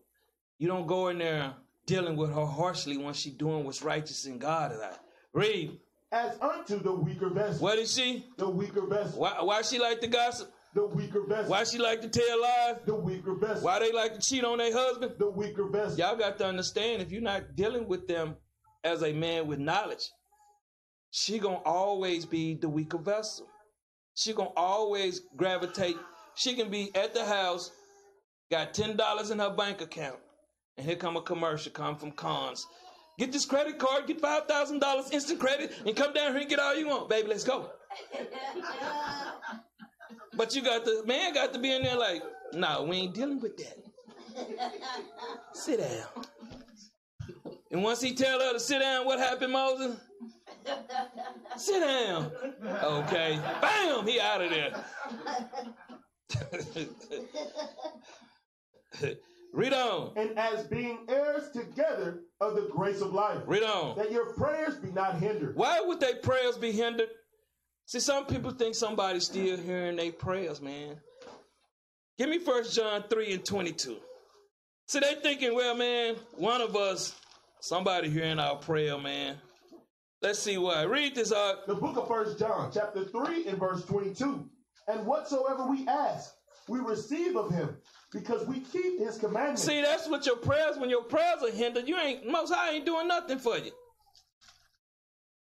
[0.60, 1.54] you don't go in there
[1.88, 4.98] dealing with her harshly when she doing what's righteous in God's eye.
[5.34, 5.80] Read.
[6.12, 7.64] As unto the weaker vessel.
[7.64, 8.26] What is she?
[8.38, 9.20] The weaker vessel.
[9.20, 10.54] Why, why she like to gossip?
[10.74, 11.50] The weaker vessel.
[11.50, 12.76] Why she like to tell lies?
[12.86, 13.64] The weaker vessel.
[13.64, 15.14] Why they like to cheat on their husband?
[15.18, 15.98] The weaker vessel.
[15.98, 18.36] Y'all got to understand if you're not dealing with them
[18.84, 20.12] as a man with knowledge,
[21.12, 23.48] she gonna always be the weaker vessel.
[24.14, 25.98] She gonna always gravitate.
[26.36, 27.72] She can be at the house,
[28.52, 30.18] got ten dollars in her bank account,
[30.78, 32.66] and here come a commercial come from Conn's.
[33.18, 36.50] Get this credit card, get five thousand dollars instant credit, and come down here and
[36.50, 37.30] get all you want, baby.
[37.30, 37.72] Let's go.
[40.38, 42.22] But you got the man got to be in there like,
[42.54, 43.78] no, we ain't dealing with that.
[45.54, 46.26] Sit down.
[47.72, 50.00] And once he tell her to sit down, what happened, Moses?
[51.58, 52.32] Sit down.
[52.84, 53.40] Okay.
[53.62, 54.06] Bam!
[54.06, 54.84] He out of there.
[59.54, 60.12] Read on.
[60.16, 63.42] And as being heirs together of the grace of life.
[63.46, 63.98] Read on.
[63.98, 65.56] That your prayers be not hindered.
[65.56, 67.10] Why would their prayers be hindered?
[67.86, 70.98] See, some people think somebody's still hearing their prayers, man.
[72.18, 73.98] Give me First John 3 and 22.
[74.88, 77.16] See, they thinking, well, man, one of us,
[77.62, 79.38] somebody hearing our prayer, man.
[80.22, 80.84] Let's see why.
[80.84, 81.68] Read this out.
[81.68, 84.50] The book of First John, chapter 3 and verse 22.
[84.88, 86.34] And whatsoever we ask,
[86.68, 87.78] we receive of him,
[88.12, 89.64] because we keep his commandments.
[89.64, 92.86] See, that's what your prayers, when your prayers are hindered, you ain't, most high ain't
[92.86, 93.72] doing nothing for you.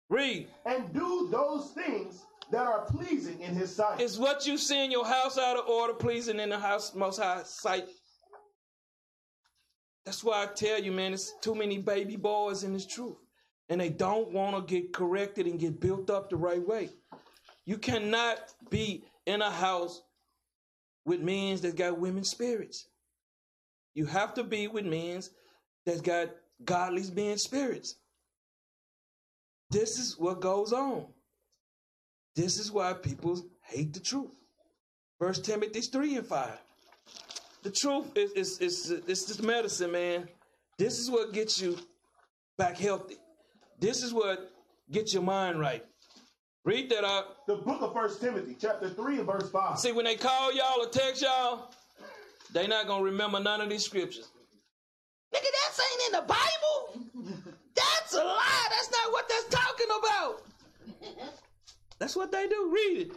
[0.09, 0.47] Read.
[0.65, 3.99] and do those things that are pleasing in his sight.
[3.99, 7.19] Is what you see in your house out of order, pleasing in the house most
[7.19, 7.87] high sight?
[10.05, 13.17] That's why I tell you, man, it's too many baby boys in this truth.
[13.69, 16.89] And they don't want to get corrected and get built up the right way.
[17.65, 18.37] You cannot
[18.69, 20.03] be in a house
[21.05, 22.87] with men that got women's spirits.
[23.93, 25.21] You have to be with men
[25.85, 26.29] that's got
[26.63, 27.95] godly being spirits.
[29.69, 31.05] This is what goes on.
[32.35, 34.31] This is why people hate the truth.
[35.19, 36.49] First Timothy 3 and 5.
[37.63, 40.27] The truth is, is, is, is just medicine, man.
[40.77, 41.77] This is what gets you
[42.57, 43.15] back healthy.
[43.79, 44.51] This is what
[44.91, 45.83] gets your mind right.
[46.65, 47.45] Read that out.
[47.45, 49.77] The book of First Timothy, chapter 3 and verse 5.
[49.79, 51.71] See, when they call y'all or text y'all,
[52.53, 54.29] they not gonna remember none of these scriptures.
[55.33, 57.33] Nigga, that's ain't in the Bible.
[57.75, 58.67] That's a lie.
[58.69, 60.43] That's not what that's talking about.
[61.99, 62.71] That's what they do.
[62.73, 63.11] Read it.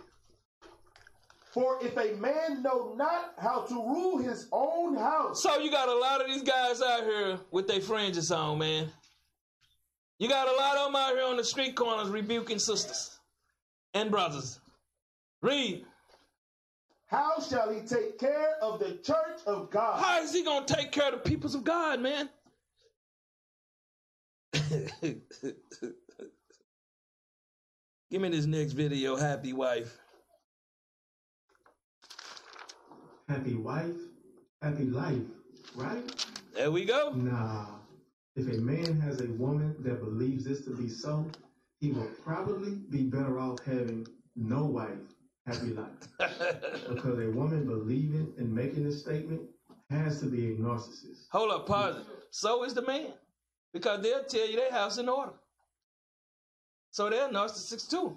[1.52, 5.88] For if a man know not how to rule his own house, So you got
[5.88, 8.88] a lot of these guys out here with their fringes on, man.
[10.18, 13.17] You got a lot of them out here on the street corners rebuking sisters
[13.94, 14.60] and brothers.
[15.42, 15.84] Read.
[17.06, 20.02] how shall he take care of the church of God?
[20.02, 22.28] How is he gonna take care of the peoples of God, man?
[28.10, 29.98] Give me this next video, Happy Wife.
[33.28, 33.96] Happy wife,
[34.62, 35.20] happy life,
[35.74, 36.26] right?
[36.54, 37.12] There we go.
[37.14, 37.66] Nah.
[38.36, 41.26] If a man has a woman that believes this to be so,
[41.80, 44.06] he will probably be better off having
[44.36, 45.14] no wife,
[45.46, 45.88] happy life.
[46.88, 49.42] Because a woman believing and making this statement
[49.90, 51.28] has to be a narcissist.
[51.30, 52.04] Hold up, pause it.
[52.30, 53.12] So is the man.
[53.72, 55.32] Because they'll tell you their house in order.
[56.90, 58.16] So they're narcissists too.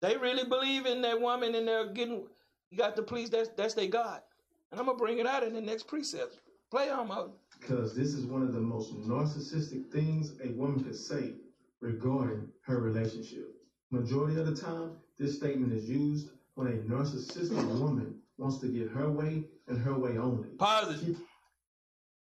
[0.00, 2.26] They really believe in that woman and they're getting
[2.70, 4.20] you got to please that's that's their God.
[4.70, 6.38] And I'm gonna bring it out in the next precept.
[6.70, 7.32] Play on mode.
[7.60, 11.34] Because this is one of the most narcissistic things a woman could say
[11.82, 13.54] regarding her relationship.
[13.90, 18.88] Majority of the time, this statement is used when a narcissistic woman wants to get
[18.90, 20.48] her way and her way only.
[20.48, 21.16] It.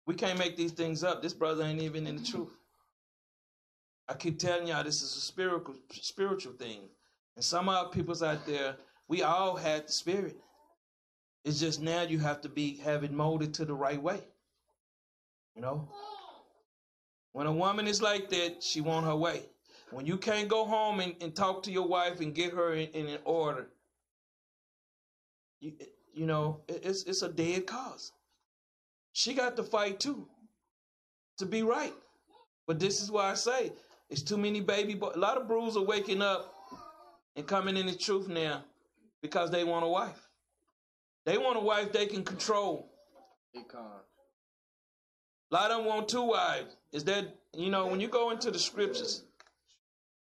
[0.08, 1.22] We can't make these things up.
[1.22, 2.49] This brother ain't even in the truth.
[4.10, 6.89] I keep telling y'all this is a spiritual spiritual thing.
[7.36, 8.76] And some of our peoples out there,
[9.08, 10.38] we all had the spirit.
[11.45, 14.22] It's just now you have to be have it molded to the right way.
[15.56, 15.89] You know?
[17.34, 19.43] When a woman is like that, she want her way.
[19.91, 23.07] When you can't go home and, and talk to your wife and get her in,
[23.07, 23.67] an order,
[25.59, 25.73] you,
[26.13, 28.11] you know, it- it's it's a dead cause.
[29.13, 30.27] She got to fight too
[31.38, 31.93] to be right.
[32.67, 33.73] But this is why I say
[34.09, 35.15] it's too many baby boys.
[35.15, 36.53] A lot of brews are waking up
[37.36, 38.63] and coming in the truth now
[39.21, 40.29] because they want a wife.
[41.25, 42.89] They want a wife they can control.
[45.52, 46.76] A lot of them want two wives.
[46.91, 49.24] Is that you know when you go into the scriptures,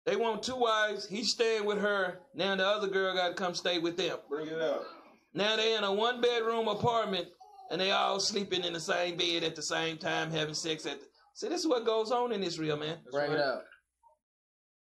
[0.06, 1.08] they want two wives.
[1.08, 2.20] He's staying with her.
[2.34, 4.18] Now the other girl got to come stay with them.
[4.30, 4.86] Bring it up.
[5.34, 7.28] Now they in a one bedroom apartment
[7.70, 11.00] and they all sleeping in the same bed at the same time, having sex at
[11.00, 11.06] the
[11.38, 12.98] See, this is what goes on in Israel, man.
[13.12, 13.62] Bring it out.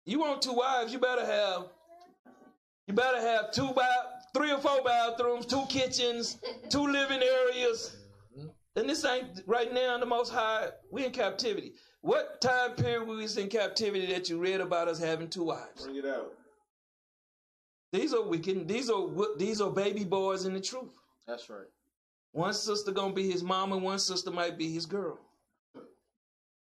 [0.06, 1.66] You want two wives, you better have
[2.88, 6.38] you better have two ba- three or four bathrooms, two kitchens,
[6.70, 7.98] two living areas.
[8.78, 11.74] And this ain't right now in the most high, we in captivity.
[12.02, 15.84] What time period we was in captivity that you read about us having two wives?
[15.84, 16.34] Bring it out.
[17.92, 18.68] These are wicked.
[18.68, 19.08] These are
[19.38, 20.92] these are baby boys in the truth.
[21.26, 21.66] That's right.
[22.34, 25.18] One sister gonna be his mom, and one sister might be his girl.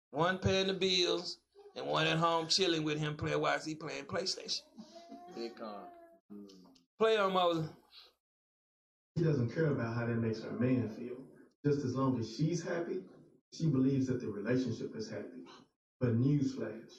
[0.10, 1.38] One paying the bills,
[1.76, 4.62] and one at home chilling with him playing while he playing PlayStation.
[5.36, 5.84] Big con.
[6.98, 7.70] Play on Moses.
[9.16, 11.27] She doesn't care about how that makes her man feel.
[11.66, 13.00] Just as long as she's happy,
[13.54, 15.44] she believes that the relationship is happy.
[16.00, 16.92] But newsflash,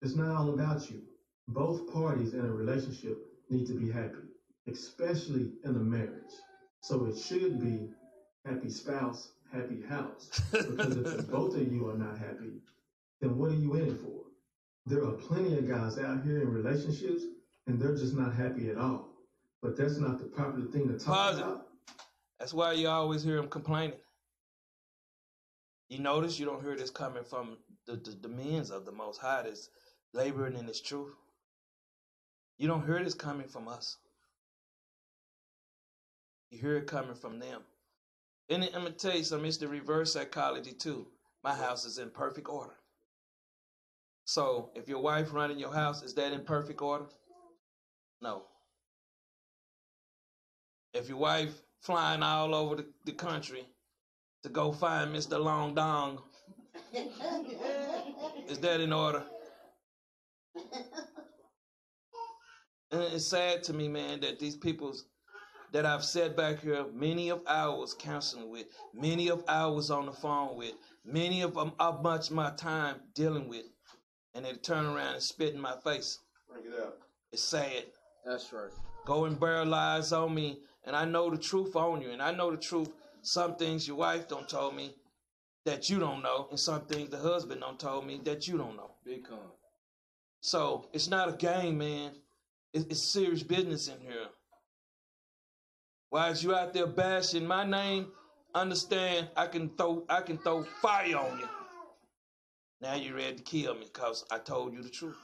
[0.00, 1.02] it's not all about you.
[1.48, 4.28] Both parties in a relationship need to be happy,
[4.68, 6.32] especially in a marriage.
[6.80, 7.88] So it should be
[8.44, 10.40] happy spouse, happy house.
[10.50, 12.60] Because if both of you are not happy,
[13.20, 14.22] then what are you in it for?
[14.86, 17.22] There are plenty of guys out here in relationships
[17.68, 19.10] and they're just not happy at all.
[19.62, 21.46] But that's not the popular thing to talk Positive.
[21.46, 21.66] about.
[22.42, 24.00] That's why you always hear him complaining.
[25.88, 29.42] You notice you don't hear this coming from the, the, the of the Most High
[29.42, 29.68] that's
[30.12, 31.14] laboring in His truth.
[32.58, 33.96] You don't hear this coming from us.
[36.50, 37.60] You hear it coming from them.
[38.50, 39.46] And I'm gonna tell you something.
[39.46, 41.06] It's the reverse psychology too.
[41.44, 42.74] My house is in perfect order.
[44.24, 47.06] So if your wife running your house, is that in perfect order?
[48.20, 48.42] No.
[50.92, 53.66] If your wife flying all over the, the country
[54.42, 55.42] to go find Mr.
[55.42, 56.18] Long Dong,
[58.48, 59.22] is that in order?
[62.90, 65.06] And it's sad to me, man, that these people's
[65.72, 70.12] that I've sat back here many of hours counseling with, many of hours on the
[70.12, 70.74] phone with,
[71.04, 73.64] many of them of much my time dealing with,
[74.34, 76.18] and they turn around and spit in my face.
[76.46, 76.98] Bring it out.
[77.32, 77.84] It's sad.
[78.26, 78.70] That's right.
[79.06, 82.32] Go and bear lies on me, and I know the truth on you, and I
[82.32, 82.90] know the truth.
[83.22, 84.94] Some things your wife don't told me
[85.64, 88.76] that you don't know, and some things the husband don't told me that you don't
[88.76, 88.90] know.
[89.04, 89.38] Big con.
[90.40, 92.12] So it's not a game, man.
[92.72, 94.26] It's, it's serious business in here.
[96.10, 98.08] Why is you out there bashing my name?
[98.54, 99.28] Understand?
[99.36, 101.48] I can throw I can throw fire on you.
[102.80, 105.16] Now you're ready to kill me because I told you the truth.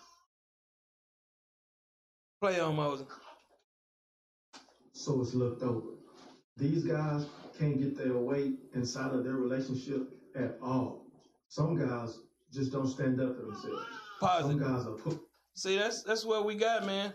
[2.41, 3.07] Play on Moses.
[4.99, 5.95] So it's looked over.
[6.57, 7.27] These guys
[7.59, 11.07] can't get their weight inside of their relationship at all.
[11.49, 12.19] Some guys
[12.53, 13.85] just don't stand up for themselves.
[14.21, 14.61] Some Positive.
[14.61, 15.21] guys are put
[15.55, 17.13] See, that's that's what we got, man.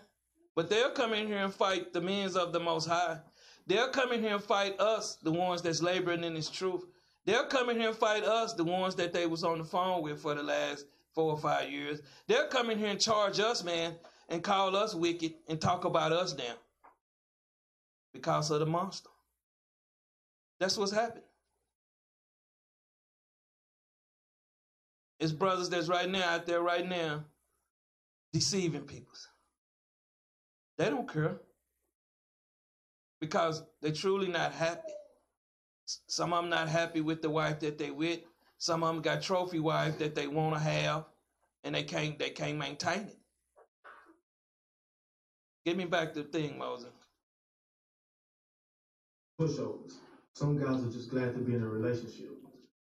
[0.56, 3.20] But they'll come in here and fight the men's of the Most High.
[3.68, 6.84] They'll come in here and fight us, the ones that's laboring in this truth.
[7.26, 10.04] They'll come in here and fight us, the ones that they was on the phone
[10.04, 12.02] with for the last four or five years.
[12.28, 13.96] They'll come in here and charge us, man,
[14.30, 16.56] and call us wicked and talk about us down
[18.14, 19.10] because of the monster.
[20.60, 21.24] That's what's happening.
[25.20, 27.26] It's brothers that's right now out there right now
[28.34, 29.14] deceiving people.
[30.78, 31.38] They don't care
[33.22, 34.92] because they truly not happy.
[36.08, 38.20] Some of them not happy with the wife that they with.
[38.58, 41.06] Some of them got trophy wife that they want to have,
[41.64, 43.18] and they can't they can't maintain it.
[45.66, 46.92] Give me back the thing, Moses.
[49.40, 49.94] Pushovers.
[50.34, 52.32] Some guys are just glad to be in a relationship.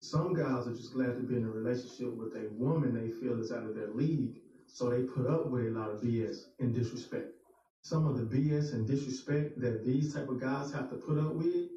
[0.02, 3.40] Some guys are just glad to be in a relationship with a woman they feel
[3.40, 4.38] is out of their league,
[4.68, 7.34] so they put up with a lot of BS and disrespect.
[7.82, 11.34] Some of the BS and disrespect that these type of guys have to put up
[11.34, 11.70] with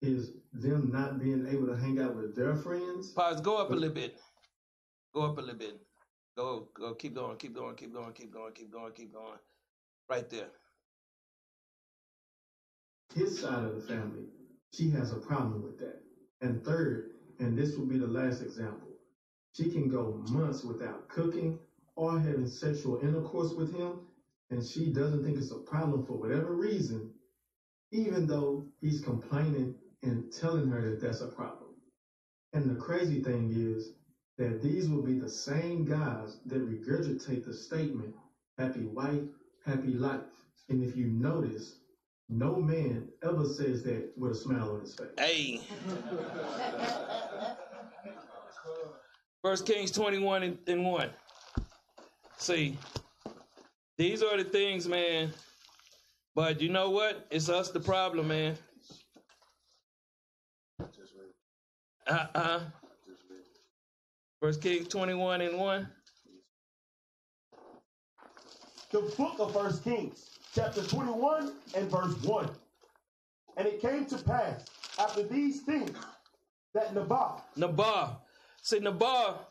[0.00, 3.12] is them not being able to hang out with their friends.
[3.12, 3.40] Pause.
[3.40, 4.16] Go up a little bit.
[5.14, 5.78] Go up a little bit.
[6.36, 6.68] Go.
[6.74, 6.94] Go.
[6.94, 7.36] Keep going.
[7.36, 7.76] Keep going.
[7.76, 8.12] Keep going.
[8.12, 8.52] Keep going.
[8.52, 8.92] Keep going.
[8.92, 9.38] Keep going.
[10.08, 10.48] Right there.
[13.14, 14.24] His side of the family,
[14.74, 15.96] she has a problem with that.
[16.42, 17.02] And third,
[17.38, 18.94] and this will be the last example,
[19.56, 21.54] she can go months without cooking
[21.96, 23.98] or having sexual intercourse with him,
[24.50, 27.06] and she doesn't think it's a problem for whatever reason,
[27.92, 31.70] even though he's complaining and telling her that that's a problem.
[32.52, 33.90] And the crazy thing is
[34.38, 38.12] that these will be the same guys that regurgitate the statement,
[38.58, 39.24] happy wife,
[39.64, 40.44] happy life.
[40.68, 41.74] And if you notice,
[42.28, 45.08] no man ever says that with a smile on his face.
[45.18, 45.60] Hey.
[49.42, 51.10] First Kings 21 and, and 1.
[52.38, 52.78] See,
[53.98, 55.32] these are the things, man.
[56.34, 57.26] But you know what?
[57.30, 58.56] It's us the problem, man.
[60.96, 62.16] Just wait.
[62.16, 62.60] Uh-uh.
[64.40, 65.88] First Kings 21 and 1.
[68.90, 72.50] The book of First Kings, chapter 21 and verse 1.
[73.56, 74.64] And it came to pass
[74.98, 75.96] after these things
[76.74, 78.22] that Naboth, Nabal.
[78.62, 79.46] See, Nabal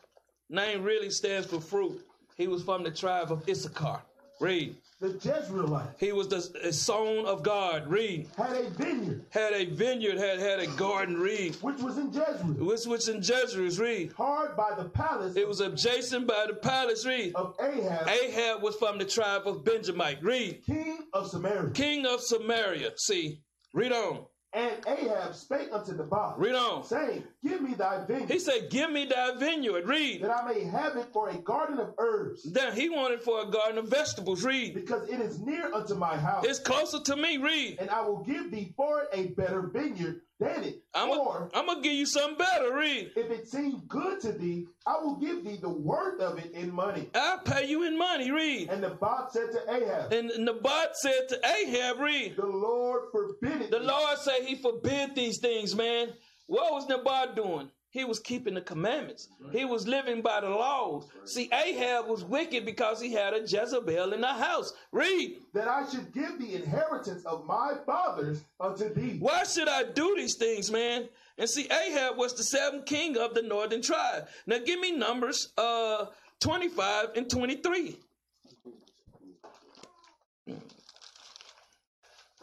[0.48, 2.04] name really stands for fruit.
[2.36, 4.02] He was from the tribe of Issachar.
[4.40, 4.76] Read.
[5.00, 7.86] the Jezreelite, He was the, son of God.
[7.88, 8.28] Read.
[8.36, 11.16] had a vineyard Had a vineyard, had had a garden.
[11.18, 11.56] Read.
[11.56, 13.70] which was in Jezreel, Which was in Jezreel.
[13.80, 14.12] Read.
[14.12, 17.04] hard by the palace It was adjacent by the palace.
[17.06, 17.34] Read.
[17.34, 20.16] of Ahab, Ahab was from the tribe of Benjamin.
[20.22, 20.62] Read.
[20.66, 21.70] king of Samaria.
[21.72, 22.92] King of Samaria.
[22.96, 23.42] See.
[23.74, 24.26] Read on.
[24.54, 26.84] And Ahab spake unto Naboth, Read on.
[26.84, 29.86] saying, Give me thy vineyard, He said, Give me thy vineyard.
[29.88, 30.22] Read.
[30.22, 33.46] that I may have it for a garden of herbs, Then he wanted for a
[33.50, 34.44] garden of vegetables.
[34.44, 34.74] Read.
[34.74, 36.44] because it is near unto my house.
[36.46, 37.38] It's closer to me.
[37.38, 37.78] Read.
[37.80, 40.82] and I will give thee for it a better vineyard it.
[40.94, 42.74] I'm gonna give you something better.
[42.74, 43.12] Read.
[43.16, 46.72] if it seem good to thee, I will give thee the worth of it in
[46.72, 47.10] money.
[47.14, 48.30] I'll pay you in money.
[48.30, 48.68] Read.
[48.68, 52.36] And the Naboth said to Ahab, And Nabat said to Ahab, read.
[52.36, 53.70] The Lord forbid it.
[53.70, 53.80] The.
[53.80, 56.12] Lord said he forbid these things, man.
[56.46, 57.70] What was Nabat doing?
[57.92, 59.28] He was keeping the commandments.
[59.52, 61.04] He was living by the laws.
[61.26, 64.72] See, Ahab was wicked because he had a Jezebel in the house.
[64.92, 65.42] Read.
[65.52, 69.18] that I should give the inheritance of my fathers unto thee.
[69.20, 71.06] Why should I do these things, man?
[71.36, 74.26] And see, Ahab was the seventh king of the northern tribe.
[74.46, 76.06] Now give me numbers uh
[76.40, 77.98] 25 and 23.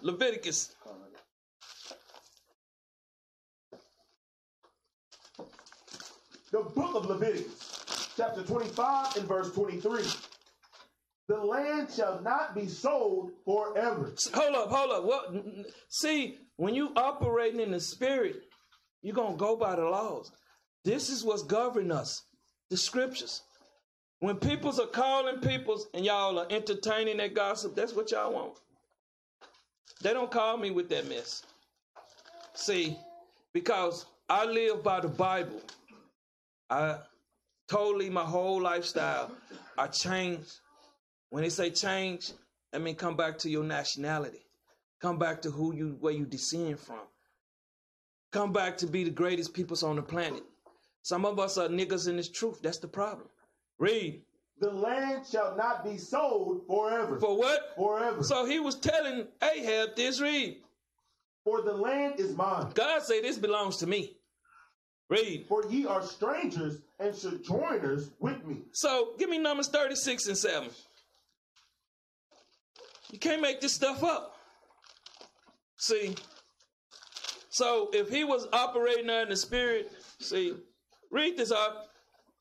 [0.01, 0.75] Leviticus.
[6.51, 10.03] The book of Leviticus, chapter 25 and verse 23.
[11.27, 14.15] The land shall not be sold forever.
[14.33, 15.03] Hold up, hold up.
[15.03, 15.35] What
[15.89, 18.41] see, when you operating in the spirit,
[19.03, 20.31] you're gonna go by the laws.
[20.83, 22.23] This is what's governing us.
[22.71, 23.43] The scriptures.
[24.19, 28.53] When peoples are calling peoples and y'all are entertaining that gossip, that's what y'all want.
[30.01, 31.43] They don't call me with that mess.
[32.53, 32.97] See,
[33.53, 35.61] because I live by the Bible.
[36.69, 36.97] I
[37.69, 39.31] totally my whole lifestyle.
[39.77, 40.59] I changed.
[41.29, 42.31] When they say change,
[42.73, 44.45] I mean come back to your nationality.
[45.01, 47.01] Come back to who you where you descend from.
[48.31, 50.43] Come back to be the greatest peoples on the planet.
[51.01, 52.61] Some of us are niggas in this truth.
[52.61, 53.27] That's the problem.
[53.79, 54.21] Read.
[54.59, 57.17] The land shall not be sold forever.
[57.17, 57.73] For what?
[57.77, 58.21] forever.
[58.23, 60.57] So he was telling Ahab this, read.
[61.45, 62.71] For the land is mine.
[62.75, 64.17] God say this belongs to me.
[65.09, 65.45] Read.
[65.47, 68.57] For ye are strangers and sojourners with me.
[68.73, 70.69] So give me numbers 36 and 7.
[73.11, 74.37] You can't make this stuff up.
[75.77, 76.15] See?
[77.49, 80.55] So if he was operating in the spirit, see,
[81.09, 81.87] read this out.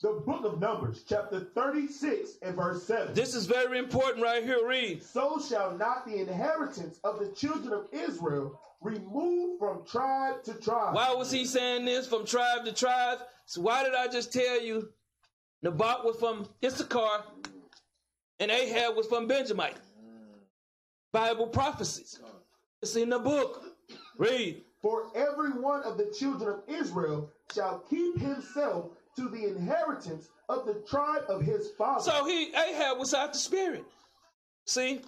[0.01, 3.15] The book of Numbers, chapter 36 and verse 7.
[3.15, 4.65] This is very important right here.
[4.65, 5.03] Read.
[5.03, 10.95] so shall not the inheritance of the children of Israel remove from tribe to tribe.
[10.95, 13.19] Why was he saying this from tribe to tribe?
[13.47, 14.91] So why did I just tell you
[15.65, 17.25] Nabat was from Issachar
[18.39, 19.73] and Ahab was from Benjamin?
[21.13, 22.21] Bible prophecies.
[22.83, 23.63] It's in the book.
[24.19, 24.63] Read.
[24.83, 30.67] For every one of the children of Israel shall keep himself to the inheritance of
[30.67, 32.03] the tribe of his father.
[32.03, 33.85] So he Ahab was out the spirit.
[34.67, 35.01] See?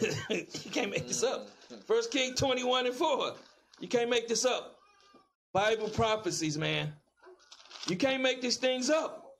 [0.30, 1.48] you can't make this up.
[1.86, 3.34] First King 21 and 4.
[3.80, 4.78] You can't make this up.
[5.52, 6.92] Bible prophecies, man.
[7.88, 9.36] You can't make these things up.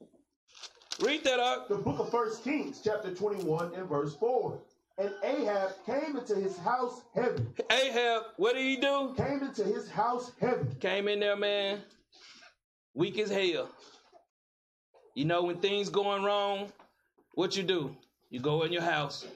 [1.00, 1.68] Read that up.
[1.68, 4.58] the book of First Kings, chapter 21 and verse 4.
[4.98, 7.46] And Ahab came into his house heavy.
[7.70, 9.14] Ahab, what did he do?
[9.16, 10.68] Came into his house heavy.
[10.80, 11.80] Came in there, man,
[12.94, 13.70] weak as hell.
[15.14, 16.70] You know when things going wrong,
[17.34, 17.96] what you do?
[18.30, 19.26] You go in your house.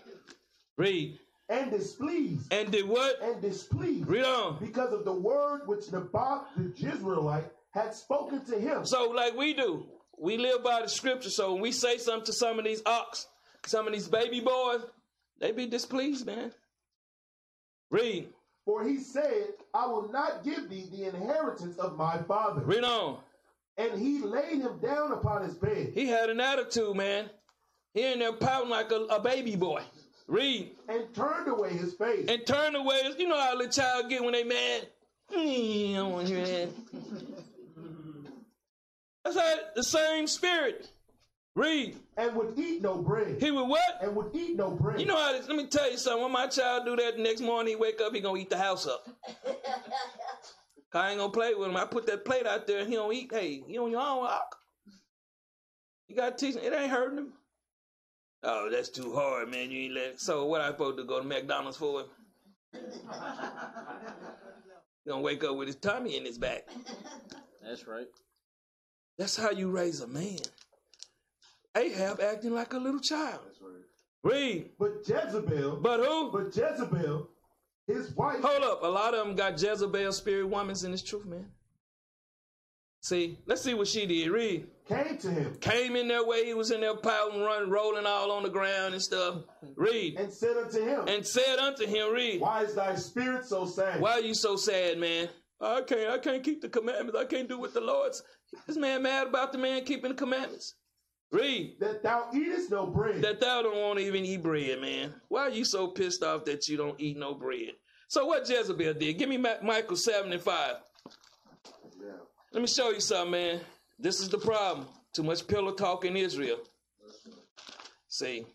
[0.76, 1.18] Read.
[1.48, 2.52] And displeased.
[2.52, 3.22] And did what?
[3.22, 4.08] And displeased.
[4.08, 4.58] Read on.
[4.60, 8.84] Because of the word which Naboth the Jezreelite had spoken to him.
[8.84, 9.86] So, like we do,
[10.18, 11.30] we live by the scripture.
[11.30, 13.26] So when we say something to some of these ox,
[13.66, 14.80] some of these baby boys,
[15.38, 16.52] they be displeased, man.
[17.90, 18.28] Read.
[18.64, 22.62] For he said, I will not give thee the inheritance of my father.
[22.62, 23.18] Read on.
[23.78, 27.30] And he laid him down upon his bed He had an attitude, man.
[27.92, 29.82] He in there pouting like a, a baby boy.
[30.28, 30.72] Read.
[30.88, 32.26] and turned away his face.
[32.28, 33.02] And turned away.
[33.04, 34.88] His, you know how a little child get when they mad?
[35.32, 36.68] Mm, I don't want to hear that.
[39.24, 40.88] That's how the same spirit.
[41.54, 41.96] Read.
[42.18, 43.38] and would eat no bread.
[43.40, 43.98] He would what?
[44.02, 45.00] And would eat no bread.
[45.00, 46.22] You know how this, let me tell you something.
[46.22, 48.58] When my child do that the next morning, he wake up, he gonna eat the
[48.58, 49.08] house up.
[50.92, 51.76] I ain't gonna play with him.
[51.76, 53.30] I put that plate out there and he don't eat.
[53.32, 54.26] Hey, you on your own.
[54.26, 54.56] Ock.
[56.08, 56.62] You gotta teach him.
[56.62, 57.32] It ain't hurting him.
[58.42, 59.70] Oh, that's too hard, man.
[59.70, 60.20] You ain't let.
[60.20, 62.06] So what I supposed to go to McDonald's for him?
[65.04, 66.68] He gonna wake up with his tummy in his back.
[67.62, 68.06] That's right.
[69.18, 70.38] That's how you raise a man.
[71.76, 73.40] Ahab acting like a little child.
[74.22, 74.70] Read.
[74.78, 76.30] But Jezebel, But who?
[76.32, 77.28] but Jezebel,
[77.86, 78.82] his wife, Hold up.
[78.82, 81.46] A lot of them got Jezebel spirit women's in this truth, man.
[83.02, 84.30] See, let's see what she did.
[84.30, 84.66] Read.
[84.88, 86.44] Came to him Came in their way.
[86.46, 89.42] He was in their there pouting, running, rolling all on the ground and stuff.
[89.74, 90.16] Read.
[90.16, 92.40] and said unto him, And said unto him, read.
[92.40, 94.00] Why is thy spirit so sad?
[94.00, 95.28] Why are you so sad, man?
[95.60, 96.10] I can't.
[96.10, 97.18] I can't keep the commandments.
[97.18, 98.22] I can't do what the Lord's.
[98.66, 100.74] This man mad about the man keeping the commandments.
[101.32, 101.76] Read.
[101.80, 103.22] That thou eatest no bread.
[103.22, 105.14] that thou don't want to even eat bread, man.
[105.28, 107.72] Why are you so pissed off that you don't eat no bread?
[108.08, 109.18] So what Jezebel did?
[109.18, 110.74] Give me Ma- Micah 7 and 5.
[112.00, 112.12] Yeah.
[112.52, 113.60] Let me show you something, man.
[113.98, 114.86] This is the problem.
[115.14, 116.58] Too much pillow talk in Israel.
[118.08, 118.46] See.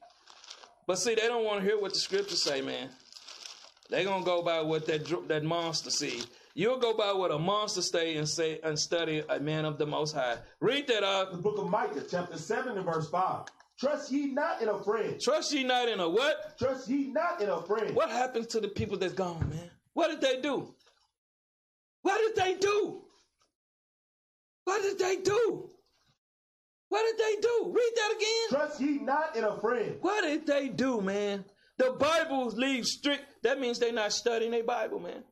[0.88, 2.90] But see, they don't want to hear what the scriptures say, man.
[3.90, 6.22] They gonna go by what that that monster see.
[6.54, 9.86] You'll go by what a monster say and say and study a man of the
[9.86, 10.38] most high.
[10.60, 11.42] Read that The up.
[11.42, 13.46] book of Micah, chapter 7 and verse 5.
[13.80, 15.20] Trust ye not in a friend.
[15.20, 16.58] Trust ye not in a what?
[16.58, 17.96] Trust ye not in a friend.
[17.96, 19.70] What happens to the people that's gone, man?
[19.94, 20.74] What did they do?
[22.04, 23.02] What did they do?
[24.66, 25.70] What did they do?
[26.90, 27.74] What did they do?
[27.74, 28.60] Read that again.
[28.60, 29.98] Trust ye not in a friend.
[30.02, 31.46] What did they do, man?
[31.78, 33.24] The Bible leaves strict.
[33.44, 35.24] That means they're not studying their Bible, man.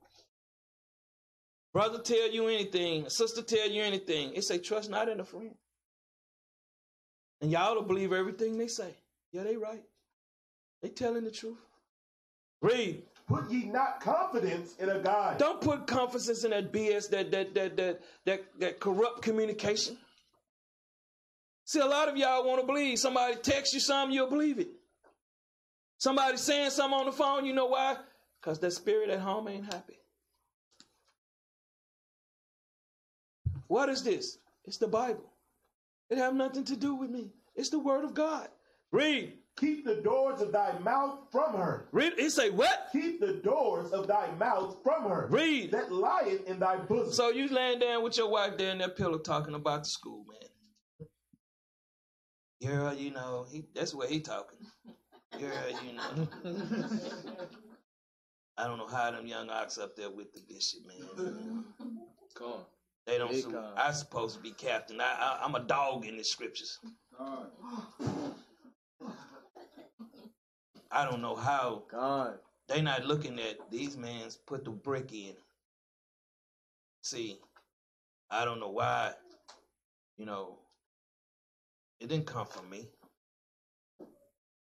[1.74, 4.34] Brother tell you anything, sister tell you anything.
[4.34, 5.54] It say trust not in a friend.
[7.42, 8.96] And y'all don't believe everything they say.
[9.32, 9.84] Yeah, they right.
[10.82, 11.60] They telling the truth.
[12.62, 13.04] Read.
[13.30, 15.38] Put ye not confidence in a guide.
[15.38, 19.96] Don't put confidence in that BS, that that that that that, that corrupt communication.
[21.64, 22.98] See, a lot of y'all want to believe.
[22.98, 24.70] Somebody text you something, you'll believe it.
[26.00, 27.98] Somebody saying something on the phone, you know why?
[28.42, 30.00] Because that spirit at home ain't happy.
[33.68, 34.40] What is this?
[34.66, 35.32] It's the Bible.
[36.10, 37.30] It have nothing to do with me.
[37.56, 38.48] It's the word of God.
[38.92, 39.34] Read.
[39.60, 41.88] Keep the doors of thy mouth from her.
[41.92, 42.14] Read.
[42.18, 42.88] He say what?
[42.94, 45.28] Keep the doors of thy mouth from her.
[45.30, 45.72] Read.
[45.72, 47.12] That lieth in thy bosom.
[47.12, 50.26] So you laying down with your wife there in that pillow talking about the school,
[50.30, 51.10] man.
[52.72, 54.60] Girl, you know, he, that's where he talking.
[55.38, 55.52] Girl,
[55.86, 56.28] you know.
[58.58, 61.64] I don't know how them young ox up there with the bishop, man.
[62.36, 62.60] Come on.
[63.06, 63.32] They don't.
[63.32, 63.74] Big su- time.
[63.76, 65.00] I supposed to be captain.
[65.02, 66.80] I, I, I'm a dog in the scriptures.
[70.92, 72.40] I don't know how God.
[72.68, 75.34] they not looking at these men's put the brick in.
[77.04, 77.40] See,
[78.32, 79.14] I don't know why,
[80.18, 80.58] you know,
[82.00, 82.88] it didn't come from me.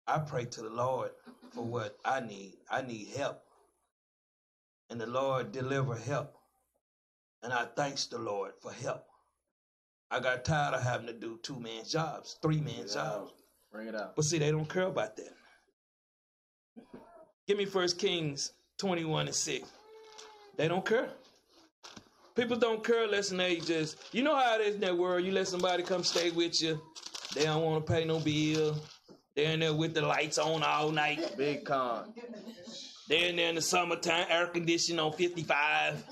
[0.06, 1.10] I pray to the Lord
[1.52, 2.54] for what I need.
[2.70, 3.42] I need help.
[4.90, 6.34] And the Lord deliver help.
[7.42, 9.04] And I thanks the Lord for help.
[10.10, 13.32] I got tired of having to do two man's jobs, three man's jobs.
[13.72, 14.14] Bring it out.
[14.14, 15.32] But see, they don't care about that.
[17.46, 19.68] Give me First Kings 21 and 6.
[20.56, 21.08] They don't care.
[22.34, 25.24] People don't care unless they just, you know how it is in that world.
[25.24, 26.80] You let somebody come stay with you,
[27.34, 28.76] they don't want to pay no bill.
[29.34, 31.36] They're in there with the lights on all night.
[31.36, 32.12] Big Conn.
[33.08, 36.04] They're in there in the summertime, air conditioning on 55.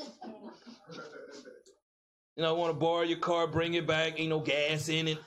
[2.37, 5.19] You know, want to borrow your car, bring it back, ain't no gas in it.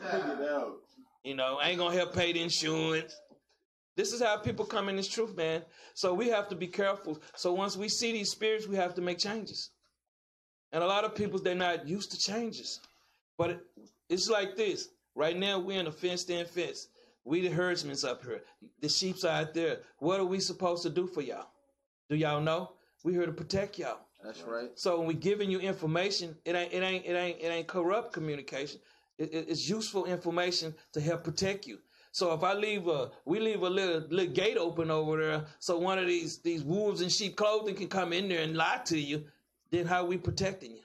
[0.00, 0.70] It.
[1.24, 3.12] You know, ain't gonna help pay the insurance.
[3.96, 5.62] This is how people come in this truth, man.
[5.94, 7.20] So we have to be careful.
[7.34, 9.70] So once we see these spirits, we have to make changes.
[10.72, 12.80] And a lot of people, they're not used to changes.
[13.38, 13.64] But
[14.08, 14.88] it's like this.
[15.14, 16.88] Right now, we're in a fenced-in fence.
[17.24, 18.42] We the herdsmen's up here.
[18.82, 19.78] The sheep's out there.
[19.98, 21.48] What are we supposed to do for y'all?
[22.10, 22.72] Do y'all know?
[23.02, 23.98] We're here to protect y'all.
[24.22, 24.70] That's right.
[24.74, 28.12] So when we giving you information, it ain't it ain't it ain't it ain't corrupt
[28.12, 28.80] communication.
[29.18, 31.78] It, it- it's useful information to help protect you.
[32.16, 35.76] So if I leave a we leave a little little gate open over there, so
[35.76, 38.98] one of these these wolves in sheep clothing can come in there and lie to
[38.98, 39.24] you,
[39.70, 40.82] then how we protecting you?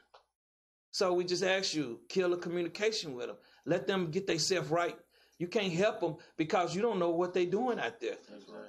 [0.91, 4.97] So we just ask you kill the communication with them, let them get themselves right.
[5.37, 8.17] You can't help them because you don't know what they doing out there.
[8.29, 8.65] That's right.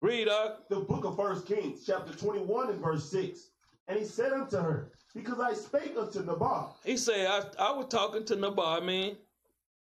[0.00, 0.68] Read, up.
[0.70, 3.50] The book of First Kings, chapter 21 and verse 6.
[3.86, 7.86] And he said unto her, Because I spake unto Nabal, he said I I was
[7.88, 9.14] talking to Nabal, man.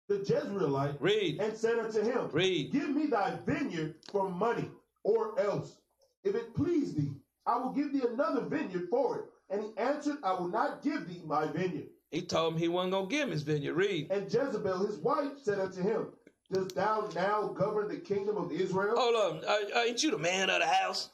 [0.08, 2.72] The Jezreelite, Read, and said unto him, read.
[2.72, 4.70] Give me thy vineyard for money,
[5.04, 5.78] or else,
[6.24, 7.12] if it please thee,
[7.46, 9.26] I will give thee another vineyard for it.
[9.50, 11.88] And he answered, I will not give thee my vineyard.
[12.12, 13.74] He told him he wasn't gonna give him his vineyard.
[13.74, 14.12] Read.
[14.12, 16.08] And Jezebel his wife said unto him,
[16.52, 18.96] Dost thou now govern the kingdom of Israel?
[18.98, 19.46] Hold on.
[19.46, 21.10] Uh, ain't you the man of the house?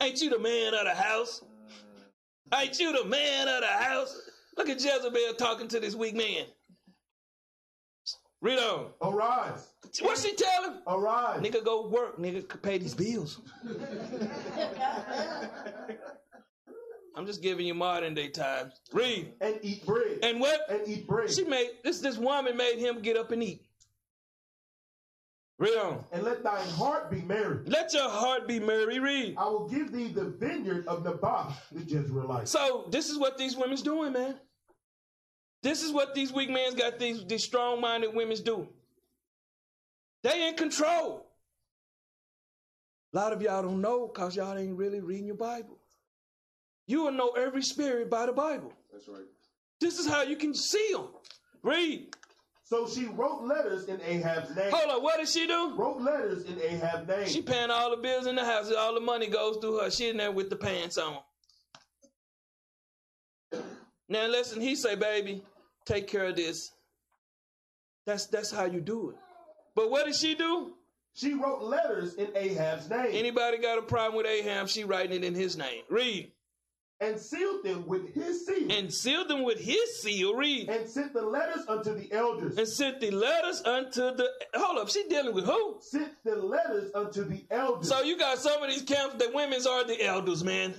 [0.00, 1.42] Ain't you the man of the house?
[2.54, 4.18] Ain't you the man of the house?
[4.56, 6.46] Look at Jezebel talking to this weak man.
[8.42, 8.86] Read on.
[9.02, 9.68] Arise,
[10.00, 10.78] What's she tell him?
[10.86, 12.18] arise, Nigga, go work.
[12.18, 13.40] Nigga, pay these bills.
[17.16, 18.80] I'm just giving you modern day times.
[18.92, 19.32] Read.
[19.40, 20.20] and eat bread.
[20.22, 20.60] And what?
[20.70, 21.30] and eat bread.
[21.30, 22.00] She made this.
[22.00, 23.66] This woman made him get up and eat.
[25.58, 26.02] Read on.
[26.12, 27.58] and let thine heart be merry.
[27.66, 28.98] Let your heart be merry.
[29.00, 29.34] Read.
[29.36, 32.48] I will give thee the vineyard of Naboth the Jezreelite.
[32.48, 34.36] So this is what these women's doing, man.
[35.62, 38.68] This is what these weak men's got these, these strong-minded women's do.
[40.22, 41.26] They in control.
[43.12, 45.78] A lot of y'all don't know because y'all ain't really reading your Bible.
[46.86, 48.72] You will know every spirit by the Bible.
[48.92, 49.26] That's right.
[49.80, 51.08] This is how you can see them.
[51.62, 52.14] Read.
[52.64, 54.70] So she wrote letters in Ahab's name.
[54.70, 55.74] Hold on, what did she do?
[55.76, 57.28] Wrote letters in Ahab's name.
[57.28, 58.72] She paying all the bills in the house.
[58.72, 59.90] All the money goes through her.
[59.90, 61.18] She in there with the pants on.
[64.08, 65.42] Now listen, he say, baby,
[65.90, 66.72] take care of this.
[68.06, 69.16] That's that's how you do it.
[69.74, 70.72] But what did she do?
[71.12, 74.68] She wrote letters in Ahab's name Anybody got a problem with Ahab?
[74.68, 75.82] She writing it in his name.
[75.90, 76.30] Read.
[77.00, 80.34] and sealed them with his seal And sealed them with his seal.
[80.34, 80.68] Read.
[80.68, 82.56] and sent the letters unto the elders.
[82.56, 84.28] And sent the letters unto the.
[84.54, 85.78] Hold up, she dealing with who?
[85.80, 87.88] sent the letters unto the elders.
[87.88, 90.74] So you got some of these camps that women's are the elders, man.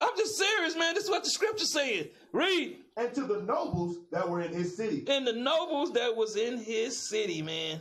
[0.00, 0.94] I'm just serious, man.
[0.94, 2.08] This is what the scripture saying.
[2.32, 2.78] Read.
[2.96, 6.58] and to the nobles that were in his city, And the nobles that was in
[6.58, 7.80] his city, man.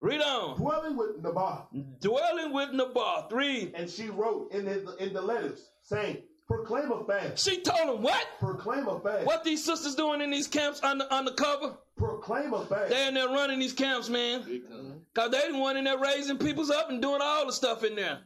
[0.00, 0.56] Read on.
[0.56, 1.66] dwelling with Naboth.
[2.00, 3.30] Dwelling with Naboth.
[3.30, 3.72] Read.
[3.76, 6.18] And she wrote in the, in the letters, saying,
[6.48, 7.44] Proclaim a fast.
[7.48, 8.26] She told him what?
[8.40, 9.24] Proclaim a fast.
[9.26, 11.76] What these sisters doing in these camps under undercover?
[11.96, 12.90] Proclaim a fast.
[12.90, 15.04] They in there running these camps, man.
[15.14, 17.94] Cause they the one in there raising people's up and doing all the stuff in
[17.94, 18.18] there.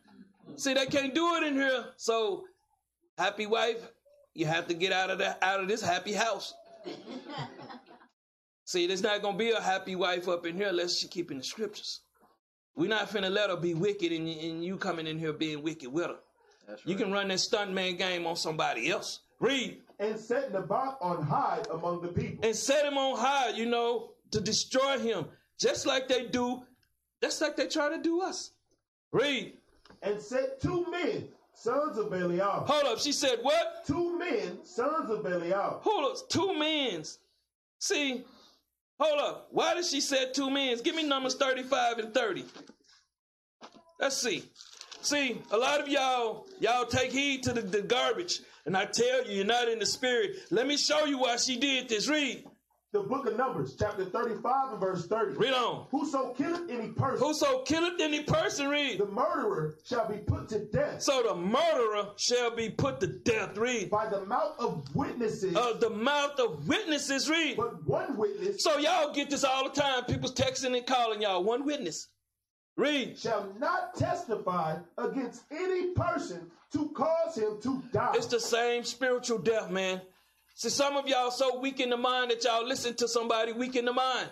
[0.56, 1.84] See, they can't do it in here.
[1.98, 2.44] So,
[3.18, 3.80] happy wife,
[4.34, 6.54] you have to get out of that out of this happy house.
[8.64, 11.44] See, there's not gonna be a happy wife up in here unless she keeping the
[11.44, 12.00] scriptures.
[12.74, 15.90] We're not finna let her be wicked and, and you coming in here being wicked
[15.90, 16.16] with her.
[16.66, 16.90] That's right.
[16.90, 19.20] You can run that stunt man game on somebody else.
[19.38, 19.82] Read.
[19.98, 22.44] and set Naboth on high among the people.
[22.44, 25.26] and set him on high, you know, to destroy him,
[25.58, 26.62] just like they do,
[27.22, 28.50] just like they try to do us.
[29.12, 29.54] Read.
[30.02, 32.64] And set two men, sons of Belial.
[32.66, 32.98] Hold up.
[32.98, 33.84] She said, what?
[33.86, 35.80] Two men, sons of Belial.
[35.82, 36.28] Hold up.
[36.28, 37.18] Two men's.
[37.78, 38.24] See,
[38.98, 39.48] hold up.
[39.50, 40.82] Why did she say two men's?
[40.82, 42.44] Give me numbers 35 and 30.
[43.98, 44.44] Let's see.
[45.02, 48.40] See, a lot of y'all, y'all take heed to the, the garbage.
[48.64, 50.36] And I tell you, you're not in the spirit.
[50.50, 52.08] Let me show you why she did this.
[52.08, 52.44] Read.
[52.92, 55.36] The book of Numbers, chapter 35 and verse 30.
[55.36, 55.86] Read on.
[55.90, 58.98] Whoso killeth any person, Whoso killeth any person, read.
[59.00, 63.58] the murderer shall be put to death So the murderer shall be put to death.
[63.58, 63.90] Read.
[63.90, 65.54] by the mouth of witnesses.
[65.56, 67.28] Of the mouth of witnesses.
[67.28, 67.56] Read.
[67.56, 70.04] but one witness So y'all get this all the time.
[70.04, 71.42] People's texting and calling y'all.
[71.44, 72.08] One witness.
[72.76, 73.18] Read.
[73.18, 78.12] shall not testify against any person to cause him to die.
[78.14, 80.00] It's the same spiritual death, man.
[80.56, 83.76] See, some of y'all so weak in the mind that y'all listen to somebody weak
[83.76, 84.30] in the mind.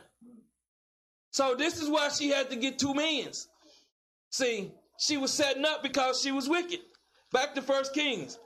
[1.31, 3.47] So this is why she had to get two men's.
[4.31, 6.81] See, she was setting up because she was wicked.
[7.31, 8.39] Back to First Kings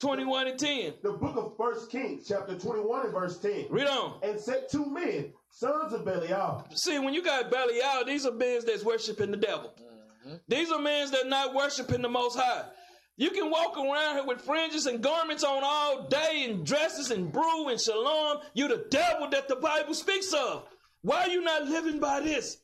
[0.00, 0.94] 21 and 10.
[1.02, 3.66] the book of First Kings, chapter 21 and verse 10.
[3.70, 4.20] Read on.
[4.22, 8.60] And set two men, sons of Belial, See, when you got Belial, these are men
[8.64, 9.72] that's worshiping the devil.
[10.26, 10.36] Mm-hmm.
[10.46, 12.64] These are men that not worshiping the Most High.
[13.22, 17.30] You can walk around here with fringes and garments on all day and dresses and
[17.30, 18.38] brew and shalom.
[18.52, 20.64] You the devil that the Bible speaks of.
[21.02, 22.56] Why are you not living by this?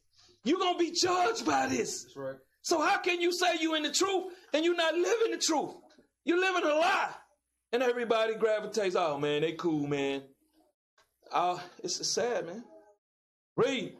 [0.43, 2.03] You're going to be judged by this.
[2.03, 2.35] That's right.
[2.63, 5.77] So how can you say you in the truth and you're not living the truth?
[6.25, 7.13] You're living a lie.
[7.73, 10.23] And everybody gravitates, oh man, they cool, man.
[11.33, 12.65] Oh, it's sad, man.
[13.57, 13.93] Read.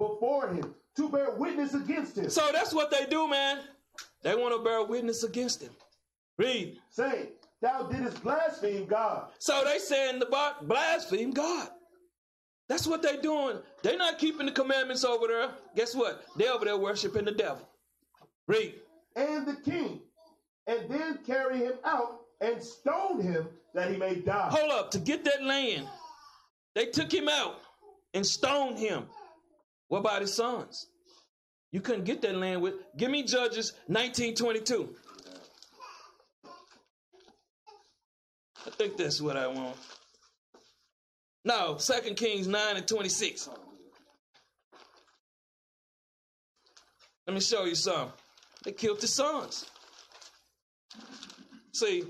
[0.00, 3.60] before him to bear witness against him, So that's what they do, man.
[4.24, 5.70] They want to bear witness against him.
[6.38, 6.78] Read.
[6.90, 7.30] Say,
[7.62, 9.28] Thou didst blaspheme God.
[9.38, 11.68] So they saying the bar- blaspheme God.
[12.68, 13.58] That's what they doing.
[13.82, 15.50] They're not keeping the commandments over there.
[15.76, 16.24] Guess what?
[16.36, 17.66] They over there worshiping the devil.
[18.48, 18.74] Read.
[19.16, 20.00] and the king,
[20.66, 24.48] and then carry him out and stone him that he may die.
[24.50, 24.90] Hold up.
[24.90, 25.86] To get that land,
[26.74, 27.60] they took him out
[28.12, 29.04] and stoned him.
[29.88, 30.88] What about his sons?
[31.70, 32.74] You couldn't get that land with.
[32.96, 34.94] Give me Judges 1922.
[38.66, 39.76] I think that's what I want.
[41.44, 43.50] No, 2 Kings 9 and 26.
[47.26, 48.10] Let me show you some.
[48.64, 49.66] They killed the sons.
[51.72, 52.04] See,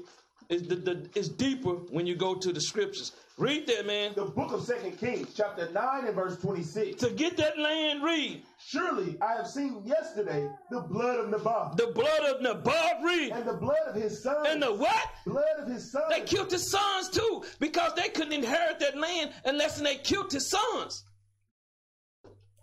[0.49, 3.13] it's, the, the, it's deeper when you go to the scriptures.
[3.37, 4.13] Read that, man.
[4.15, 7.01] The book of Second Kings, chapter 9 and verse 26.
[7.01, 8.43] To get that land, read.
[8.67, 13.33] Surely I have seen yesterday the blood of Naboth The blood of Naboth, read.
[13.33, 14.47] and the blood of his sons.
[14.49, 15.07] And the what?
[15.27, 16.07] blood of his sons.
[16.09, 20.49] They killed his sons too, because they couldn't inherit that land unless they killed his
[20.49, 21.05] sons.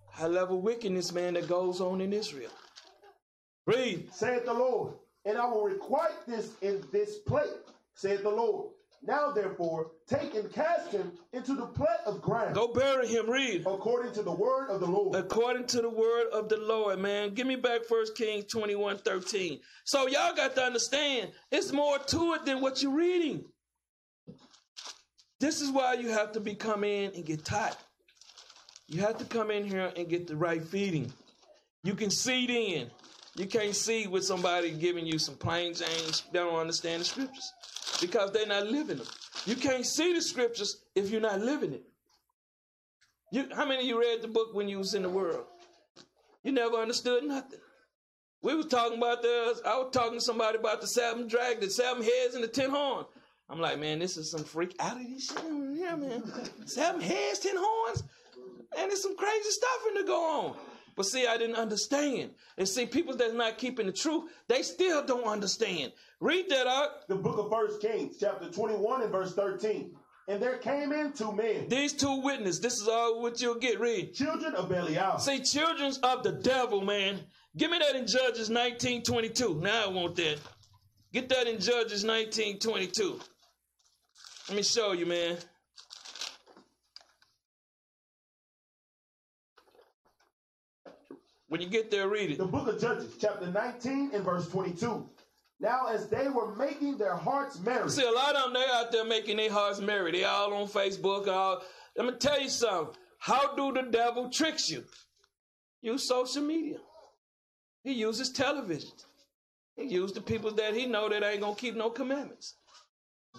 [0.08, 2.52] High level wickedness, man, that goes on in Israel.
[3.68, 4.12] Read.
[4.12, 4.94] saith the Lord,
[5.26, 7.54] and I will requite this in this plate,
[7.94, 8.72] saith the Lord.
[9.04, 13.62] Now therefore, take and cast him into the plat of ground, Go bury him, read.
[13.66, 15.16] according to the word of the Lord.
[15.16, 17.34] According to the word of the Lord, man.
[17.34, 19.60] Give me back First Kings 21 13.
[19.86, 23.44] So y'all got to understand, it's more to it than what you're reading.
[25.40, 27.78] This is why you have to be come in and get taught.
[28.88, 31.12] You have to come in here and get the right feeding.
[31.84, 32.92] You can seed in.
[33.36, 36.24] You can't see with somebody giving you some plain James.
[36.32, 37.52] They don't understand the scriptures
[38.02, 39.08] because they're not living them.
[39.46, 41.84] You can't see the scriptures if you're not living it.
[43.32, 45.46] You, how many of you read the book when you was in the world?
[46.44, 47.60] You never understood nothing.
[48.42, 49.62] We was talking about the.
[49.66, 52.72] I was talking to somebody about the seven drag, the seven heads, and the ten
[52.72, 53.06] horns.
[53.50, 56.24] I'm like, man, this is some freakality shit over here, man.
[56.66, 58.04] Seven heads, ten horns,
[58.78, 60.56] and there's some crazy stuff in to go on.
[60.96, 62.32] But see, I didn't understand.
[62.58, 65.94] And see, people that's not keeping the truth, they still don't understand.
[66.20, 67.08] Read that out.
[67.08, 69.96] The book of First Kings, chapter 21 and verse 13.
[70.28, 73.80] And there came in two men, These two witnesses, this is all what you'll get.
[73.80, 74.14] Read.
[74.14, 77.20] children of Belial, See, children of the devil, man.
[77.58, 79.60] Give me that in Judges 1922.
[79.62, 80.38] Now I want that.
[81.12, 83.20] Get that in Judges 1922.
[84.48, 85.38] Let me show you, man.
[91.52, 92.38] When you get there, read it.
[92.38, 95.06] the book of Judges, chapter 19 and verse 22.
[95.60, 98.90] Now, as they were making their hearts merry, See, a lot of them, they out
[98.94, 100.14] there making their hearts merry.
[100.14, 101.28] They all on Facebook.
[101.28, 101.62] All.
[101.98, 102.96] Let me tell you something.
[103.20, 104.86] How do the devil tricks you?
[105.82, 106.78] Use social media.
[107.84, 108.92] He uses television.
[109.76, 112.56] He uses the people that he know that ain't gonna keep no commandments.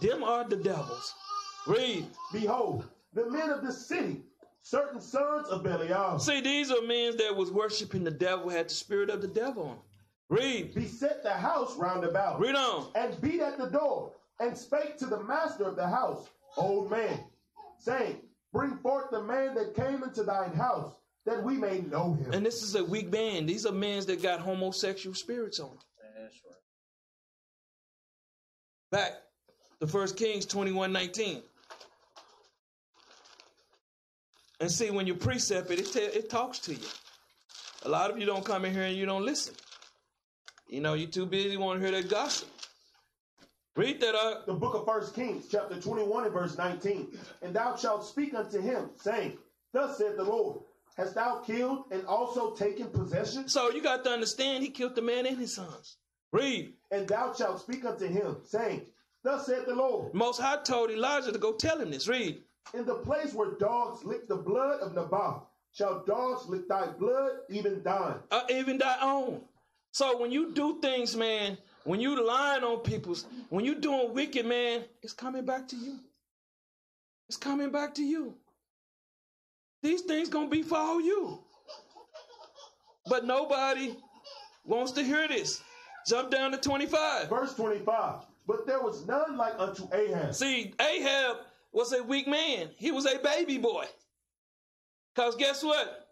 [0.02, 1.14] Them are the devils.
[1.66, 2.04] Read.
[2.30, 2.84] behold,
[3.14, 4.20] the men of the city,
[4.62, 8.74] certain sons of Belial, See, these are men that was worshiping the devil, had the
[8.74, 9.78] spirit of the devil on them.
[10.30, 10.74] Read.
[10.74, 12.88] beset the house round about, Read on.
[12.94, 17.20] and beat at the door, and spake to the master of the house, old man,
[17.78, 18.16] saying,
[18.52, 20.92] Bring forth the man that came into thine house,
[21.26, 22.32] that we may know him.
[22.32, 23.46] And this is a weak man.
[23.46, 25.78] These are men that got homosexual spirits on them.
[26.18, 26.54] That's right.
[28.90, 29.12] Back
[29.80, 31.42] to First Kings 21 19.
[34.62, 36.86] And see, when you precept it, it, te- it talks to you.
[37.82, 39.56] A lot of you don't come in here and you don't listen.
[40.68, 42.48] You know, you're too busy want to hear that gossip.
[43.74, 44.46] Read that up.
[44.46, 47.08] the book of First Kings, chapter 21 and verse 19.
[47.42, 49.36] And thou shalt speak unto him, saying,
[49.72, 50.60] Thus saith the Lord,
[50.96, 53.48] Hast thou killed and also taken possession?
[53.48, 55.96] So you got to understand, he killed the man and his sons.
[56.30, 56.74] Read.
[56.92, 58.82] And thou shalt speak unto him, saying,
[59.24, 62.06] Thus saith the Lord, Most High told Elijah to go tell him this.
[62.06, 62.44] Read.
[62.74, 67.32] In the place where dogs lick the blood of Naboth, shall dogs lick thy blood,
[67.50, 68.16] even thine.
[68.30, 69.42] uh, even thy own.
[69.92, 74.46] So when you do things, man, when you lying on people's, when you doing wicked,
[74.46, 75.98] man, it's coming back to you.
[77.28, 78.34] It's coming back to you.
[79.82, 81.40] These things gonna be befall you.
[83.06, 83.96] But nobody
[84.64, 85.60] wants to hear this.
[86.06, 87.28] Jump down to 25.
[87.28, 88.22] Verse 25.
[88.46, 90.34] But there was none like unto Ahab.
[90.34, 91.38] See, Ahab
[91.72, 92.70] was a weak man.
[92.76, 93.86] He was a baby boy.
[95.14, 96.08] Because guess what?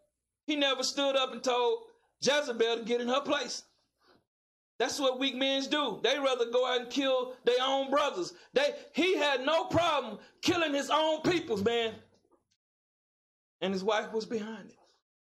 [0.47, 1.81] He never stood up and told
[2.23, 3.63] Jezebel to get in her place.
[4.79, 6.01] That's what weak men do.
[6.03, 8.33] They rather go out and kill their own brothers.
[8.55, 11.95] They he had no problem killing his own peoples, man.
[13.61, 14.77] And his wife was behind it.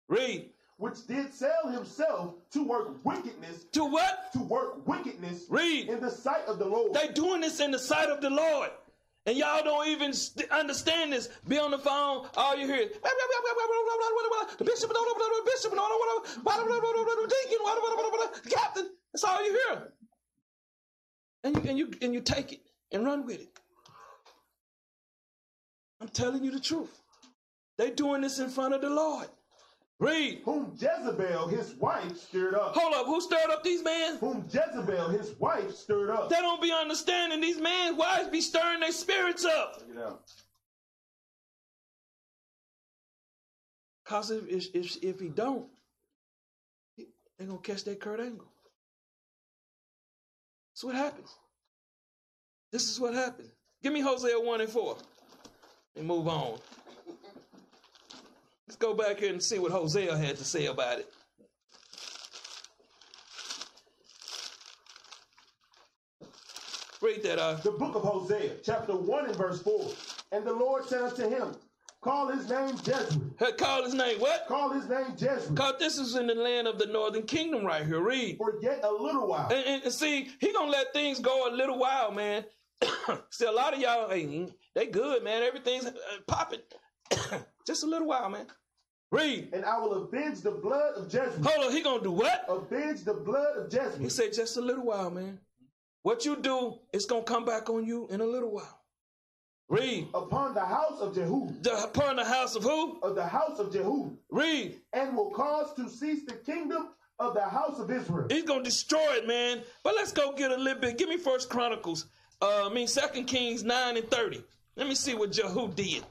[0.08, 0.49] Read.
[0.78, 4.32] which did sell himself to work wickedness, To what?
[4.34, 5.90] to work wickedness Read.
[5.90, 6.94] in the sight of the Lord.
[6.94, 8.72] They doing this in the sight of the Lord.
[9.26, 11.30] And y'all don't even st- understand this.
[11.48, 12.89] Be on the phone, all you hear is
[14.57, 15.72] the bishop, the bishop,
[18.43, 18.89] the captain.
[19.14, 19.93] That's all you hear.
[21.43, 22.61] And you and you and you take it
[22.91, 23.49] and run with it.
[25.99, 26.99] I'm telling you the truth.
[27.77, 29.27] They doing this in front of the Lord.
[30.02, 30.41] Read.
[30.45, 32.73] whom Jezebel his wife stirred up.
[32.76, 33.06] Hold up.
[33.06, 34.18] Who stirred up these men?
[34.18, 36.28] Whom Jezebel his wife stirred up.
[36.28, 39.78] They don't be understanding these men's wives be stirring their spirits up.
[39.80, 40.23] Check it out.
[44.06, 45.68] Cause if if if, he don't,
[46.98, 47.07] he-
[47.38, 48.52] they gonna catch that Kurt Angle.
[50.73, 51.30] That's what happens.
[52.72, 53.52] This is what happens.
[53.84, 54.98] Give me Hosea one and four,
[55.95, 56.60] and move on.
[58.72, 61.14] Let's go back here and see what Hosea had to say about it.
[67.02, 67.64] Read that uh, out.
[67.64, 69.91] The book of Hosea, chapter 1 and verse 4.
[70.31, 71.53] And the Lord said unto him,
[71.99, 73.34] Call his name Jezreel.
[73.39, 74.48] Hey, Call his name what?
[74.48, 75.53] Call his name Jezreel.
[75.53, 77.99] Cause this is in the land of the northern kingdom right here.
[77.99, 78.38] Read.
[78.38, 79.49] For yet a little while.
[79.52, 82.45] And, and- and see, he gonna let things go a little while, man.
[83.31, 85.43] see, a lot of y'all, hey, they good, man.
[85.43, 85.91] Everything's uh,
[86.26, 86.61] popping.
[87.68, 88.48] Just a little while, man.
[89.12, 89.50] Read.
[89.52, 91.44] And I will avenge the blood of Jezreel.
[91.44, 92.46] Hold on, he gonna do what?
[92.48, 95.38] Avenge the blood of He said, just a little while, man.
[96.04, 98.80] What you do, it's gonna come back on you in a little while.
[99.68, 100.08] Read.
[100.14, 101.54] Upon the house of Jehu.
[101.62, 103.00] The, upon the house of who?
[103.02, 104.12] Of the house of Jehu.
[104.30, 104.80] Read.
[104.94, 106.90] And will cause to cease the kingdom
[107.20, 108.28] of the house of Israel.
[108.30, 109.62] He's gonna destroy it, man.
[109.84, 110.98] But let's go get a little bit.
[110.98, 112.08] Give me First Chronicles.
[112.42, 114.44] Uh, I mean Second Kings nine and thirty.
[114.76, 116.04] Let me see what Jehu did.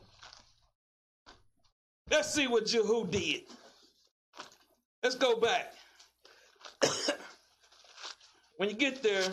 [2.10, 3.42] Let's see what Jehu did.
[5.02, 5.74] Let's go back.
[8.56, 9.24] when you get there,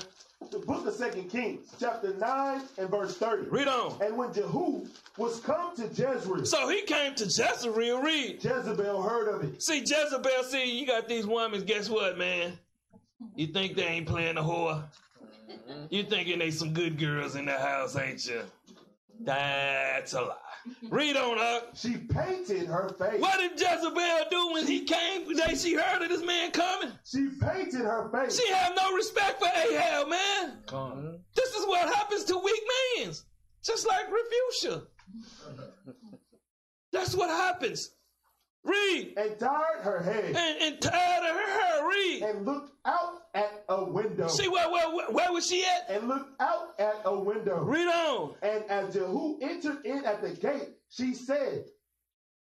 [0.51, 3.49] The book of Second Kings, chapter 9 and verse 30.
[3.49, 3.97] read on.
[4.01, 4.85] And when Jehu
[5.17, 8.01] was come to Jezreel, So he came to Jezreel.
[8.01, 8.43] Read.
[8.43, 9.61] Jezebel heard of it.
[9.61, 12.53] See, Jezebel, see, you got these women, guess what, man?
[13.35, 14.83] You think they ain't playing the whore?
[15.89, 18.43] You thinking they some good girls in the house, ain't you?
[19.21, 20.35] That's a lie.
[20.67, 20.95] Mm-hmm.
[20.95, 21.75] Read on up.
[21.75, 23.21] She painted her face.
[23.21, 25.33] What did Jezebel do when he came?
[25.35, 26.91] They she heard of this man coming.
[27.05, 28.39] She painted her face.
[28.39, 30.57] She had no respect for Ahab, man.
[30.65, 31.19] Conn.
[31.35, 32.61] This is what happens to weak
[32.97, 33.13] men.
[33.63, 34.83] Just like Refusia.
[36.91, 37.91] That's what happens.
[38.67, 39.13] Read.
[39.17, 41.87] and tied her head And, and tired her hair.
[41.87, 42.21] Read.
[42.23, 44.27] and looked out at a window.
[44.27, 45.89] See where, where, where, where was she at?
[45.95, 47.63] and looked out at a window.
[47.63, 48.35] Read on.
[48.41, 51.65] And as Jehu entered in at the gate, she said,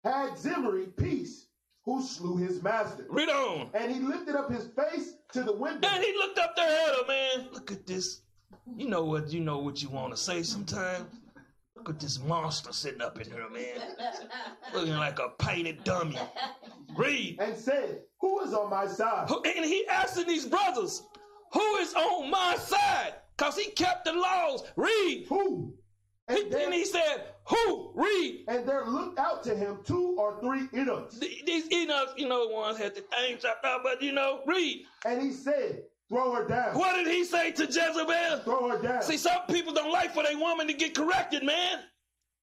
[0.04, 1.48] Had Zimri peace,
[1.86, 3.06] who slew his master.
[3.10, 3.70] Read on.
[3.74, 5.88] And he lifted up his face to the window.
[5.88, 7.48] And he looked up there at her, man.
[7.54, 8.22] Look at this.
[8.76, 11.06] You know what you know what you want to say sometimes.
[11.88, 13.80] Look at this monster sitting up in here, man.
[14.74, 16.20] Looking like a painted dummy.
[16.98, 17.38] Read.
[17.40, 19.30] and said, Who is on my side?
[19.46, 21.04] And he asking these brothers,
[21.54, 23.14] who is on my side?
[23.38, 24.64] Because he kept the laws.
[24.76, 25.28] Read.
[25.30, 25.76] Who?
[26.30, 27.94] He- And there, and he said, who?
[27.96, 28.44] Read.
[28.50, 31.18] and there looked out to him two or three eunuchs.
[31.20, 34.84] These eunuch, you know, ones had the thing chopped out, but you know, read.
[35.06, 36.78] And he said, Throw her down.
[36.78, 38.40] What did he say to Jezebel?
[38.46, 39.02] Throw her down.
[39.02, 41.80] See, some people don't like for their woman to get corrected, man.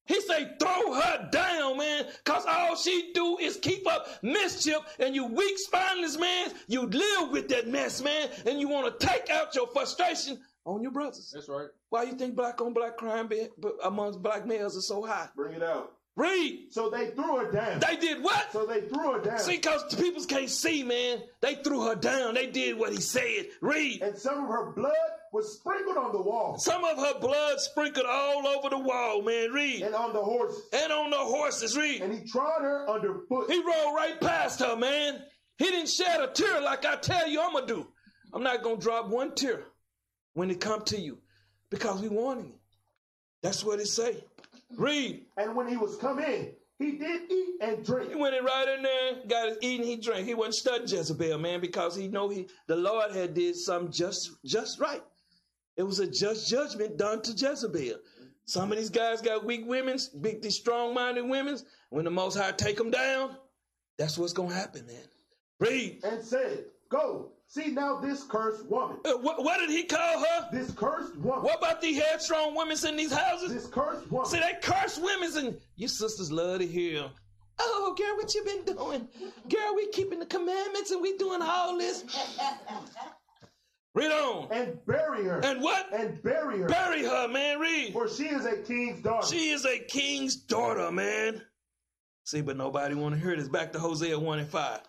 [0.06, 5.14] He say throw her down, man, cause all she do is keep up mischief, and
[5.14, 9.30] you weak, spineless man, you live with that mess, man, and you want to take
[9.30, 11.30] out your frustration on your brothers.
[11.34, 11.68] That's right.
[11.88, 13.48] Why you think black on black crime be-
[13.82, 15.28] amongst black males is so high?
[15.34, 15.93] Bring it out.
[16.16, 16.68] Read.
[16.70, 17.80] So they threw her down.
[17.80, 18.52] They did what?
[18.52, 19.38] so they threw her down.
[19.40, 21.22] See, cause the people can't see, man.
[21.40, 22.34] They threw her down.
[22.34, 23.48] They did what he said.
[23.60, 24.00] Read.
[24.00, 24.92] and some of her blood
[25.32, 29.50] was sprinkled on the wall Some of her blood sprinkled all over the wall, man.
[29.50, 29.82] Read.
[29.82, 30.60] and on the horse.
[30.72, 32.00] And on the horses, read.
[32.02, 33.50] And he trod her underfoot.
[33.50, 35.20] He rolled right past her, man.
[35.58, 37.88] He didn't shed a tear like I tell you I'm gonna do.
[38.32, 39.64] I'm not gonna drop one tear
[40.34, 41.18] when it come to you
[41.70, 42.58] because we warning you.
[43.42, 44.22] That's what it say.
[44.76, 45.26] Read.
[45.36, 48.10] And when he was come in, he did eat and drink.
[48.10, 50.26] He went in right in there, got his eating, he drank.
[50.26, 54.32] He wasn't studying Jezebel, man, because he know he the Lord had did something just
[54.44, 55.02] just right.
[55.76, 57.98] It was a just judgment done to Jezebel.
[58.46, 61.64] Some of these guys got weak women's, big these strong-minded women's.
[61.90, 63.36] When the Most High take them down,
[63.96, 64.96] that's what's gonna happen, man.
[65.60, 66.00] Read.
[66.04, 68.98] and said, Go, see now this cursed woman.
[69.04, 70.48] Uh, what, what did he call her?
[70.52, 71.44] This cursed woman.
[71.44, 73.52] What about the headstrong women in these houses?
[73.52, 74.28] This cursed woman.
[74.28, 77.10] See, they curse women, and you sisters love to hear.
[77.58, 79.08] Oh, girl, what you been doing?
[79.48, 82.04] Girl, we keeping the commandments and we doing all this.
[83.94, 84.48] Read on.
[84.50, 85.38] and bury her.
[85.44, 85.86] And what?
[85.94, 86.66] and bury her.
[86.66, 87.60] Bury her, man.
[87.60, 87.92] Read.
[87.92, 89.26] for she is a king's daughter.
[89.28, 91.40] She is a king's daughter, man.
[92.24, 93.48] See, but nobody want to hear this.
[93.48, 94.80] Back to Hosea 1 and 5.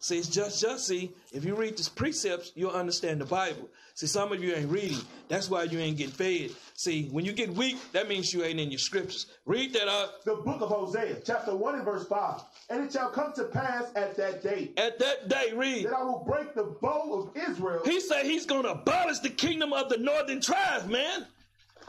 [0.00, 3.68] See, it's just, just see, if you read the precepts, you'll understand the Bible.
[3.94, 5.00] See, some of you ain't reading.
[5.26, 6.52] That's why you ain't getting fed.
[6.74, 9.26] See, when you get weak, that means you ain't in your scriptures.
[9.44, 10.22] Read that up.
[10.24, 12.40] The book of Hosea, chapter 1 and verse 5.
[12.70, 15.86] And it shall come to pass at that day At that day, read.
[15.86, 17.80] that I will break the bow of Israel.
[17.84, 21.26] He said he's going to abolish the kingdom of the northern tribes, man.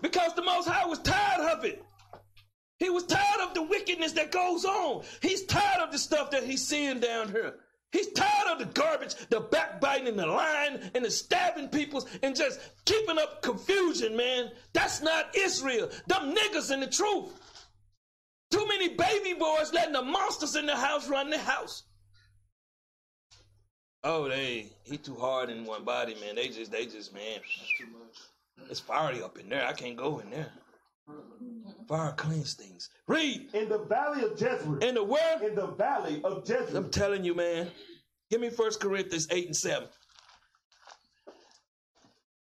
[0.02, 1.84] Because the Most High was tired of it.
[2.80, 5.04] He was tired of the wickedness that goes on.
[5.22, 7.56] He's tired of the stuff that he's seeing down here.
[7.92, 12.36] He's tired of the garbage, the backbiting, and the lying, and the stabbing people, and
[12.36, 14.52] just keeping up confusion, man.
[14.74, 15.90] That's not Israel.
[16.08, 17.34] Them niggas in the truth.
[18.52, 21.84] Too many baby boys letting the monsters in the house run the house.
[24.04, 26.36] Oh, they he too hard in one body, man.
[26.36, 27.40] They just they just man.
[28.70, 29.66] It's fiery up in there.
[29.66, 30.52] I can't go in there.
[31.90, 32.92] Fire cleans things.
[33.08, 34.78] Read In the valley of Jezreel.
[34.78, 35.42] in the word.
[35.42, 36.78] In the valley of Jezreel.
[36.78, 37.68] I'm telling you, man.
[38.30, 39.88] Give me First Corinthians eight and seven.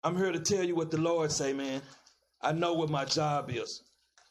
[0.01, 1.81] I'm here to tell you what the Lord say, man.
[2.41, 3.83] I know what my job is.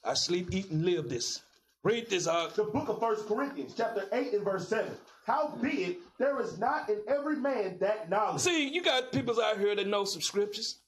[0.03, 1.43] I sleep, eat, and live this.
[1.85, 2.55] Read this out.
[2.55, 4.91] the book of First Corinthians, chapter 8 and verse 7.
[5.27, 8.41] Howbeit, there is not in every man that knowledge.
[8.41, 10.79] See, you got people out here that know some scriptures.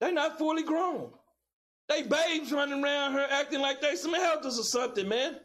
[0.00, 1.10] They're not fully grown.
[1.90, 5.36] They babes running around here acting like they some elders or something, man.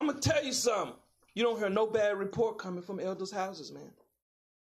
[0.00, 0.96] I'm gonna tell you something.
[1.34, 3.90] You don't hear no bad report coming from elders' houses, man.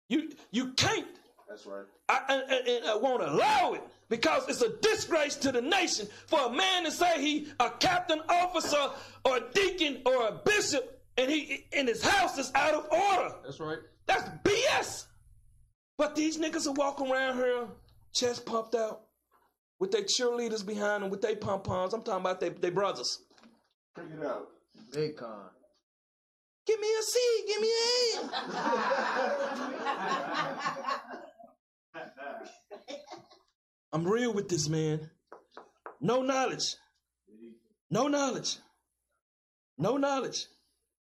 [0.10, 1.06] You you can't.
[1.48, 1.86] That's right.
[2.10, 6.48] I, and, and I won't allow it because it's a disgrace to the nation for
[6.48, 8.90] a man to say he a captain, officer,
[9.24, 13.36] or a deacon or a bishop, and he in his house is out of order.
[13.44, 13.80] That's right.
[14.08, 15.06] That's BS.
[15.96, 17.68] But these niggas are walking around here,
[18.14, 19.07] chest pumped out,
[19.80, 21.94] with their cheerleaders behind them, with their pom poms.
[21.94, 23.20] I'm talking about they, they brothers.
[23.96, 24.48] Bring it out.
[24.94, 25.50] Big Conn.
[26.66, 27.70] Give me a C, give me
[28.18, 28.32] an a A.
[33.94, 35.10] I'm real with this man.
[36.02, 36.76] No knowledge.
[37.90, 38.58] No knowledge.
[39.78, 40.48] No knowledge.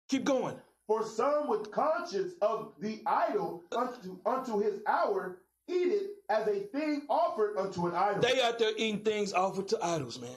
[0.10, 0.56] Keep going.
[0.88, 5.41] For some with conscience of the idol unto, unto his hour
[5.72, 8.22] eat it as a thing offered unto an idol.
[8.22, 10.30] They out there eating things offered to idols, man.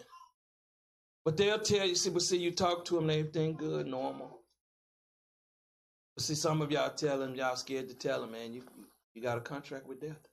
[1.24, 4.40] But they'll tell you, see, but see, you talk to them, everything good, normal.
[6.14, 8.62] But see, some of y'all tell them, y'all scared to tell them, man, you
[9.14, 10.28] you got a contract with death.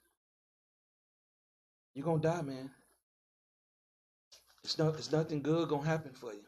[1.93, 2.71] You're gonna die, man.
[4.63, 6.43] It's not it's nothing good gonna happen for you.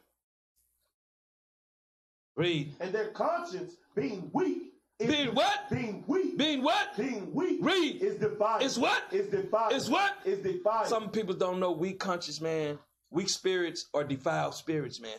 [2.35, 2.73] Read.
[2.79, 4.72] and their conscience being weak.
[5.07, 5.69] Being what?
[5.69, 6.37] Being weak.
[6.37, 6.95] Being what?
[6.97, 7.59] being weak.
[7.61, 8.01] Read.
[8.01, 8.63] Is defiled.
[8.63, 9.03] Is what?
[9.11, 9.73] Is defiled.
[9.73, 10.13] Is what?
[10.25, 10.87] Is defiled.
[10.87, 12.79] Some people don't know weak conscience, man.
[13.11, 15.17] Weak spirits or defiled spirits, man.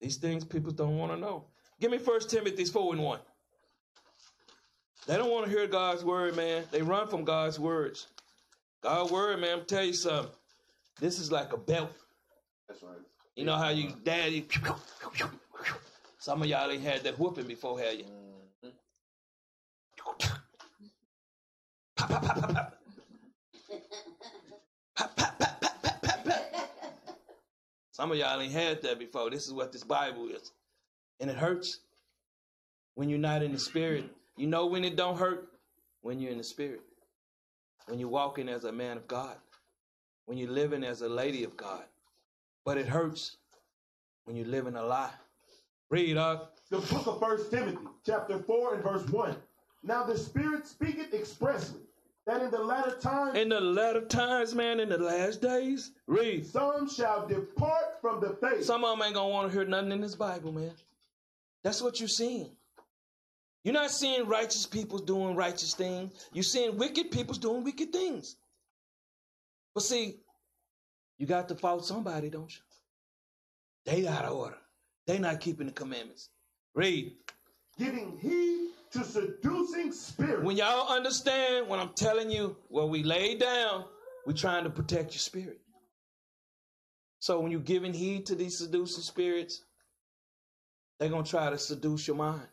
[0.00, 1.44] These things people don't want to know.
[1.80, 3.18] Give me First Timothy 4 and 1.
[5.06, 6.64] They don't want to hear God's word, man.
[6.70, 8.06] They run from God's words.
[8.82, 10.30] God's word, man, I'm tell you something.
[11.00, 11.90] This is like a belt.
[12.68, 12.98] That's right.
[13.34, 14.46] You know how you daddy.
[16.18, 18.04] Some of y'all ain't had that whooping before, have you?
[27.92, 29.30] Some of y'all ain't had that before.
[29.30, 30.52] This is what this Bible is.
[31.20, 31.80] And it hurts
[32.94, 34.04] when you're not in the spirit.
[34.36, 35.48] You know when it don't hurt?
[36.02, 36.82] When you're in the spirit.
[37.86, 39.36] When you're walking as a man of God.
[40.26, 41.84] When you're living as a lady of God.
[42.64, 43.36] But it hurts
[44.24, 45.10] when you're living a lie.
[45.90, 46.56] Read, up.
[46.70, 49.36] The book of First Timothy, chapter 4 and verse 1.
[49.82, 51.80] Now the Spirit speaketh expressly
[52.26, 56.44] that in the latter time In the latter times, man, in the last days, read.
[56.44, 58.64] some shall depart from the faith.
[58.64, 60.72] Some of them ain't gonna want to hear nothing in this Bible, man.
[61.64, 62.50] That's what you're seeing.
[63.64, 66.12] You're not seeing righteous people doing righteous things.
[66.32, 68.36] You're seeing wicked people doing wicked things.
[69.74, 70.20] But see,
[71.16, 72.62] you got to fault somebody, don't you?
[73.86, 74.58] They out of order.
[75.08, 76.28] They not keeping the commandments.
[76.74, 77.16] Read.
[77.78, 80.44] giving heed to seducing spirits.
[80.44, 83.86] When y'all understand when I'm telling you what we laid down,
[84.26, 85.60] we're trying to protect your spirit.
[87.20, 89.62] So when you're giving heed to these seducing spirits,
[91.00, 92.46] they're gonna try to seduce your mind.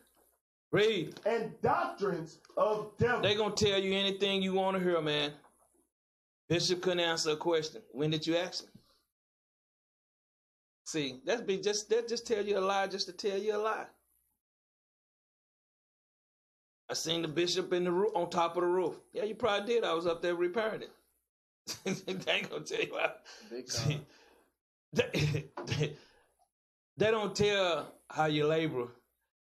[0.72, 1.20] Read.
[1.26, 3.22] and doctrines of devils.
[3.22, 5.32] They're gonna tell you anything you want to hear, man.
[6.48, 7.82] Bishop couldn't answer a question.
[7.92, 8.75] When did you ask me?
[10.86, 13.58] See, that's be just that just tell you a lie just to tell you a
[13.58, 13.86] lie.
[16.88, 18.94] I seen the bishop in the roof on top of the roof.
[19.12, 19.84] Yeah, you probably did.
[19.84, 20.90] I was up there repairing it.
[22.06, 23.12] they ain't gonna tell you how.
[23.66, 24.00] See,
[24.92, 25.92] they, they,
[26.96, 28.88] They don't tell how you labor.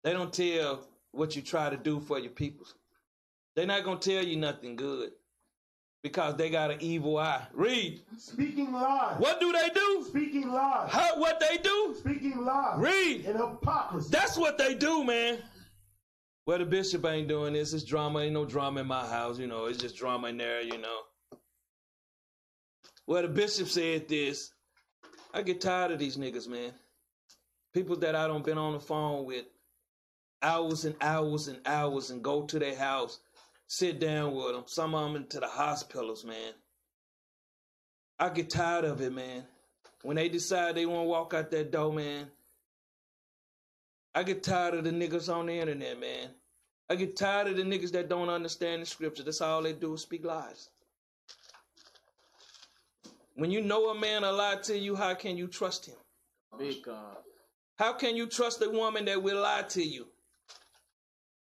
[0.04, 2.66] They don't tell what you try to do for your people.
[3.56, 5.12] They're not gonna tell you nothing good
[6.08, 7.46] because they got an evil eye.
[7.54, 8.02] Read.
[8.18, 10.06] speaking lies, What do they do?
[10.08, 11.96] speaking lies, How, what they do?
[12.00, 13.26] speaking lies, Read.
[13.26, 14.10] and hypocrisy.
[14.10, 15.40] That's what they do, man.
[16.46, 17.74] Well, the bishop ain't doing this.
[17.74, 18.20] It's drama.
[18.20, 19.38] Ain't no drama in my house.
[19.38, 20.62] You know, it's just drama in there.
[20.62, 21.00] You know.
[23.06, 24.52] Well, the bishop said this.
[25.34, 26.72] I get tired of these niggas, man.
[27.74, 29.46] People that I don't been on the phone with
[30.42, 33.20] hours and hours and hours and go to their house,
[33.68, 34.64] sit down with them.
[34.66, 36.54] Some of them into the hospitals, man.
[38.20, 39.44] I get tired of it, man.
[40.02, 42.28] When they decide they want to walk out that door, man,
[44.16, 46.30] I get tired of the niggas on the internet, man.
[46.90, 49.24] I get tired of the niggas that don't understand the scripture.
[49.24, 50.70] That's all they do is speak lies.
[53.36, 55.98] When you know a man a lie to you, how can you trust him?
[56.58, 57.18] Big God.
[57.78, 60.08] How can you trust a woman that will lie to you?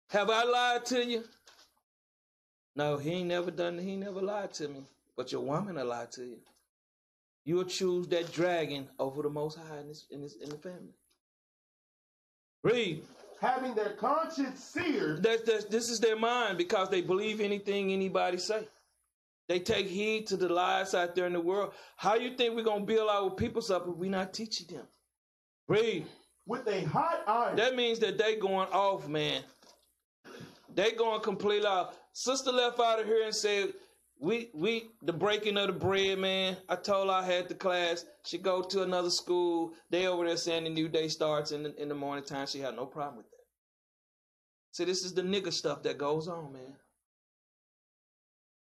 [0.10, 1.24] Have I lied to you?
[2.78, 3.80] No, he ain't never done.
[3.80, 4.84] He never lied to me.
[5.18, 6.38] But your woman will lie to you.
[7.44, 10.94] You'll choose that dragon over the Most High in this in this in the family.
[12.64, 13.04] Read.
[13.42, 18.38] Having their conscience seared, That, that this is their mind because they believe anything anybody
[18.38, 18.68] say.
[19.48, 21.74] They take heed to the lies out there in the world.
[21.96, 24.86] How you think we're gonna build our peoples up if we not teaching them?
[25.68, 26.06] Read.
[26.46, 29.42] with a hot iron, That means that they going off, man.
[30.74, 31.96] They going completely off.
[32.18, 33.76] Sister left out of here and said,
[34.20, 38.06] "We we the breaking of the bread, man." I told her I had the class.
[38.26, 39.74] She go to another school.
[39.92, 42.48] They over there saying the new day starts in the, in the morning time.
[42.48, 43.46] She had no problem with that.
[44.72, 46.74] See, this is the nigga stuff that goes on, man.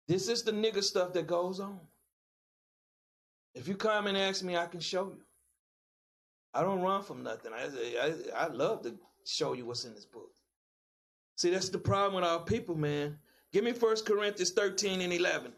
[0.06, 1.80] This is the nigga stuff that goes on.
[3.56, 5.24] If you come and ask me, I can show you.
[6.54, 7.50] I don't run from nothing.
[7.52, 7.64] I,
[8.00, 8.94] I I love to
[9.24, 10.30] show you what's in this book.
[11.34, 13.18] See, that's the problem with our people, man.
[13.52, 15.52] Give me First Corinthians 13 and 11.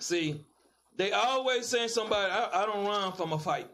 [0.00, 0.44] See,
[0.96, 3.68] they always saying somebody, I, I don't run from a fight.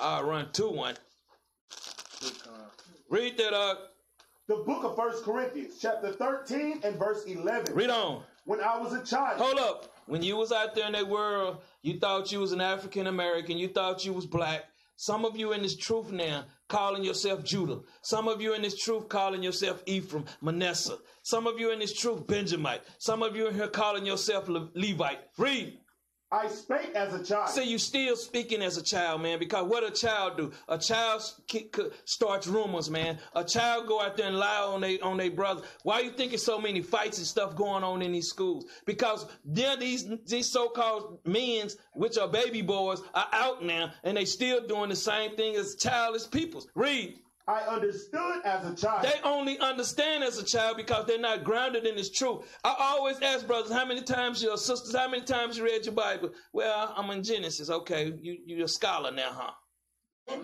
[0.00, 0.94] I run to one.
[3.08, 3.94] Read that up.
[4.48, 7.74] the book of First Corinthians, chapter 13 and verse 11.
[7.74, 8.22] Read on.
[8.44, 9.92] When I was a child, Hold up.
[10.06, 13.58] When you was out there in that world, you thought you was an African American.
[13.58, 14.66] You thought you was black.
[14.94, 17.80] Some of you in this truth now calling yourself Judah.
[18.02, 20.98] Some of you in this truth calling yourself Ephraim, Manasseh.
[21.22, 22.82] Some of you in this truth Benjamite.
[22.98, 25.20] Some of you in here calling yourself Le- Levite.
[25.38, 25.78] Read.
[26.32, 27.50] I spake as a child.
[27.50, 30.52] See, you still speaking as a child, man, because what a child do?
[30.68, 31.22] A child
[32.04, 33.18] starts rumors, man.
[33.36, 35.62] A child go out there and lie on they on their brother.
[35.84, 38.66] Why you thinking so many fights and stuff going on in these schools?
[38.86, 44.24] Because then these these so-called men's, which are baby boys, are out now, and they
[44.24, 46.66] still doing the same thing as childish peoples.
[46.74, 47.20] Read.
[47.48, 49.04] I understood as a child.
[49.04, 52.44] They only understand as a child because they're not grounded in this truth.
[52.64, 55.94] I always ask brothers, how many times your sisters, how many times you read your
[55.94, 56.30] Bible?
[56.52, 57.70] Well, I'm in Genesis.
[57.70, 59.52] Okay, you you're a scholar now, huh?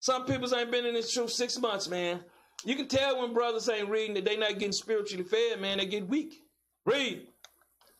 [0.00, 2.20] Some people ain't been in this truth six months, man.
[2.64, 5.78] You can tell when brothers ain't reading that they not getting spiritually fed, man.
[5.78, 6.44] They get weak.
[6.86, 7.26] Read.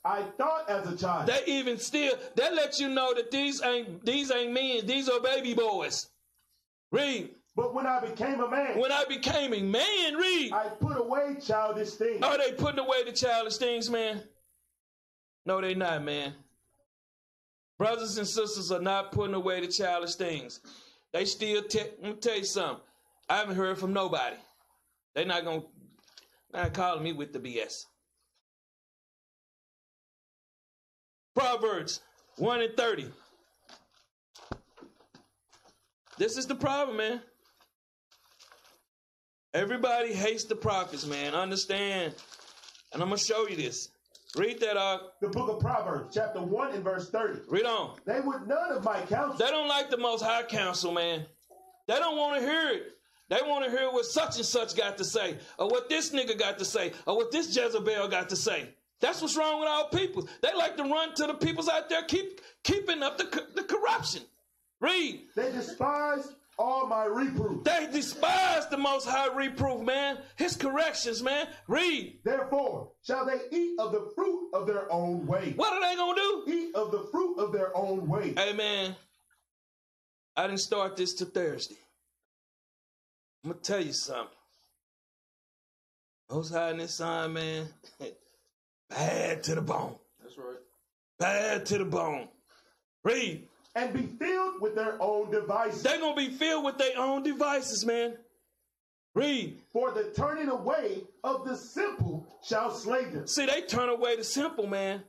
[0.05, 1.29] I thought as a child.
[1.29, 4.87] They even still that lets you know that these ain't these ain't men.
[4.87, 6.09] These are baby boys.
[6.91, 7.31] Read.
[7.55, 10.53] but when I became a man, When I became a man, read.
[10.53, 12.23] I put away childish things.
[12.23, 14.23] Are they putting away the childish things, man?
[15.45, 16.35] No, they not, man.
[17.79, 20.61] Brothers and sisters are not putting away the childish things.
[21.13, 21.63] They still.
[21.63, 22.83] Te- let me tell you something.
[23.29, 24.37] I haven't heard from nobody.
[25.15, 25.63] They not gonna
[26.53, 27.85] not calling me with the BS.
[31.37, 32.01] Proverbs
[32.37, 33.07] one and thirty.
[36.19, 37.21] This is the problem, man.
[39.55, 41.35] Everybody hates the prophets, man.
[41.35, 42.15] Understand?
[42.93, 43.91] And I'm gonna show you this.
[44.37, 45.21] Read that out.
[45.21, 47.43] the book of Proverbs, chapter 1 and verse 30.
[47.49, 47.97] Read on.
[48.05, 49.39] They would none of my counsel.
[49.39, 51.25] They don't like the most high counsel, man.
[51.87, 52.99] They don't want to hear it.
[53.31, 56.39] They want to hear what such and such got to say, or what this nigga
[56.39, 58.69] got to say, or what this Jezebel got to say.
[59.01, 60.29] That's what's wrong with our people.
[60.43, 64.23] They like to run to the peoples out there, keep keeping up the, the corruption.
[64.81, 65.23] Read.
[65.35, 67.65] They despise all my reproof.
[67.65, 70.19] They despise the most high reproof, man.
[70.37, 71.47] His corrections, man.
[71.67, 72.19] Read.
[72.25, 75.53] Therefore, shall they eat of the fruit of their own way.
[75.57, 76.45] What are they gonna do?
[76.47, 78.35] Eat of the fruit of their own way.
[78.35, 78.97] Hey man,
[80.37, 81.77] I didn't start this to Thursday.
[83.45, 84.35] I'm gonna tell you something.
[86.31, 87.69] Most high in this sign, man,
[88.91, 89.95] bad to the bone.
[90.23, 90.59] That's right.
[91.19, 92.29] Bad to the bone.
[93.05, 93.47] Read.
[93.75, 95.83] And be filled with their own devices.
[95.83, 98.17] They're gonna be filled with their own devices, man.
[99.15, 99.61] Read.
[99.73, 103.27] For the turning away of the simple shall slay them.
[103.27, 105.03] See, they turn away the simple, man.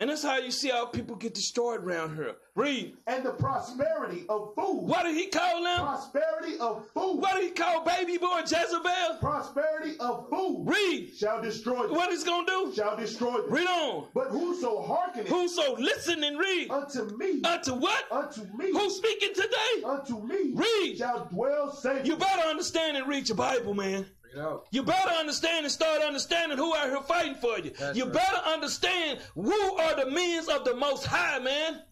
[0.00, 2.36] And that's how you see how people get destroyed around here.
[2.54, 2.94] Read.
[3.08, 4.88] And the prosperity of fools.
[4.88, 5.80] What did he call them?
[5.80, 7.18] Prosperity of fools.
[7.20, 9.16] What did he call baby boy Jezebel?
[9.18, 11.10] Prosperity of fools Read.
[11.18, 11.96] shall destroy them.
[11.96, 12.72] What he's gonna do?
[12.76, 13.50] Shall destroy them.
[13.52, 14.06] Read on.
[14.14, 18.04] But whoso hearkeneth Whoso listen and read unto me, unto what?
[18.12, 19.82] unto me, Who's speaking today?
[19.84, 20.98] unto me, Read.
[20.98, 22.06] shall dwell safe.
[22.06, 24.06] You better understand and read your Bible, man.
[24.32, 24.66] Bring out.
[24.70, 27.70] You better understand and start understanding who out here fighting for you.
[27.78, 28.12] That's you right.
[28.14, 31.82] better understand who are the means of the Most High, man.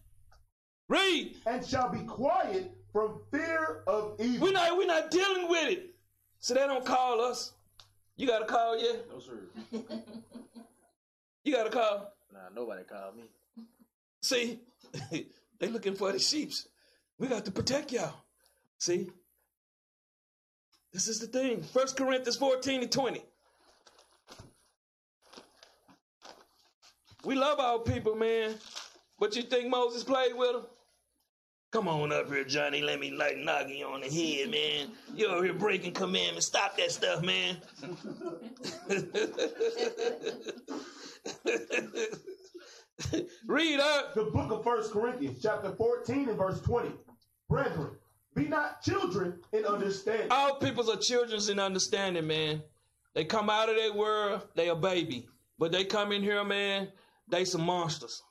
[0.89, 1.35] Read.
[1.45, 4.47] and shall be quiet from fear of evil.
[4.47, 5.95] We're not, we're not dealing with it.
[6.39, 7.53] So they don't call us.
[8.15, 8.99] You got to call, yeah?
[9.11, 9.39] No sir.
[11.43, 12.11] You got to call.
[12.33, 13.23] Nah, nobody called me.
[14.21, 14.59] See,
[15.59, 16.67] they looking for the sheeps.
[17.17, 18.15] We got to protect y'all.
[18.79, 19.09] See,
[20.93, 21.61] this is the thing.
[21.61, 23.21] First Corinthians 14 and 20.
[27.23, 28.55] We love our people, man.
[29.19, 30.63] But you think Moses played with them?
[31.71, 32.81] Come on up here, Johnny.
[32.81, 34.91] Let me like knock you on the head, man.
[35.15, 36.47] You over here breaking commandments.
[36.47, 37.57] Stop that stuff, man.
[43.45, 44.15] Read up.
[44.15, 46.91] the book of First Corinthians, chapter 14 and verse 20.
[47.49, 47.91] Brethren,
[48.37, 50.27] be not children in understanding.
[50.29, 52.61] All peoples are children in understanding, man.
[53.15, 55.27] They come out of their world, they a baby.
[55.57, 56.89] But they come in here, man,
[57.27, 58.21] they some monsters.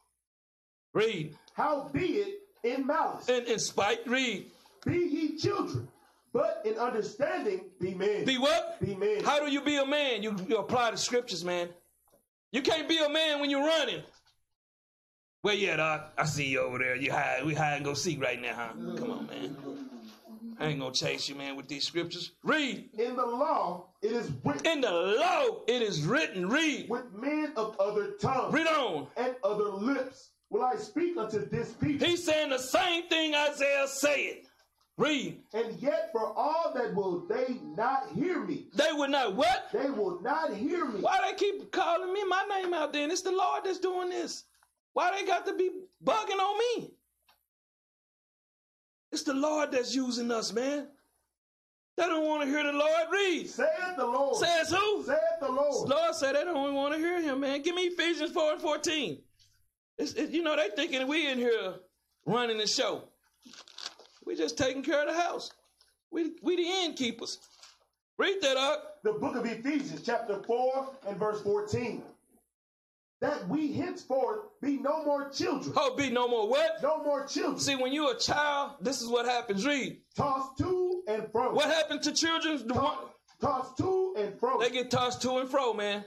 [0.95, 1.35] Read.
[1.55, 4.47] How be it in malice, And in spite, read.
[4.85, 5.89] be ye children,
[6.33, 8.25] but in understanding be men.
[8.25, 8.79] Be what?
[8.81, 9.25] Be men.
[9.25, 10.23] How do you be a man?
[10.23, 11.69] You, you apply the scriptures, man.
[12.53, 14.03] You can't be a man when you're running.
[15.43, 16.13] Where you at, Doc?
[16.17, 16.97] I see you over there.
[16.97, 17.45] You hide.
[17.45, 18.97] We hide and go seek right now, huh?
[18.97, 19.57] Come on, man.
[20.59, 22.33] I ain't gonna chase you, man, with these scriptures.
[22.43, 22.89] Read.
[22.99, 26.49] in the law, it is written In the law, it is written.
[26.49, 26.89] Read.
[26.89, 29.07] with men of other tongues Read on.
[29.17, 32.07] and other lips will I speak unto this people.
[32.07, 34.37] He's saying the same thing Isaiah said.
[34.99, 35.43] Read.
[35.53, 38.69] And yet for all that will they not hear me.
[38.75, 39.69] They would not what?
[39.71, 41.01] They will not hear me.
[41.01, 43.03] Why they keep calling me my name out there?
[43.03, 44.45] And it's the Lord that's doing this.
[44.95, 45.69] Why they got to be
[46.03, 46.91] bugging on me?
[49.13, 50.89] It's the Lord that's using us, man.
[51.97, 53.49] They don't want to hear the Lord read.
[53.49, 54.37] Saith the Lord.
[54.37, 55.05] Says who?
[55.05, 55.89] Saith the Lord.
[55.89, 57.63] Lord said they don't want to hear him, man.
[57.63, 59.19] Give me Ephesians 4 and 14.
[59.99, 61.75] It's, it, you know, they thinking we in here
[62.27, 63.05] running the show.
[64.27, 65.51] We just taking care of the house.
[66.11, 67.39] We, we the innkeepers.
[68.19, 68.99] Read that up.
[69.03, 72.03] The book of Ephesians, chapter 4 and verse 14.
[73.23, 75.73] That we henceforth be no more children.
[75.77, 76.83] Oh, be no more what?
[76.83, 77.59] No more children.
[77.59, 79.65] See, when you're a child, this is what happens.
[79.67, 79.99] Read.
[80.17, 81.55] Tossed to and fro.
[81.55, 82.69] What happened to children?
[82.69, 83.01] Tossed,
[83.41, 84.61] tossed to and fro.
[84.61, 86.05] They get tossed to and fro, man.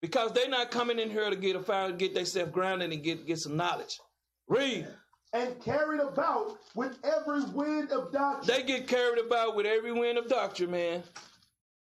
[0.00, 3.24] Because they're not coming in here to get a fire, get themselves grounded and get,
[3.24, 4.00] get some knowledge.
[4.48, 4.88] Read.
[5.32, 8.46] and carried about with every wind of doctrine.
[8.46, 11.04] They get carried about with every wind of doctrine, man.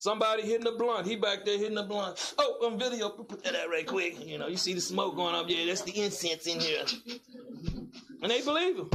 [0.01, 1.05] Somebody hitting the blunt.
[1.05, 2.33] He back there hitting the blunt.
[2.39, 4.25] Oh, on video, put that out right quick.
[4.25, 5.45] You know, you see the smoke going up.
[5.47, 6.83] Yeah, that's the incense in here.
[8.23, 8.89] And they believe him.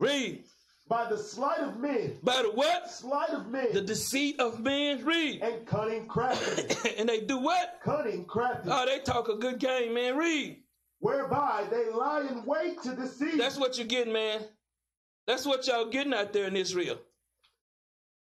[0.00, 0.42] Read.
[0.88, 2.16] by the sleight of men.
[2.24, 2.90] By the what?
[2.90, 3.68] Sleight of men.
[3.72, 5.04] The deceit of men.
[5.04, 5.40] Read.
[5.40, 6.84] and cunning craftiness.
[6.98, 7.78] and they do what?
[7.84, 8.76] cunning craftiness.
[8.76, 10.16] Oh, they talk a good game, man.
[10.16, 10.64] Read.
[10.98, 13.38] whereby they lie in wait to deceive.
[13.38, 14.40] That's what you're getting, man.
[15.28, 16.98] That's what y'all getting out there in Israel.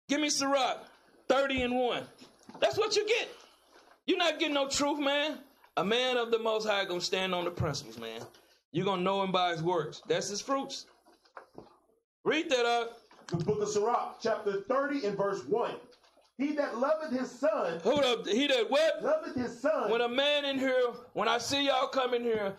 [0.09, 0.83] Give me Sirach,
[1.33, 2.03] 30 and 1.
[2.59, 3.27] That's what you get.
[4.05, 5.39] You're not getting no truth, man.
[5.77, 8.21] A man of the Most High gonna stand on the principles, man.
[8.71, 10.03] You're gonna know him by his works.
[10.07, 10.85] That's his fruits.
[12.23, 12.99] Read that up.
[13.29, 15.71] the book of Sirach, chapter 30 and verse 1.
[16.37, 18.27] He that loveth his son, Hold up.
[18.27, 19.03] He that what?
[19.03, 20.81] loveth his son, When a man in here,
[21.13, 22.53] when I see y'all come in here,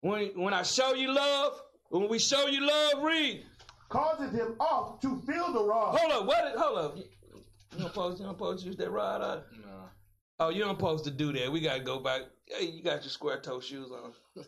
[0.00, 3.44] when when I show you love, when we show you love, read.
[3.88, 5.96] causeth him off to feel the wrong.
[5.96, 6.54] Hold up, what?
[6.56, 6.98] Hold up.
[7.72, 9.46] You don't supposed, you don't supposed to use that rod out?
[9.64, 9.88] Nah.
[10.40, 11.50] Oh, you don't supposed to do that.
[11.50, 12.22] We gotta go back.
[12.46, 14.12] Hey, you got your square toe shoes on.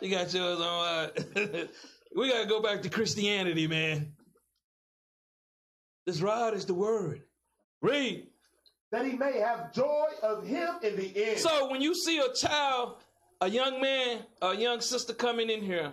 [0.00, 0.86] you got yours on.
[0.88, 1.08] uh,
[2.16, 4.12] we gotta go back to Christianity, man.
[6.06, 7.22] This rod is the word.
[7.82, 8.28] Read.
[8.92, 11.38] that he may have joy of him in the end.
[11.38, 12.96] So when you see a child,
[13.40, 15.92] a young man, a young sister coming in here,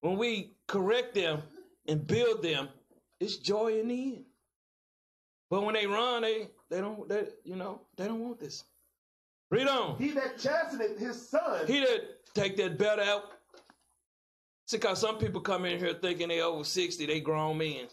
[0.00, 1.42] when we correct them
[1.88, 2.68] and build them,
[3.18, 4.24] it's joy in the end.
[5.54, 8.64] But when they run, they they don't they you know they don't want this.
[9.52, 9.96] Read on.
[9.98, 13.34] he that chasteneth his son, He that take that belt out,
[14.66, 17.86] See, cause some people come in here thinking they over 60, they grown men.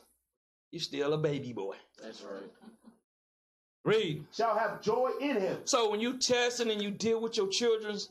[0.71, 1.75] You still a baby boy.
[2.01, 2.49] That's right.
[3.85, 4.25] Read.
[4.35, 8.09] shall have joy in him, So when you testing and you deal with your children's,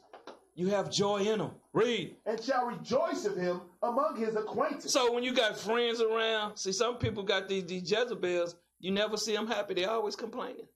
[0.54, 1.50] you have joy in them.
[1.72, 2.14] Read.
[2.24, 4.92] and shall rejoice of him among his acquaintance.
[4.92, 9.16] So when you got friends around, see, some people got these, these Jezebels, you never
[9.16, 9.74] see them happy.
[9.74, 10.66] They always complaining.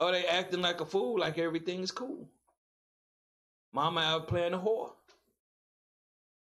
[0.00, 2.28] Or they acting like a fool, like everything is cool.
[3.72, 4.92] Mama out playing the whore.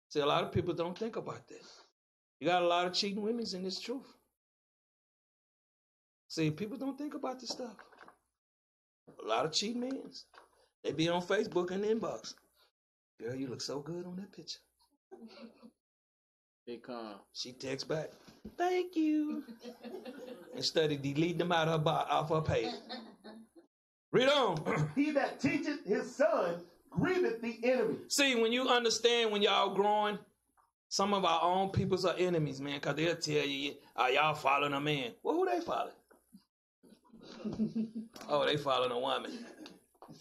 [0.10, 1.82] See, a lot of people don't think about this.
[2.40, 4.14] You got a lot of cheating women in this truth.
[6.28, 7.76] See, people don't think about this stuff.
[9.24, 10.02] A lot of cheating men.
[10.84, 12.36] They be on Facebook and inbox.
[13.20, 14.60] Girl, you look so good on that picture.
[16.72, 17.16] Big con.
[17.34, 18.12] She texts back,
[18.58, 19.44] "Thank you,"
[20.56, 22.74] instead of deleting them out of her bo- off her page.
[24.14, 24.90] Read on.
[24.96, 27.98] He that teacheth his son grieveth the enemy.
[28.08, 30.18] See, when you understand when y'all growing,
[30.88, 34.72] some of our own peoples are enemies, man, because they'll tell you, "Are y'all following
[34.72, 35.92] a man?" Well, who they following?
[38.30, 39.46] oh, they following a woman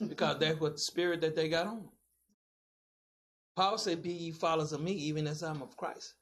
[0.09, 1.89] because that's what the spirit that they got on.
[3.55, 6.15] Paul said, "Be ye followers of me, even as I'm of Christ."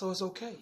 [0.00, 0.54] So it's okay.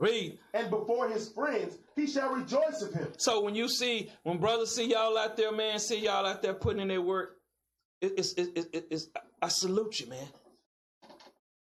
[0.00, 0.36] Read.
[0.52, 3.06] And before his friends he shall rejoice of him.
[3.18, 6.52] So when you see, when brothers see y'all out there, man, see y'all out there
[6.54, 7.36] putting in their work,
[8.00, 9.08] it, it's, it, it, it- it's,
[9.40, 10.26] I salute you, man.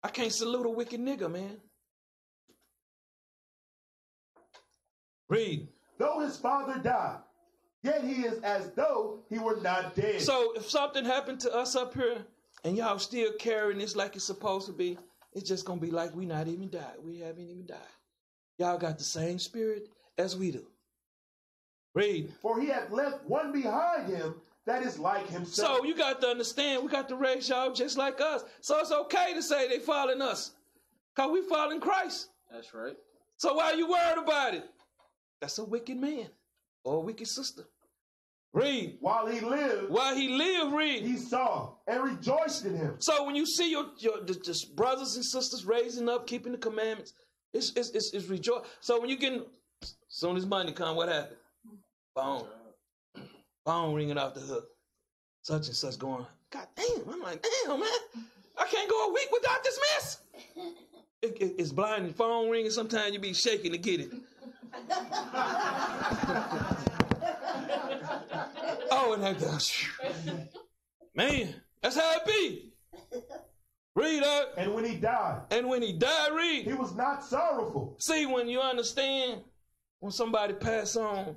[0.02, 1.58] I can't salute a wicked nigga, man.
[5.28, 5.68] Read.
[5.98, 7.18] Though his father died,
[7.82, 10.22] yet he is as though he were not dead.
[10.22, 12.24] So if something happened to us up here
[12.64, 14.96] and y'all still carrying this like it's supposed to be,
[15.38, 16.96] it's just gonna be like we not even died.
[17.02, 17.78] We haven't even died.
[18.58, 19.88] Y'all got the same spirit
[20.18, 20.66] as we do.
[21.94, 22.32] Read.
[22.42, 24.34] For he hath left one behind him
[24.66, 25.78] that is like himself.
[25.78, 28.44] So you got to understand, we got to raise y'all just like us.
[28.60, 30.52] So it's okay to say they following us.
[31.14, 32.30] Cause we following Christ.
[32.52, 32.96] That's right.
[33.36, 34.64] So why are you worried about it?
[35.40, 36.28] That's a wicked man
[36.84, 37.62] or a wicked sister.
[38.54, 38.96] Read.
[39.00, 41.02] While he lived, While he lived, read.
[41.04, 42.94] he saw and rejoiced in him.
[42.98, 46.58] So when you see your, your the, the brothers and sisters raising up, keeping the
[46.58, 47.12] commandments,
[47.52, 48.62] it's it's it's, it's rejoice.
[48.80, 49.44] So when you getting
[50.08, 51.36] soon as money come, what happened?
[52.14, 52.46] Phone,
[53.64, 54.68] phone ringing off the hook.
[55.42, 56.26] Such and such going.
[56.50, 57.08] God damn!
[57.12, 57.88] I'm like, damn man,
[58.56, 60.20] I can't go a week without this mess.
[61.20, 62.12] It, it- it's blinding.
[62.14, 62.70] Phone ringing.
[62.70, 64.10] Sometimes you be shaking to get it.
[67.70, 69.72] oh, and that goes.
[71.14, 72.72] Man, that's how it be.
[73.94, 74.54] Read up.
[74.56, 76.64] And when he died, And when he died, read.
[76.64, 79.42] he was not sorrowful, See, when you understand,
[80.00, 81.34] when somebody pass on,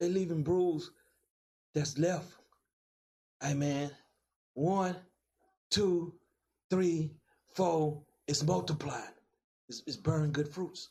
[0.00, 0.90] they leaving bruise
[1.74, 2.30] that's left.
[3.40, 3.90] Hey man,
[4.54, 4.96] one,
[5.70, 6.12] two,
[6.70, 7.10] three,
[7.54, 9.02] four, it's multiplying.
[9.68, 10.90] It's, it's bearing good fruits.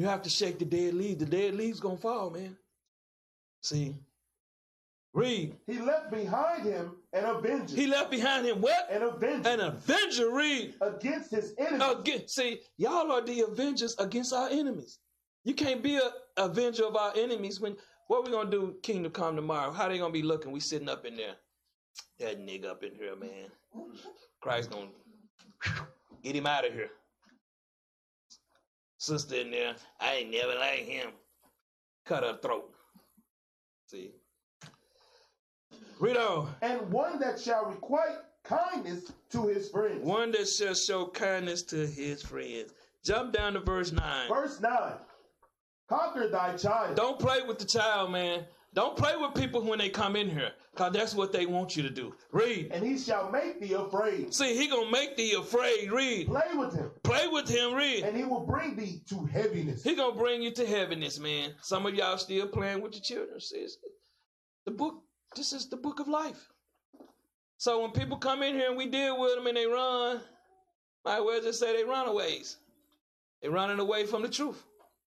[0.00, 1.18] You have to shake the dead leaves.
[1.18, 2.56] The dead leaves gonna fall, man.
[3.60, 3.94] See,
[5.12, 5.54] read.
[5.66, 7.76] he left behind him an avenger.
[7.76, 8.90] He left behind him what?
[8.90, 10.30] an avenger An avenger.
[10.30, 10.72] Read.
[10.80, 11.82] against his enemies.
[11.98, 15.00] Again, see, y'all are the avengers against our enemies.
[15.44, 18.76] You can't be a avenger of our enemies when what we gonna do?
[18.82, 19.70] Kingdom come tomorrow.
[19.70, 20.50] How they gonna be looking?
[20.50, 21.34] We sitting up in there.
[22.20, 23.50] That nigga up in here, man.
[24.40, 24.88] Christ gonna
[26.22, 26.90] get him out of here.
[29.00, 29.74] Sister in there.
[29.98, 31.08] I ain't never like him.
[32.04, 32.70] Cut her throat.
[33.86, 34.10] See.
[35.98, 36.54] Read on.
[36.60, 40.04] and one that shall requite kindness to his friends.
[40.04, 42.74] One that shall show kindness to his friends.
[43.02, 44.28] Jump down to verse 9.
[44.28, 44.92] Verse 9
[45.88, 46.94] Conquer thy child.
[46.94, 48.44] Don't play with the child, man.
[48.72, 51.82] Don't play with people when they come in here, cause that's what they want you
[51.82, 52.14] to do.
[52.30, 52.70] Read.
[52.72, 54.32] and he shall make thee afraid.
[54.32, 55.90] See, he gonna make thee afraid.
[55.90, 56.28] Read.
[56.28, 57.74] Play with him, Play with him.
[57.74, 58.04] Read.
[58.04, 59.82] and he will bring thee to heaviness.
[59.82, 61.54] He gonna bring you to heaviness, man.
[61.62, 63.40] Some of y'all still playing with your children.
[63.40, 63.78] Says
[64.66, 65.02] the book.
[65.34, 66.48] This is the book of life.
[67.56, 70.20] So when people come in here and we deal with them and they run,
[71.04, 72.56] might well just say they runaways.
[73.42, 74.62] They running away from the truth.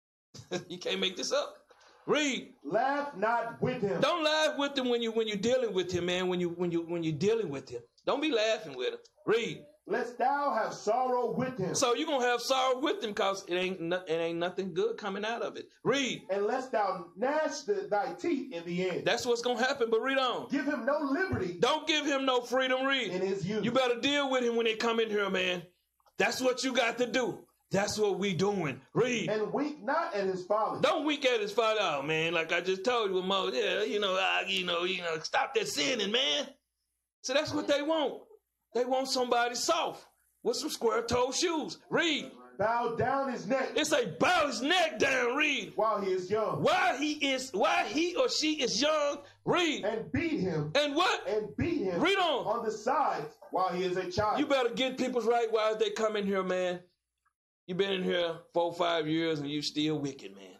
[0.68, 1.61] you can't make this up.
[2.06, 2.52] Read.
[2.64, 4.00] Laugh not with him.
[4.00, 6.28] Don't laugh with him when you when you're dealing with him, man.
[6.28, 8.98] When you when you when you're dealing with him, don't be laughing with him.
[9.26, 9.64] Read.
[9.86, 11.74] Lest thou have sorrow with him.
[11.74, 14.96] So you're gonna have sorrow with him, cause it ain't no, it ain't nothing good
[14.96, 15.66] coming out of it.
[15.82, 16.22] Read.
[16.30, 19.04] and lest thou gnash the, thy teeth in the end.
[19.04, 19.88] That's what's gonna happen.
[19.90, 20.46] But read on.
[20.50, 22.84] Give him no liberty Don't give him no freedom.
[22.86, 23.10] Read.
[23.10, 23.64] in his youth.
[23.64, 25.62] You better deal with him when they come in here, man.
[26.16, 27.44] That's what you got to do.
[27.72, 28.80] That's what we doing.
[28.92, 29.28] Read.
[29.30, 30.80] and wink not at his father.
[30.80, 32.34] Don't weak at his father out, oh, man.
[32.34, 33.50] Like I just told you with Mo.
[33.52, 36.46] Yeah, you know, I, you know, you know, stop that sinning, man.
[37.22, 38.22] So that's what they want.
[38.74, 40.04] They want somebody soft
[40.42, 41.78] with some square toe shoes.
[41.90, 42.30] Read.
[42.58, 45.36] Bow down his neck It's a bow his neck down.
[45.36, 45.72] Read.
[45.74, 49.18] while he is young, While he is while he or she is young.
[49.46, 49.84] Read.
[49.84, 51.26] and beat him And what?
[51.26, 52.46] and beat him Read on.
[52.46, 54.38] on the sides while he is a child.
[54.38, 56.80] You better get people's right while they come in here, man.
[57.66, 60.56] You been in here four, five years and you still wicked, man.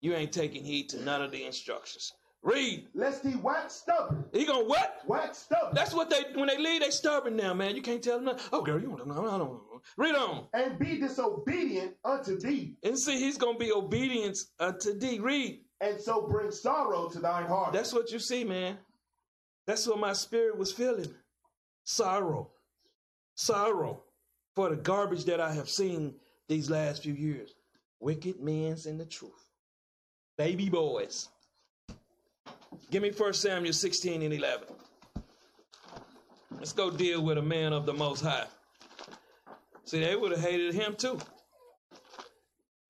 [0.00, 2.12] You ain't taking heed to none of the instructions.
[2.42, 2.86] Read.
[2.94, 4.24] Lest he wax stubborn.
[4.32, 5.00] He gonna what?
[5.06, 5.74] Wax stubborn.
[5.74, 7.74] That's what they when they leave, they stubborn now, man.
[7.74, 8.42] You can't tell them nothing.
[8.52, 9.26] Oh, girl, you want to know?
[9.26, 9.80] I don't know.
[9.96, 10.46] Read on.
[10.52, 15.18] and be disobedient unto thee, And see, he's gonna be obedience unto thee.
[15.18, 15.62] Read.
[15.80, 17.72] and so bring sorrow to thine heart.
[17.72, 18.78] That's what you see, man.
[19.66, 21.12] That's what my spirit was feeling.
[21.84, 22.50] Sorrow.
[23.34, 24.02] Sorrow
[24.56, 26.14] for the garbage that I have seen
[26.48, 27.54] these last few years.
[28.00, 29.50] Wicked men's in the truth.
[30.38, 31.28] Baby boys.
[32.90, 34.68] Give me 1 Samuel 16 and 11.
[36.52, 38.46] Let's go deal with a man of the Most High.
[39.84, 41.18] See, they would have hated him too.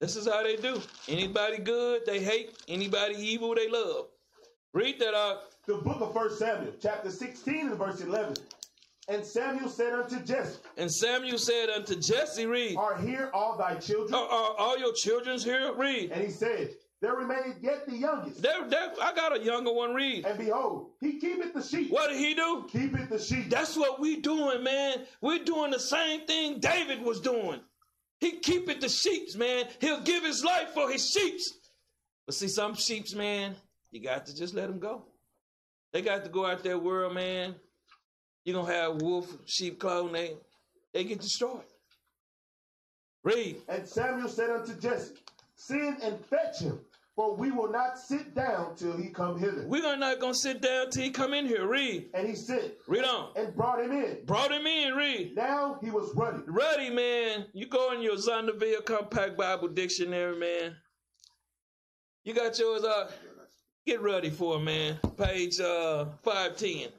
[0.01, 0.80] This is how they do.
[1.09, 2.56] Anybody good, they hate.
[2.68, 4.06] Anybody evil, they love.
[4.72, 5.43] Read that out.
[5.66, 8.34] the book of First Samuel, chapter 16 and verse 11.
[9.09, 13.77] And Samuel said unto Jesse, And Samuel said unto Jesse, read, Are here all thy
[13.77, 14.12] children?
[14.15, 15.73] are, are all your children's here?
[15.77, 16.11] Read.
[16.11, 18.43] And he said, There remaineth yet the youngest.
[18.43, 20.27] There, there, I got a younger one, read.
[20.27, 21.93] And behold, he keepeth the sheep.
[21.93, 22.66] What did he do?
[22.69, 23.49] Keepeth the sheep.
[23.49, 25.05] That's what we doing, man.
[25.20, 27.61] We're doing the same thing David was doing.
[28.19, 29.66] He keepeth the sheep, man.
[29.81, 31.41] He'll give his life for his sheep.
[32.27, 33.55] But see, some sheeps, man,
[33.93, 35.05] you got to just let them go.
[35.93, 37.55] They got to go out there world, man.
[38.47, 40.36] You're gonna have wolf, sheep clothing, they,
[40.94, 41.64] they get destroyed.
[43.24, 43.56] Read.
[43.68, 45.14] And Samuel said unto Jesse,
[45.56, 46.78] Send and fetch him,
[47.16, 49.64] for we will not sit down till he come hither.
[49.66, 51.66] We're not gonna sit down till he come in here.
[51.66, 52.06] Read.
[52.14, 53.31] And he sent Read on.
[53.35, 54.18] and brought him in.
[54.27, 55.35] Brought him in, read.
[55.35, 56.44] Now he was ruddy.
[56.47, 57.47] Ready, man.
[57.52, 60.77] You go in your Zondervan Compact Bible Dictionary, man.
[62.23, 63.10] You got yours out.
[63.85, 65.01] Get ready for it, man.
[65.16, 66.90] Page uh 510.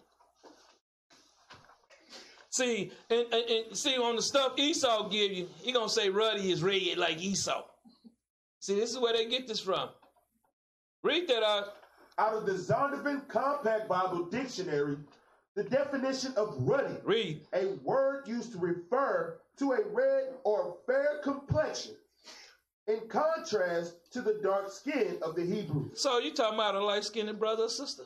[2.58, 6.52] See, and, and, and see on the stuff Esau give you, he gonna say ruddy
[6.52, 7.64] is red like Esau.
[8.62, 9.90] See, this is where they get this from.
[11.04, 11.76] Read that out.
[12.18, 14.98] Out of the Zondervan Compact Bible Dictionary,
[15.54, 17.42] the definition of ruddy, Read.
[17.54, 21.94] a word used to refer to a red or fair complexion,
[22.88, 26.02] in contrast to the dark skin of the Hebrews.
[26.02, 28.06] So you talking about a light skinned brother or sister?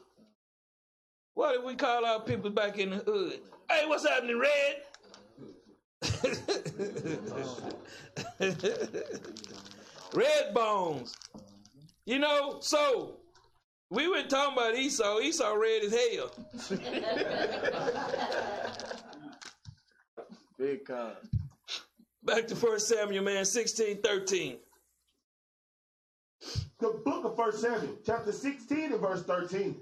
[1.34, 3.40] What did we call our people back in the hood?
[3.70, 4.82] Hey, what's happening, Red?
[10.14, 11.16] red bones.
[12.06, 13.18] You know, so
[13.90, 15.20] we were talking about Esau.
[15.20, 16.32] Esau red as hell.
[20.58, 21.14] Big con.
[22.24, 24.58] Back to 1 Samuel, man, 16, 13.
[26.80, 29.76] The book of 1 Samuel, chapter 16 and verse 13.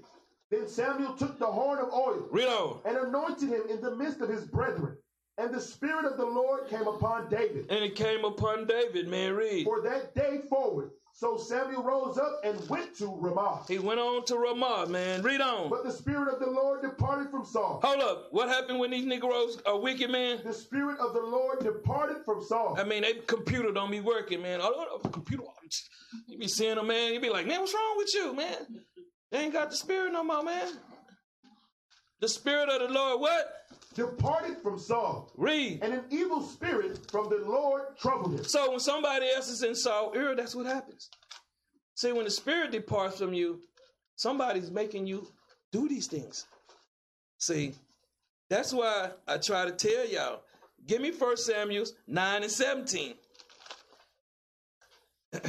[0.50, 4.44] Then Samuel took the horn of oil and anointed him in the midst of his
[4.44, 4.96] brethren.
[5.38, 7.66] And the Spirit of the Lord came upon David.
[7.70, 9.64] And it came upon David, man, read.
[9.64, 13.64] For that day forward, so Samuel rose up and went to Ramah.
[13.68, 15.22] He went on to Ramah, man.
[15.22, 15.70] Read on.
[15.70, 17.80] But the Spirit of the Lord departed from Saul.
[17.82, 18.28] Hold up.
[18.32, 20.40] What happened when these Negroes are wicked, man?
[20.44, 22.76] The Spirit of the Lord departed from Saul.
[22.78, 24.60] I mean, they computer don't be working, man.
[24.62, 25.44] Oh, oh, computer,
[26.26, 27.14] you be seeing a man.
[27.14, 28.84] You be like, man, what's wrong with you, man?
[29.30, 30.72] They ain't got the spirit no more, man.
[32.20, 33.52] The spirit of the Lord, what?
[33.94, 35.32] Departed from Saul.
[35.36, 35.80] Read.
[35.82, 38.44] And an evil spirit from the Lord troubled him.
[38.44, 41.08] So when somebody else is in Saul ear, that's what happens.
[41.94, 43.60] See, when the spirit departs from you,
[44.16, 45.26] somebody's making you
[45.72, 46.46] do these things.
[47.38, 47.74] See,
[48.48, 50.42] that's why I try to tell y'all.
[50.86, 53.14] Give me 1 Samuel 9 and 17.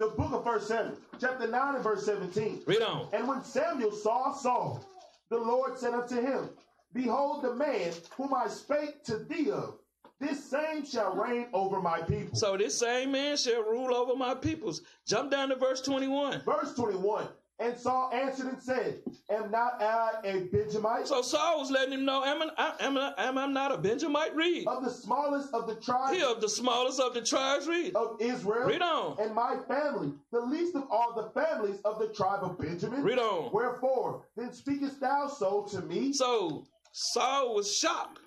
[0.00, 2.62] The book of 1 Samuel, chapter 9 and verse 17.
[2.64, 3.08] Read on.
[3.12, 4.82] And when Samuel saw Saul,
[5.28, 6.48] the Lord said unto him,
[6.94, 9.74] Behold the man whom I spake to thee of.
[10.18, 12.34] This same shall reign over my people.
[12.34, 14.80] So this same man shall rule over my peoples.
[15.06, 16.44] Jump down to verse 21.
[16.46, 17.28] Verse 21.
[17.60, 22.06] And Saul answered and said, Am not I a Benjamite So Saul was letting him
[22.06, 24.34] know, am I, am I, am I not a Benjamite?
[24.34, 24.66] Read.
[24.66, 27.68] of the smallest of the tribes He of the smallest of the tribes.
[27.68, 27.94] Read.
[27.94, 28.66] of Israel?
[28.66, 29.18] Read on.
[29.20, 33.02] And my family, the least of all the families of the tribe of Benjamin?
[33.02, 33.50] Read on.
[33.52, 36.14] Wherefore, then speakest thou so to me?
[36.14, 38.20] So Saul was shocked.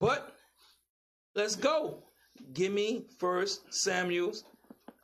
[0.00, 0.34] But
[1.36, 2.02] let's go.
[2.52, 4.44] Give me first Samuel's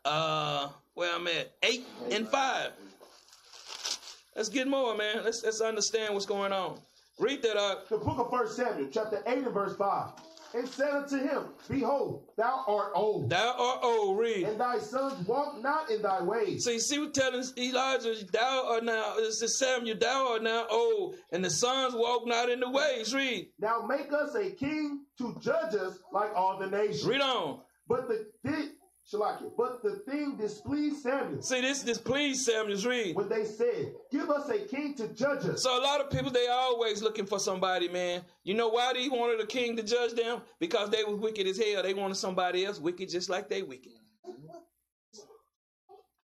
[0.04, 1.52] uh where I'm at.
[1.62, 2.72] Eight and five.
[4.36, 5.24] Let's get more, man.
[5.24, 6.78] Let's let's understand what's going on.
[7.18, 7.88] Read that up.
[7.88, 10.10] The book of First Samuel, chapter 8 and verse 5.
[10.54, 14.44] And said unto him, Behold, thou art old, Thou art old, read.
[14.46, 16.64] and thy sons walk not in thy ways.
[16.64, 20.66] So See, see what telling Elijah, thou art now, this is Samuel, thou art now
[20.70, 23.12] old, and the sons walk not in the ways.
[23.14, 23.48] Read.
[23.58, 27.04] Now make us a king to judge us like all the nations.
[27.04, 27.60] Read on.
[27.88, 28.70] But the thi-
[29.12, 33.14] Shalakia, but the thing displeased Samuel See, this displeased Samuel's read.
[33.14, 35.62] when they said, Give us a king to judge us.
[35.62, 38.22] So a lot of people they always looking for somebody, man.
[38.42, 40.40] You know why they wanted a king to judge them?
[40.58, 41.84] Because they was wicked as hell.
[41.84, 43.92] They wanted somebody else wicked just like they wicked.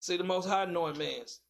[0.00, 1.40] See, the most high knowing man's.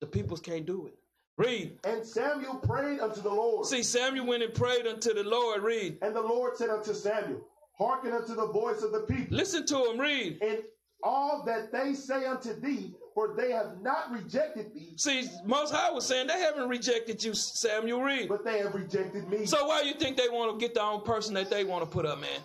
[0.00, 0.94] The peoples can't do it.
[1.38, 1.78] Read.
[1.84, 3.66] And Samuel prayed unto the Lord.
[3.66, 5.62] See, Samuel went and prayed unto the Lord.
[5.62, 5.98] Read.
[6.02, 7.40] And the Lord said unto Samuel,
[7.80, 9.98] Hearken unto the voice of the people, Listen to him.
[9.98, 10.38] Read.
[10.42, 10.58] and
[11.02, 15.90] all that they say unto thee, for they have not rejected thee, See, Most High
[15.90, 18.02] was saying they haven't rejected you, Samuel.
[18.02, 18.28] Read.
[18.28, 19.46] but they have rejected me.
[19.46, 21.90] So why you think they want to get the own person that they want to
[21.90, 22.40] put up, man?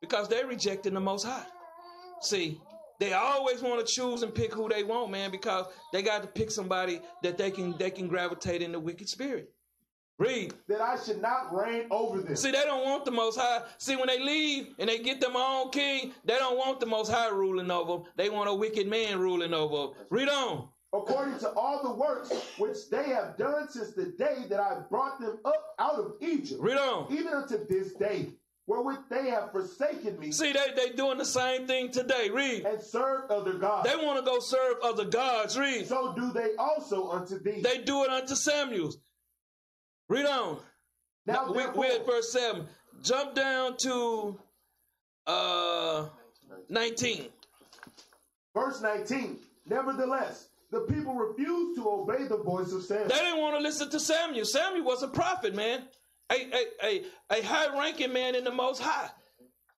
[0.00, 1.46] Because they rejecting the Most High.
[2.20, 2.60] See,
[3.00, 6.28] they always want to choose and pick who they want, man, because they got to
[6.28, 9.50] pick somebody that they can they can gravitate in the wicked spirit.
[10.18, 10.54] Read.
[10.68, 12.36] that I should not reign over them.
[12.36, 13.62] See, they don't want the Most High.
[13.76, 17.10] See, when they leave and they get them own king, they don't want the Most
[17.12, 18.04] High ruling over them.
[18.16, 20.06] They want a wicked man ruling over them.
[20.10, 20.68] Read on.
[20.94, 25.20] according to all the works which they have done since the day that I brought
[25.20, 27.12] them up out of Egypt, Read on.
[27.12, 28.30] even unto this day,
[28.66, 32.30] wherewith they have forsaken me See, they they doing the same thing today.
[32.32, 32.64] Read.
[32.64, 33.86] and serve other gods.
[33.86, 35.58] They want to go serve other gods.
[35.58, 35.86] Read.
[35.86, 37.60] so do they also unto thee.
[37.60, 38.96] They do it unto Samuel's.
[40.08, 40.58] Read on.
[41.26, 42.66] now, we're at verse 7.
[43.02, 44.38] Jump down to
[45.26, 46.06] uh
[46.68, 47.26] 19.
[48.54, 49.38] verse 19.
[49.68, 53.08] Nevertheless, the people refused to obey the voice of Samuel.
[53.08, 54.44] They didn't want to listen to Samuel.
[54.44, 55.82] Samuel was a prophet, man.
[56.32, 57.02] A, a, a,
[57.38, 59.10] a high ranking man in the most high.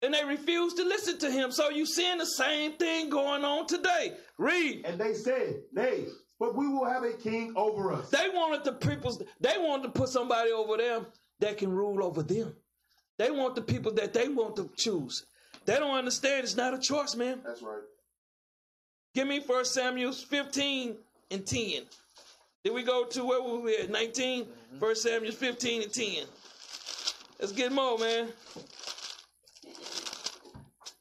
[0.01, 1.51] And they refused to listen to him.
[1.51, 4.13] So you seeing the same thing going on today.
[4.39, 4.85] Read.
[4.87, 6.05] and they said, Nay,
[6.39, 8.10] but we will have a king over us.
[8.10, 11.06] They wanted the people, they wanted to put somebody over them
[11.40, 12.55] that can rule over them.
[13.19, 15.27] They want the people that they want to choose.
[15.65, 17.40] They don't understand it's not a choice, man.
[17.44, 17.82] That's right.
[19.15, 20.97] Give me First Samuel 15
[21.31, 21.82] and 10.
[22.65, 23.90] Then we go to where were we at?
[23.90, 24.44] 19?
[24.44, 24.78] Mm-hmm.
[24.78, 26.06] First Samuel 15 and 10.
[27.40, 28.28] Let's get more, man.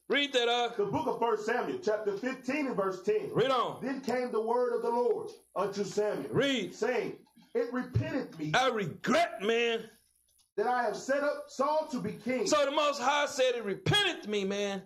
[0.10, 0.78] Read that up.
[0.78, 3.32] The book of First Samuel, chapter 15 and verse 10.
[3.34, 3.80] Read on.
[3.84, 6.74] Then came the word of the Lord unto Samuel, Read.
[6.74, 7.14] saying,
[7.54, 9.84] It repenteth me I regret, man.
[10.56, 12.48] that I have set up Saul to be king.
[12.48, 14.82] So the Most High said it repented me, man,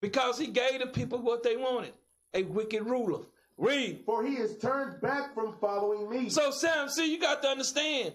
[0.00, 1.92] because he gave the people what they wanted
[2.34, 3.20] a wicked ruler.
[3.56, 4.04] Read.
[4.06, 6.30] for he has turned back from following me.
[6.30, 8.14] So, Sam, see, you got to understand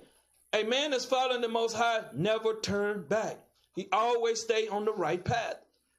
[0.54, 3.38] a man that's following the Most High never turned back,
[3.76, 5.56] he always stayed on the right path.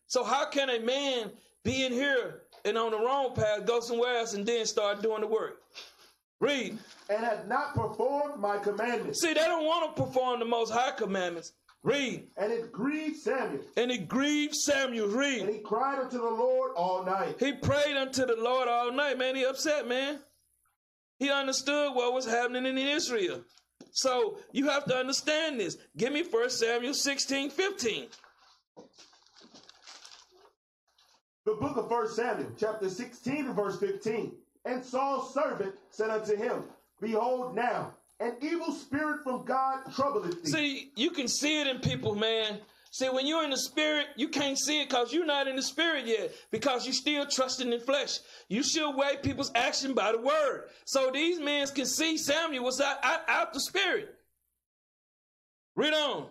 [0.07, 1.31] So, how can a man
[1.65, 5.20] be in here and on the wrong path, go somewhere else, and then start doing
[5.20, 5.62] the work?
[6.41, 6.78] Read.
[7.09, 9.23] and hath not performed my commandments.
[9.23, 11.53] See, they don't want to perform the Most High commandments.
[11.83, 12.27] Read.
[12.37, 13.62] And it grieved Samuel.
[13.77, 15.09] And it grieved Samuel.
[15.09, 15.43] Read.
[15.43, 17.37] And he cried unto the Lord all night.
[17.39, 19.37] He prayed unto the Lord all night, man.
[19.37, 20.19] He upset, man.
[21.19, 23.41] He understood what was happening in Israel.
[23.93, 25.78] So you have to understand this.
[25.97, 28.07] Give me 1 Samuel 16, 15.
[31.47, 34.32] The book of First Samuel, chapter 16 and verse 15.
[34.64, 36.64] And Saul's servant said unto him,
[37.01, 40.51] Behold now, an evil spirit from God troubleth thee.
[40.51, 42.59] See, you can see it in people, man.
[42.90, 45.62] See, when you're in the spirit, you can't see it because you're not in the
[45.62, 48.18] spirit yet, because you're still trusting in flesh.
[48.48, 50.64] You should weigh people's action by the word.
[50.85, 54.16] So these men can see Samuel was out, out, out the spirit.
[55.77, 56.27] Read on.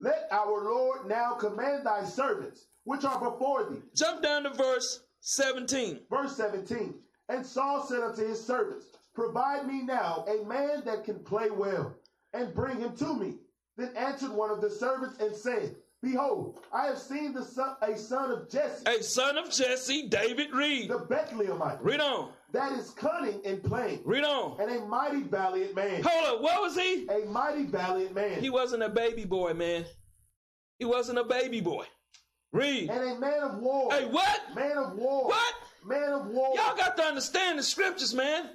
[0.00, 3.80] Let our Lord now command thy servants, which are before thee.
[3.94, 6.00] Jump down to verse 17.
[6.10, 6.94] Verse 17.
[7.28, 11.94] And Saul said unto his servants, Provide me now a man that can play well,
[12.32, 13.34] and bring him to me.
[13.76, 17.96] Then answered one of the servants and said, Behold, I have seen the son, a
[17.96, 20.90] son of Jesse, A son of Jesse, David Read.
[20.90, 22.30] the Bethlehemite, Read on.
[22.52, 24.60] that is cunning in playing, Read on.
[24.60, 26.02] and a mighty valiant man.
[26.04, 26.42] Hold up.
[26.42, 27.06] What was he?
[27.08, 29.84] A mighty valiant man, He wasn't a baby boy, man.
[30.80, 31.84] He wasn't a baby boy.
[32.52, 32.90] Read.
[32.90, 33.92] and a man of war.
[33.92, 34.40] Hey, what?
[34.54, 35.26] Man of war.
[35.28, 35.54] What?
[35.84, 36.54] Man of war.
[36.54, 38.50] Y'all got to understand the scriptures, man.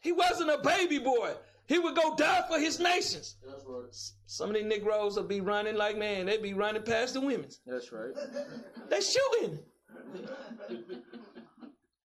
[0.00, 1.32] He wasn't a baby boy.
[1.66, 3.36] He would go die for his nations.
[3.44, 3.92] That's right.
[4.26, 7.60] Some of these Negroes will be running like, man, they be running past the women's.
[7.66, 8.14] That's right.
[8.88, 9.58] They shooting.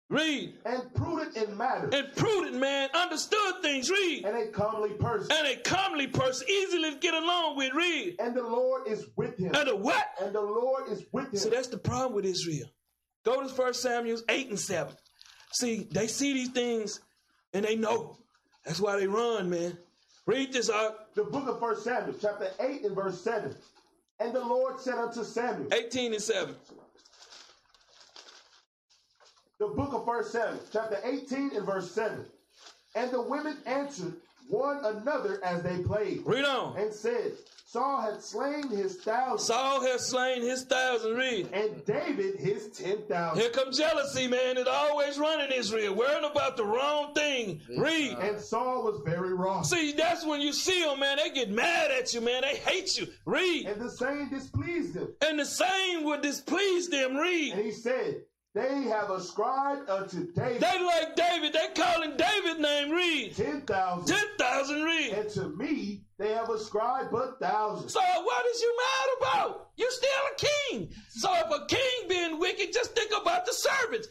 [0.09, 0.55] Read.
[0.65, 3.91] and prudent in matters, And prudent man understood things.
[3.91, 4.23] Read.
[4.25, 5.29] and a comely person.
[5.31, 7.73] And a comely person, easily to get along with.
[7.73, 8.15] Read.
[8.19, 9.53] And the Lord is with him.
[9.53, 10.05] And a what?
[10.21, 11.35] And the Lord is with him.
[11.37, 12.67] See, that's the problem with Israel.
[13.25, 14.93] Go to 1 Samuel 8 and 7.
[15.51, 17.01] See, they see these things
[17.53, 18.17] and they know.
[18.63, 19.77] That's why they run, man.
[20.25, 21.13] Read this out.
[21.15, 23.53] the book of First Samuel, chapter 8 and verse 7.
[24.19, 26.55] And the Lord said unto Samuel, 18 and 7.
[29.59, 32.25] The book of First Samuel, chapter 18 and verse 7.
[32.95, 34.13] And the women answered
[34.49, 36.77] one another as they played, Read on.
[36.77, 37.33] and said,
[37.65, 41.15] Saul had slain his thousand, Saul has slain his thousand.
[41.15, 41.49] Read.
[41.51, 43.41] and David his ten thousand.
[43.41, 44.57] Here comes jealousy, man.
[44.57, 47.59] It's always running Israel, worrying about the wrong thing.
[47.77, 48.17] Read.
[48.19, 49.65] And Saul was very wrong.
[49.65, 51.17] See, that's when you see them, man.
[51.17, 52.43] They get mad at you, man.
[52.43, 53.07] They hate you.
[53.25, 53.65] Read.
[53.67, 55.09] And the same displeased him.
[55.27, 57.17] And the same would displease them.
[57.17, 57.51] Read.
[57.53, 58.21] And he said,
[58.53, 61.53] They have ascribed unto David They like David.
[61.53, 62.89] They calling David name.
[62.91, 63.35] Read.
[63.35, 65.13] ten thousand, 10,000 read.
[65.13, 67.93] and to me they have ascribed but thousands.
[67.93, 69.69] So what is you mad about?
[69.75, 70.35] You still a
[70.71, 70.89] king.
[71.09, 74.07] So if a king being wicked, just think about the servants.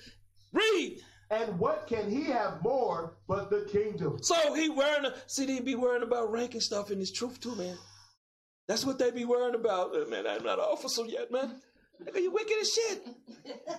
[0.52, 1.00] Read.
[1.30, 4.22] And what can he have more but the kingdom?
[4.22, 5.06] So he worrying.
[5.06, 7.76] A see, they be worrying about ranking stuff in his truth too, man.
[8.68, 9.92] That's what they be worrying about.
[10.08, 11.60] Man, I'm not an officer yet, man.
[12.04, 13.06] Nigga, you wicked as shit.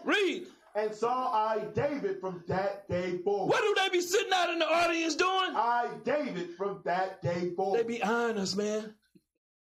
[0.03, 0.48] Read.
[0.76, 3.49] And saw I David from that day forward.
[3.49, 5.56] What do they be sitting out in the audience doing?
[5.56, 7.80] I David from that day forward.
[7.80, 7.88] They forward.
[7.88, 8.94] be eyeing us, man.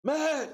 [0.03, 0.53] Mad.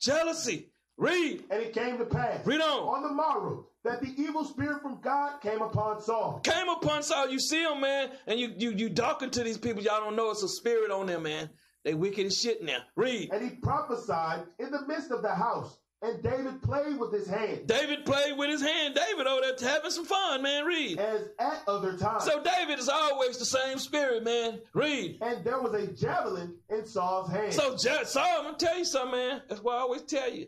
[0.00, 0.70] Jealousy.
[0.96, 1.44] Read.
[1.50, 2.88] And it came to pass Read on.
[2.88, 6.40] on the morrow that the evil spirit from God came upon Saul.
[6.40, 7.30] Came upon Saul.
[7.30, 9.82] You see him, man, and you you you talking to these people.
[9.82, 11.48] Y'all don't know it's a spirit on them, man.
[11.84, 12.78] They wicked as shit now.
[12.96, 13.30] Read.
[13.32, 15.78] And he prophesied in the midst of the house.
[16.02, 18.94] And David played with his hand, David played with his hand.
[18.94, 20.64] David over there having some fun, man.
[20.64, 20.98] Read.
[20.98, 22.24] as at other times.
[22.24, 24.60] So David is always the same spirit, man.
[24.72, 25.18] Read.
[25.20, 27.52] and there was a javelin in Saul's hand.
[27.52, 29.42] So Je- Saul, I'm gonna tell you something, man.
[29.48, 30.46] That's why I always tell you.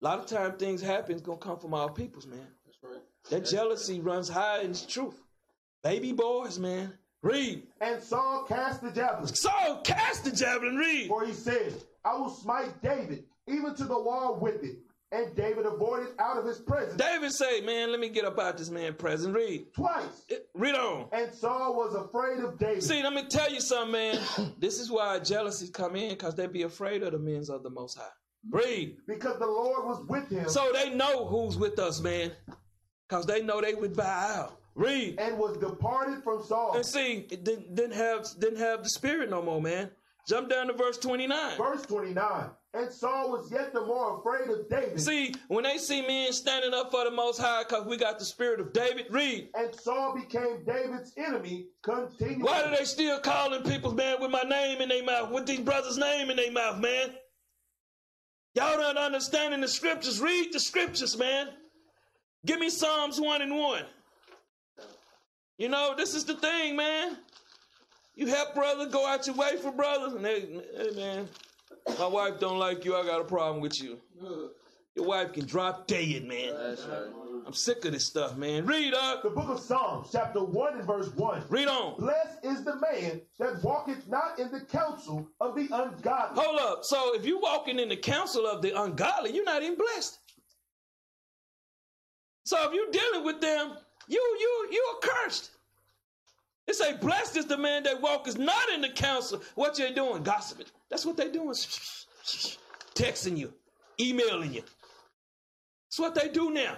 [0.00, 2.46] A lot of time things happen, it's gonna come from our peoples, man.
[2.64, 3.02] That's right.
[3.30, 5.20] That jealousy runs high in the truth.
[5.82, 6.94] Baby boys, man.
[7.22, 7.64] Read.
[7.82, 9.26] and Saul cast the javelin.
[9.34, 10.76] Saul cast the javelin.
[10.76, 11.08] Read.
[11.08, 11.74] For he said,
[12.04, 14.78] I will smite David even to the wall with it.
[15.12, 18.58] And David avoided out of his presence David say, man, let me get up out
[18.58, 19.34] this man present.
[19.36, 19.72] Read.
[19.72, 20.24] twice.
[20.28, 21.06] It- Read on.
[21.12, 22.82] And Saul was afraid of David.
[22.82, 24.18] See, let me tell you something, man.
[24.58, 27.70] this is why jealousy come in, because they be afraid of the men of the
[27.70, 28.04] Most High.
[28.50, 28.96] Read.
[29.06, 32.32] because the Lord was with him So they know who's with us, man.
[33.08, 34.60] Because they know they would bow out.
[34.74, 35.18] Read.
[35.18, 36.76] and was departed from Saul.
[36.76, 39.90] And see, it didn't, didn't have didn't have the spirit no more, man.
[40.26, 41.56] Jump down to verse 29.
[41.56, 42.50] Verse 29.
[42.74, 45.00] And Saul was yet the more afraid of David.
[45.00, 48.24] See, when they see men standing up for the Most High, because we got the
[48.24, 49.48] spirit of David, read.
[49.54, 52.42] and Saul became David's enemy continually.
[52.42, 55.60] Why do they still calling people, man, with my name in their mouth, with these
[55.60, 57.14] brothers' name in their mouth, man?
[58.54, 60.20] Y'all not understanding the scriptures.
[60.20, 61.48] Read the scriptures, man.
[62.44, 63.84] Give me Psalms 1 and 1.
[65.58, 67.16] You know, this is the thing, man.
[68.16, 71.28] You help brother, go out your way for brothers, and they, hey, man,
[71.98, 73.98] my wife don't like you, I got a problem with you.
[74.96, 76.54] Your wife can drop dead, man.
[76.56, 77.08] That's right.
[77.46, 78.64] I'm sick of this stuff, man.
[78.64, 79.22] Read up.
[79.22, 81.44] The book of Psalms, chapter 1 and verse 1.
[81.50, 81.96] Read on.
[81.98, 86.42] Blessed is the man that walketh not in the counsel of the ungodly.
[86.42, 86.80] Hold up.
[86.82, 90.18] So if you're walking in the counsel of the ungodly, you're not even blessed.
[92.46, 93.76] So if you're dealing with them,
[94.08, 95.50] you you you are cursed.
[96.66, 99.40] It say, blessed is the man that walketh not in the counsel.
[99.54, 100.22] What you doing?
[100.22, 100.66] Gossiping.
[100.90, 101.54] That's what they doing.
[102.94, 103.52] Texting you,
[104.00, 104.62] emailing you.
[105.88, 106.76] That's what they do now.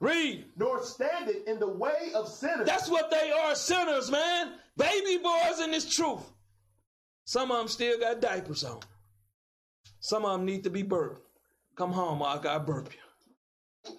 [0.00, 0.46] Read.
[0.56, 2.66] Nor standeth in the way of sinners.
[2.66, 4.52] That's what they are, sinners, man.
[4.76, 6.20] Baby boys in this truth.
[7.24, 8.80] Some of them still got diapers on.
[10.00, 11.26] Some of them need to be burped.
[11.76, 13.92] Come home, I got burp you.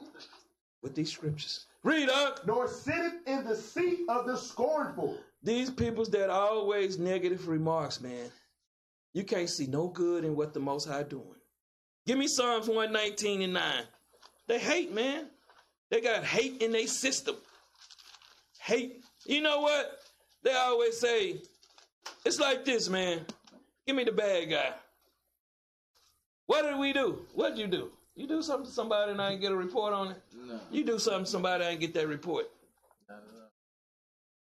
[0.81, 1.65] With these scriptures.
[1.84, 2.45] Read up.
[2.45, 5.18] nor sitteth in the seat of the scornful.
[5.43, 8.30] These peoples that always negative remarks, man.
[9.14, 11.23] You can't see no good in what the Most High doing.
[12.05, 13.84] Give me Psalms 119 and 9.
[14.47, 15.27] They hate, man.
[15.89, 17.35] They got hate in their system.
[18.59, 19.03] Hate.
[19.26, 19.99] You know what?
[20.43, 21.41] They always say,
[22.26, 23.26] it's like this, man.
[23.85, 24.72] Give me the bad guy.
[26.45, 27.26] What did we do?
[27.34, 27.91] What did you do?
[28.15, 30.18] You do something to somebody and I didn't get a report on it?
[30.34, 30.59] No.
[30.72, 32.49] You do something to somebody and I didn't get that report.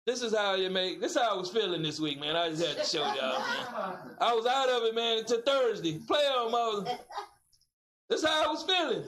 [0.06, 1.00] This is how you make.
[1.00, 2.36] This is how I was feeling this week, man.
[2.36, 3.98] I just had to show y'all, man.
[4.20, 5.98] I was out of it, man, until Thursday.
[6.06, 6.94] Play on, Moses.
[8.08, 9.02] This is how I was feeling.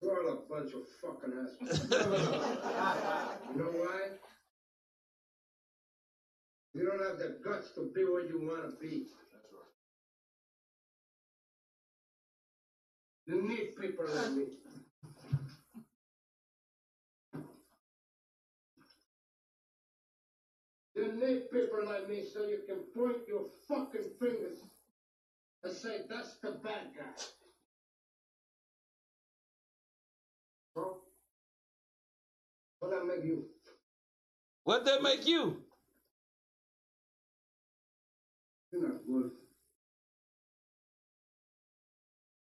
[0.00, 1.90] You're all a bunch of fucking assholes.
[3.50, 4.08] you know why?
[6.74, 9.06] You don't have the guts to be what you want to be.
[13.32, 14.44] You need people like me.
[20.94, 24.58] You need people like me so you can point your fucking fingers
[25.64, 27.24] and say, that's the bad guy.
[30.76, 30.90] Huh?
[32.80, 33.44] What that make you?
[34.64, 35.56] what that make you?
[38.72, 39.30] You're not good.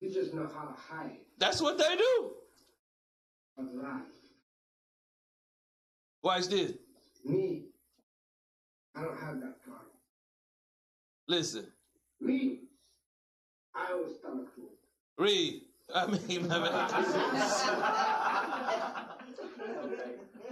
[0.04, 2.32] You just know how to hide That's what they do.
[3.56, 4.00] lie.
[6.22, 6.72] Watch this.
[7.24, 7.62] Me,
[8.94, 9.86] I don't have that problem.
[11.26, 11.68] Listen.
[12.20, 12.58] Me,
[13.74, 14.76] I always tell the truth.
[15.16, 15.62] Read.
[15.94, 16.20] I mean,
[16.52, 16.72] I mean.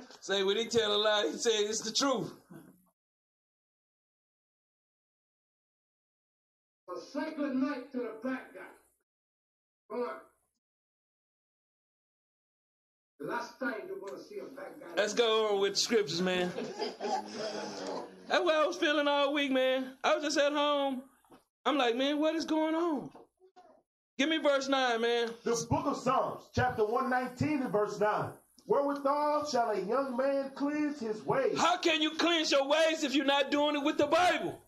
[0.20, 2.32] say when he tell a lie, he say it's the truth.
[7.12, 8.51] Say good night to the bad
[14.96, 16.50] Let's go on with the scriptures, man.
[18.28, 19.92] That's what I was feeling all week, man.
[20.02, 21.02] I was just at home.
[21.64, 23.10] I'm like, man, what is going on?
[24.18, 25.30] Give me verse 9, man.
[25.44, 28.30] The book of Psalms, chapter 119 and verse 9.
[28.66, 31.58] Wherewithal shall a young man cleanse his ways?
[31.58, 34.58] How can you cleanse your ways if you're not doing it with the Bible?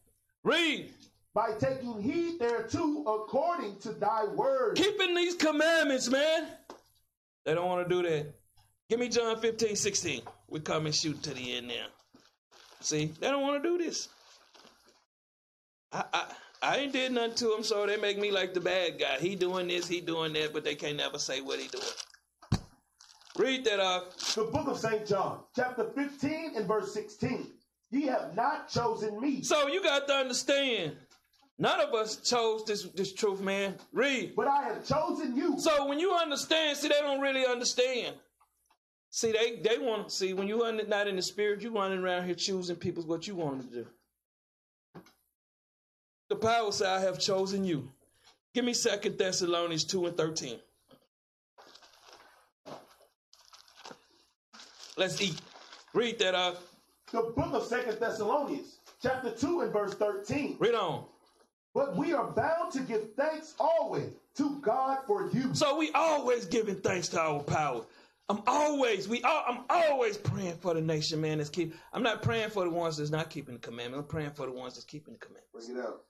[0.42, 0.90] Read.
[1.34, 4.76] By taking heed thereto according to thy word.
[4.76, 6.46] Keeping these commandments, man.
[7.44, 8.32] They don't want to do that.
[8.88, 10.22] Give me John 15, 16.
[10.48, 11.86] We come and shoot to the end now.
[12.80, 14.08] See, they don't want to do this.
[15.92, 16.24] I, I
[16.64, 19.18] I ain't did nothing to them, so they make me like the bad guy.
[19.18, 21.84] He doing this, he doing that, but they can't never say what he doing.
[23.36, 24.34] Read that off.
[24.34, 25.06] The book of St.
[25.06, 27.52] John, chapter 15 and verse 16.
[27.90, 30.96] Ye have not chosen me, So you got to understand,
[31.58, 33.76] none of us chose this this truth, man.
[33.92, 34.34] Read.
[34.36, 35.58] but I have chosen you.
[35.58, 38.16] So when you understand, see, they don't really understand.
[39.10, 42.00] See, they they want to see when you are not in the spirit, you running
[42.00, 43.86] around here choosing people what you want them to do.
[46.28, 47.90] The power say, "I have chosen you."
[48.54, 50.58] Give me Second Thessalonians two and thirteen.
[54.96, 55.40] Let's eat.
[55.92, 56.62] Read that up.
[57.12, 60.56] The book of Second Thessalonians, chapter 2 and verse 13.
[60.58, 61.04] Read on.
[61.74, 65.54] But we are bound to give thanks always to God for you.
[65.54, 67.84] So we always giving thanks to our power.
[68.28, 71.38] I'm always we all, I'm always praying for the nation, man.
[71.38, 71.74] That's keep.
[71.92, 74.02] I'm not praying for the ones that's not keeping the commandment.
[74.02, 75.66] I'm praying for the ones that's keeping the commandments.
[75.66, 76.04] Bring it out.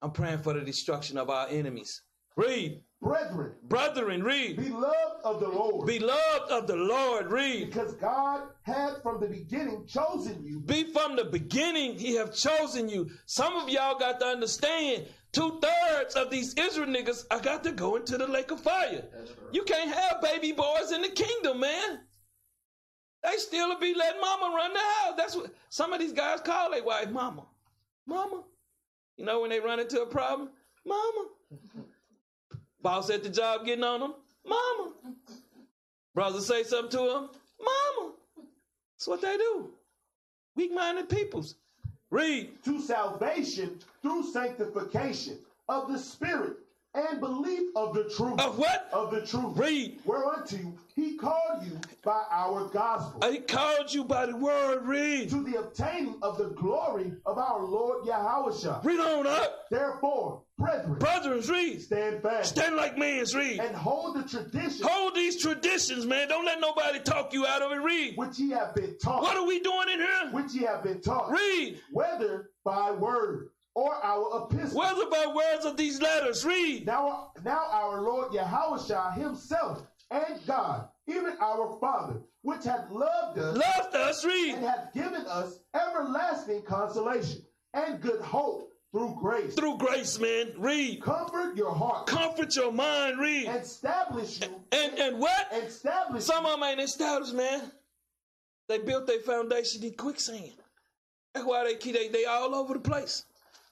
[0.00, 2.02] I'm praying for the destruction of our enemies.
[2.36, 4.22] Read, Brethren, brethren.
[4.22, 7.32] Read, beloved of the Lord, beloved of the Lord.
[7.32, 7.66] Read.
[7.66, 10.60] because God had from the beginning chosen you.
[10.60, 13.10] Be from the beginning, He have chosen you.
[13.26, 15.06] Some of y'all got to understand.
[15.32, 19.02] Two thirds of these Israel niggas, I got to go into the lake of fire.
[19.50, 22.00] You can't have baby boys in the kingdom, man.
[23.24, 25.14] They still be letting mama run the house.
[25.16, 27.46] That's what some of these guys call their wife mama.
[28.06, 28.44] Mama.
[29.16, 30.50] You know when they run into a problem?
[30.86, 31.26] Mama.
[32.82, 34.14] Boss at the job getting on them?
[34.46, 34.92] Mama.
[36.14, 37.28] Brother say something to them?
[37.60, 38.12] Mama.
[38.94, 39.70] That's what they do.
[40.56, 41.56] Weak minded peoples.
[42.10, 42.50] Read.
[42.64, 45.38] to salvation through sanctification
[45.68, 46.56] of the Spirit
[46.94, 48.38] and belief of the truth.
[48.38, 48.90] Of what?
[48.92, 49.56] Of the truth.
[49.56, 49.98] Read.
[50.04, 50.58] Whereunto
[50.94, 53.30] he called you by our gospel.
[53.30, 54.84] He called you by the word.
[54.84, 55.30] Read.
[55.30, 58.80] to the obtaining of the glory of our Lord Yahweh.
[58.82, 59.70] Read on up.
[59.70, 61.80] Therefore, brethren, Brothers, read.
[61.82, 63.60] stand fast Stand like men, read.
[63.60, 66.28] and hold the tradition Hold these traditions, man.
[66.28, 67.82] Don't let nobody talk you out of it.
[67.82, 68.16] Read.
[68.16, 69.22] which ye have been taught.
[69.22, 70.30] What are we doing in here?
[70.32, 71.30] which ye have been taught.
[71.30, 71.80] Read.
[71.92, 74.78] Whether by word or our epistle.
[74.78, 76.44] Where's about words of these letters?
[76.44, 76.86] Read.
[76.86, 83.56] Now, now our Lord Yahweh himself and God, even our Father, which hath loved us
[83.56, 87.42] Loved us, read, and hath given us everlasting consolation
[87.74, 89.54] and good hope through grace.
[89.54, 90.52] Through grace, man.
[90.58, 91.02] Read.
[91.02, 93.48] Comfort your heart Comfort your mind, read.
[93.48, 95.48] establish you And and what?
[95.52, 97.72] establish Some of them ain't established, man.
[98.68, 100.52] They built their foundation in quicksand.
[101.34, 103.24] That's why they keep they, they all over the place.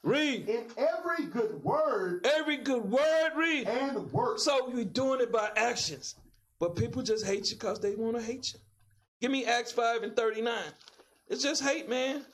[0.03, 0.49] Read.
[0.49, 3.69] in every good word Every good word, read.
[3.69, 4.39] and work.
[4.39, 6.17] So you're doing it by actions.
[6.59, 8.61] But people just hate you because they want to hate you.
[9.21, 10.59] Give me Acts 5 and 39.
[11.29, 12.25] It's just hate, man.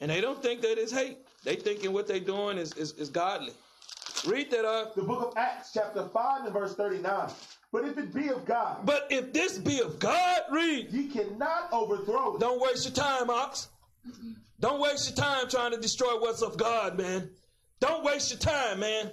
[0.00, 1.18] And they don't think that it's hate.
[1.44, 3.52] They thinking what they doing is, is, is godly.
[4.26, 4.94] Read that up.
[4.94, 7.30] The book of Acts, chapter 5 and verse 39.
[7.72, 10.90] But if it be of God, But if this be of God, read.
[10.90, 12.40] ye cannot overthrow it.
[12.40, 13.68] Don't waste your time, Ox.
[14.60, 17.30] Don't waste your time trying to destroy what's of God, man.
[17.80, 19.10] Don't waste your time, man.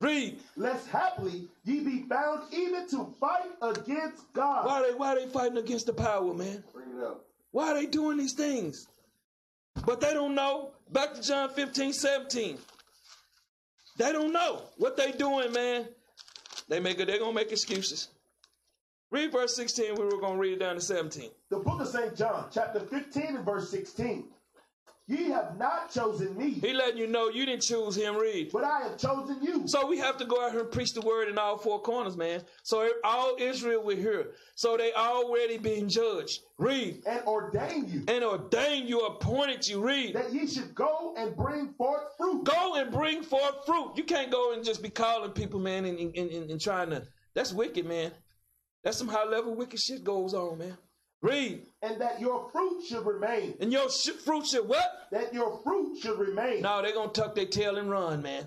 [0.00, 0.38] Read.
[0.56, 4.66] Lest haply ye be found even to fight against God.
[4.66, 6.62] Why they why they fighting against the power, man?
[6.72, 7.24] Bring it up.
[7.52, 8.88] Why are they doing these things?
[9.84, 10.70] But they don't know.
[10.92, 12.58] Back to John 15, 17.
[13.98, 15.86] They don't know what they doing, man.
[16.68, 18.08] They make they're gonna make excuses.
[19.10, 21.30] Read verse 16, we were gonna read it down to 17.
[21.48, 22.16] The book of St.
[22.16, 24.24] John, chapter 15 and verse 16.
[25.08, 28.50] Ye have not chosen me, He letting you know you didn't choose him, read.
[28.52, 29.62] but I have chosen you.
[29.68, 32.16] So we have to go out here and preach the word in all four corners,
[32.16, 32.42] man.
[32.64, 34.32] So all Israel will hear.
[34.56, 36.40] So they already being judged.
[36.58, 37.04] Read.
[37.06, 39.80] and ordain you And ordained you, appointed you.
[39.80, 40.16] Read.
[40.16, 42.42] that ye should go and bring forth fruit.
[42.42, 43.92] Go and bring forth fruit.
[43.96, 47.06] You can't go and just be calling people, man, and, and, and, and trying to.
[47.34, 48.10] That's wicked, man.
[48.82, 50.76] That's some high level wicked shit goes on, man.
[51.26, 51.66] Read.
[51.82, 53.54] And that your fruit should remain.
[53.60, 54.86] And your sh- fruit should what?
[55.10, 56.62] That your fruit should remain.
[56.62, 58.46] No, they're going to tuck their tail and run, man.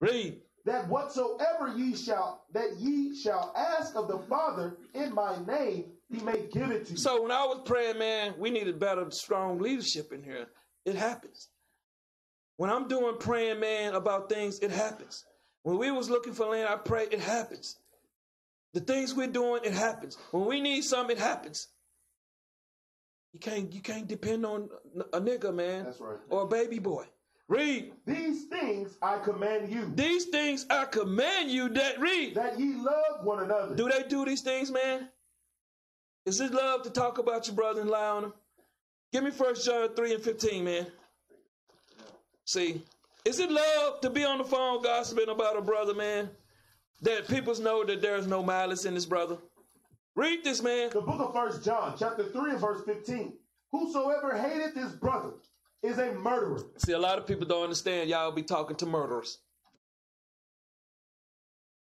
[0.00, 0.40] Read.
[0.64, 6.18] that whatsoever ye shall that ye shall ask of the Father in my name, he
[6.20, 6.96] may give it to you.
[6.96, 10.46] So when I was praying, man, we needed better, strong leadership in here.
[10.86, 11.48] It happens.
[12.56, 15.24] When I'm doing praying, man, about things, it happens.
[15.64, 17.76] When we was looking for land, I pray, it happens.
[18.74, 20.16] The things we're doing, it happens.
[20.30, 21.68] When we need something, it happens.
[23.34, 24.70] You can't you can't depend on
[25.12, 26.16] a nigga, man, That's right.
[26.30, 27.04] or a baby boy.
[27.48, 27.92] Read.
[28.06, 32.36] These things I command you, These things I command you that read.
[32.36, 33.74] that ye love one another.
[33.74, 35.08] Do they do these things, man?
[36.24, 38.32] Is it love to talk about your brother and lie on him?
[39.12, 40.86] Give me First John 3 and 15, man.
[42.46, 42.82] See,
[43.24, 46.30] is it love to be on the phone gossiping about a brother, man?
[47.02, 49.36] That people know that there's no malice in this brother?
[50.16, 50.90] Read this, man.
[50.90, 53.32] The book of First John, chapter 3 and verse 15.
[53.72, 55.32] Whosoever hateth his brother
[55.82, 56.60] is a murderer.
[56.78, 59.38] See, a lot of people don't understand y'all be talking to murderers.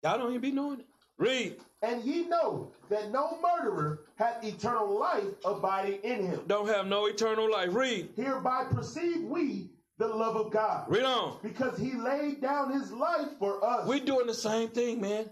[0.02, 0.86] Y'all don't even be knowing it.
[1.18, 1.56] Read.
[1.82, 6.40] And ye know that no murderer hath eternal life abiding in him.
[6.46, 7.74] Don't have no eternal life.
[7.74, 8.08] Read.
[8.16, 11.36] Hereby perceive we the love of God, Read on.
[11.42, 13.86] because he laid down his life for us.
[13.86, 15.26] We're doing the same thing, man.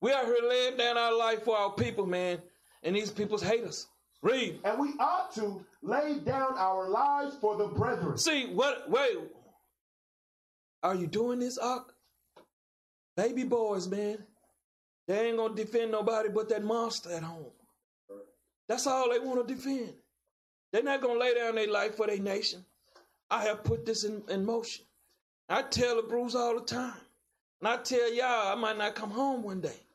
[0.00, 2.40] We out here laying down our life for our people, man.
[2.82, 3.86] And these peoples hate us.
[4.22, 4.60] Read.
[4.64, 8.18] and we ought to lay down our lives for the brethren.
[8.18, 9.18] See, what wait.
[10.82, 11.94] Are you doing this, Ock?
[13.16, 14.18] Baby boys, man.
[15.06, 17.52] They ain't gonna defend nobody but that monster at home.
[18.68, 19.94] That's all they want to defend.
[20.72, 22.64] They're not gonna lay down their life for their nation.
[23.30, 24.84] I have put this in, in motion.
[25.48, 26.94] I tell the Bruce all the time.
[27.60, 29.85] And I tell y'all I might not come home one day.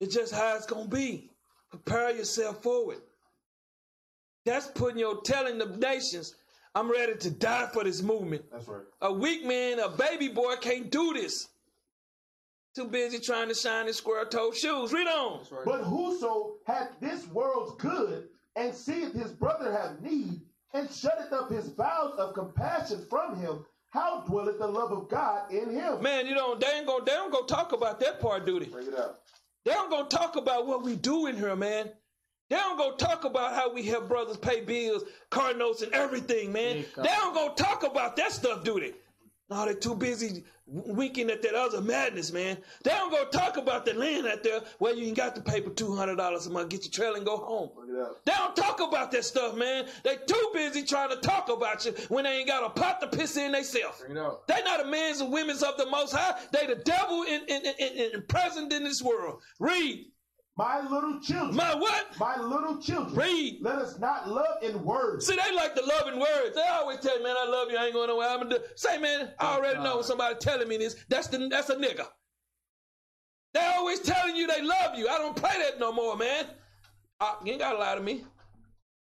[0.00, 1.30] It's just how it's gonna be.
[1.70, 3.00] Prepare yourself for it.
[4.44, 6.34] That's putting your telling the nations,
[6.74, 8.44] I'm ready to die for this movement.
[8.52, 8.82] That's right.
[9.02, 11.48] A weak man, a baby boy can't do this.
[12.74, 14.92] Too busy trying to shine his square toed shoes.
[14.92, 15.40] Read on.
[15.64, 20.42] But whoso hath this world's good and seeth his brother have need
[20.74, 25.50] and shutteth up his vows of compassion from him, how dwelleth the love of God
[25.50, 26.02] in him?
[26.02, 28.66] Man, you don't they ain't gonna they don't go talk about that part, do they?
[28.66, 29.22] Bring it up.
[29.66, 31.90] They don't go talk about what we do in here, man.
[32.48, 36.52] They don't go talk about how we help brothers pay bills, car notes, and everything,
[36.52, 36.84] man.
[36.96, 38.92] They don't go talk about that stuff, do they?
[39.48, 42.58] No, they're too busy winking at that other madness, man.
[42.82, 45.60] They don't go talk about the land out there where you ain't got to pay
[45.60, 47.70] for two hundred dollars a month, get your trailer and go home.
[47.76, 48.24] Bring it up.
[48.24, 49.86] They don't talk about that stuff, man.
[50.02, 53.06] They too busy trying to talk about you when they ain't got a pot to
[53.06, 54.02] piss in themselves.
[54.08, 56.34] They not the men's and women's of the Most High.
[56.52, 59.40] They the devil in, in, in, in, in present in this world.
[59.60, 60.06] Read.
[60.58, 61.54] My little children.
[61.54, 62.18] My what?
[62.18, 63.14] My little children.
[63.14, 63.58] Read.
[63.60, 65.26] Let us not love in words.
[65.26, 66.54] See, they like the loving words.
[66.54, 67.76] They always tell me, man, I love you.
[67.76, 68.28] I ain't going nowhere.
[68.30, 68.64] I'm gonna do.
[68.74, 70.96] Say, man, I already know somebody telling me this.
[71.10, 72.06] That's the that's a nigga.
[73.52, 75.08] They always telling you they love you.
[75.08, 76.46] I don't play that no more, man.
[77.20, 78.24] Uh, you ain't gotta lie to me.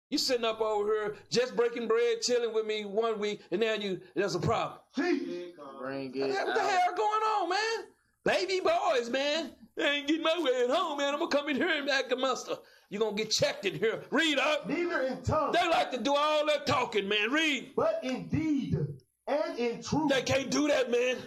[0.09, 3.73] You sitting up over here just breaking bread, chilling with me one week, and now
[3.73, 4.79] you there's a problem.
[4.95, 5.53] Teach.
[5.79, 6.57] Bring What the out.
[6.57, 7.85] hell going on, man?
[8.23, 9.51] Baby boys, man.
[9.77, 11.13] They ain't getting my way at home, man.
[11.13, 12.55] I'm gonna come in here and act a muster.
[12.89, 14.03] you gonna get checked in here.
[14.09, 14.67] Read up.
[14.69, 17.31] Neither in tongue, They like to do all that talking, man.
[17.31, 17.71] Read.
[17.75, 18.77] but in deed
[19.27, 20.09] and in truth.
[20.09, 21.17] They can't do that, man.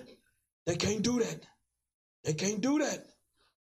[0.67, 1.41] They can't do that.
[2.25, 3.05] They can't do that.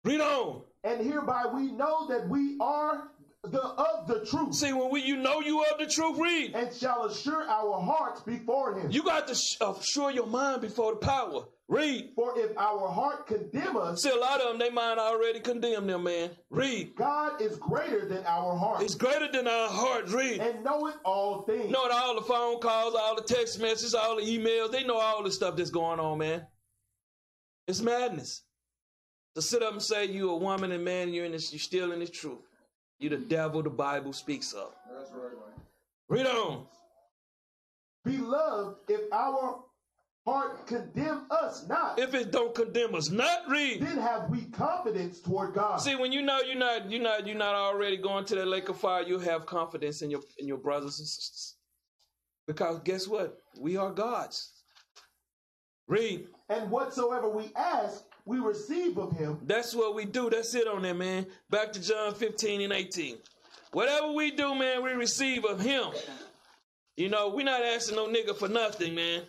[0.04, 0.62] Read on.
[0.82, 3.10] And hereby we know that we are
[3.42, 6.54] the of the truth, See, when we you know you of the truth, read.
[6.54, 8.90] and shall assure our hearts before him.
[8.90, 11.44] You got to sh- uh, assure your mind before the power.
[11.66, 12.10] Read.
[12.16, 15.86] For if our heart condemn us, See, a lot of them, they mind already condemn
[15.86, 16.30] them, man.
[16.50, 16.94] Read.
[16.96, 20.08] God is greater than our heart, It's greater than our heart.
[20.10, 20.40] Read.
[20.40, 21.70] and knoweth all things.
[21.70, 24.70] Know all the phone calls, all the text messages, all the emails.
[24.72, 26.46] They know all the stuff that's going on, man.
[27.68, 28.42] It's madness.
[29.36, 31.92] To sit up and say you a woman and man, you're in this, you're still
[31.92, 32.40] in the truth.
[33.00, 34.72] You the devil the Bible speaks of.
[34.92, 35.64] That's right, man.
[36.08, 36.66] Read on.
[38.04, 39.60] Beloved, if our
[40.26, 43.80] heart condemn us not, If it don't condemn us, not read.
[43.82, 45.78] then have we confidence toward God.
[45.80, 48.68] See, when you know you're not you're not you're not already going to that lake
[48.68, 51.56] of fire, you have confidence in your in your brothers and sisters.
[52.46, 53.38] Because guess what?
[53.58, 54.52] We are God's.
[55.88, 56.28] Read.
[56.48, 60.30] and whatsoever we ask, we receive of him, That's what we do.
[60.30, 61.26] That's it on there, man.
[61.48, 63.16] Back to John 15 and 18.
[63.72, 65.86] Whatever we do, man, we receive of him.
[66.96, 69.22] You know, we're not asking no nigga for nothing, man.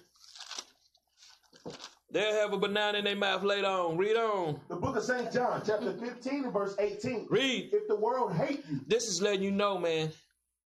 [2.12, 3.96] They'll have a banana in their mouth later on.
[3.98, 4.60] Read on.
[4.68, 5.32] the book of St.
[5.32, 7.28] John, chapter 15 and verse 18.
[7.30, 7.70] Read.
[7.72, 10.12] If the world hate you, This is letting you know, man.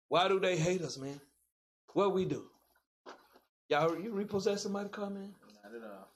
[0.09, 1.21] Why do they hate us, man?
[1.93, 2.45] What we do?
[3.69, 5.35] Y'all, you repossess somebody's car, man?
[5.63, 6.09] Not at all.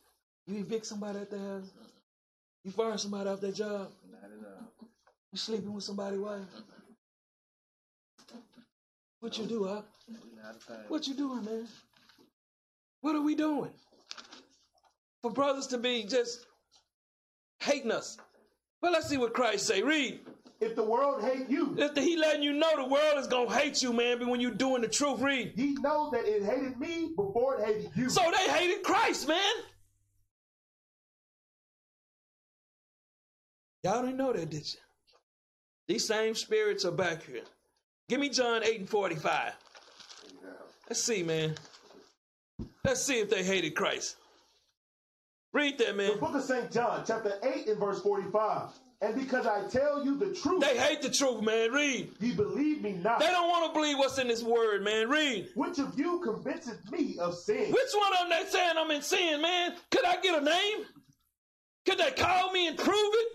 [0.46, 1.70] You evict somebody at their house?
[2.64, 3.90] You fire somebody off their job?
[4.10, 4.88] Not at all.
[5.32, 6.40] You sleeping with somebody's wife?
[9.20, 9.82] What you do, huh?
[10.42, 10.72] Not a.
[10.88, 11.66] What you doing, man?
[13.00, 13.70] What are we doing?
[15.22, 16.46] For brothers to be just
[17.60, 18.16] hating us.
[18.80, 19.82] Well, let's see what Christ say.
[19.82, 20.20] Read.
[20.60, 23.52] if the world hate you, If the, he letting you know the world is gonna
[23.52, 25.52] hate you, man, but when you doing the truth, read.
[25.56, 28.08] He know that it hated me before it hated you.
[28.10, 29.38] So they hated Christ, man.
[33.84, 34.78] Y'all didn't know that, did you?
[35.86, 37.42] These same spirits are back here.
[38.08, 39.52] Give me John 8 and 45.
[40.88, 41.54] Let's see, man.
[42.84, 44.16] Let's see if they hated Christ.
[45.52, 46.12] Read that, man.
[46.12, 46.70] the book of St.
[46.72, 48.70] John, chapter 8 and verse 45.
[49.00, 51.70] And because I tell you the truth, They hate the truth, man.
[51.70, 52.10] Read.
[52.20, 53.20] ye believe me not.
[53.20, 55.08] They don't want to believe what's in this word, man.
[55.08, 55.48] Read.
[55.54, 57.70] Which of you convinces me of sin?
[57.70, 59.74] Which one of them they saying I'm in sin, man?
[59.90, 60.78] Could I get a name?
[61.86, 63.28] Could they call me and prove it?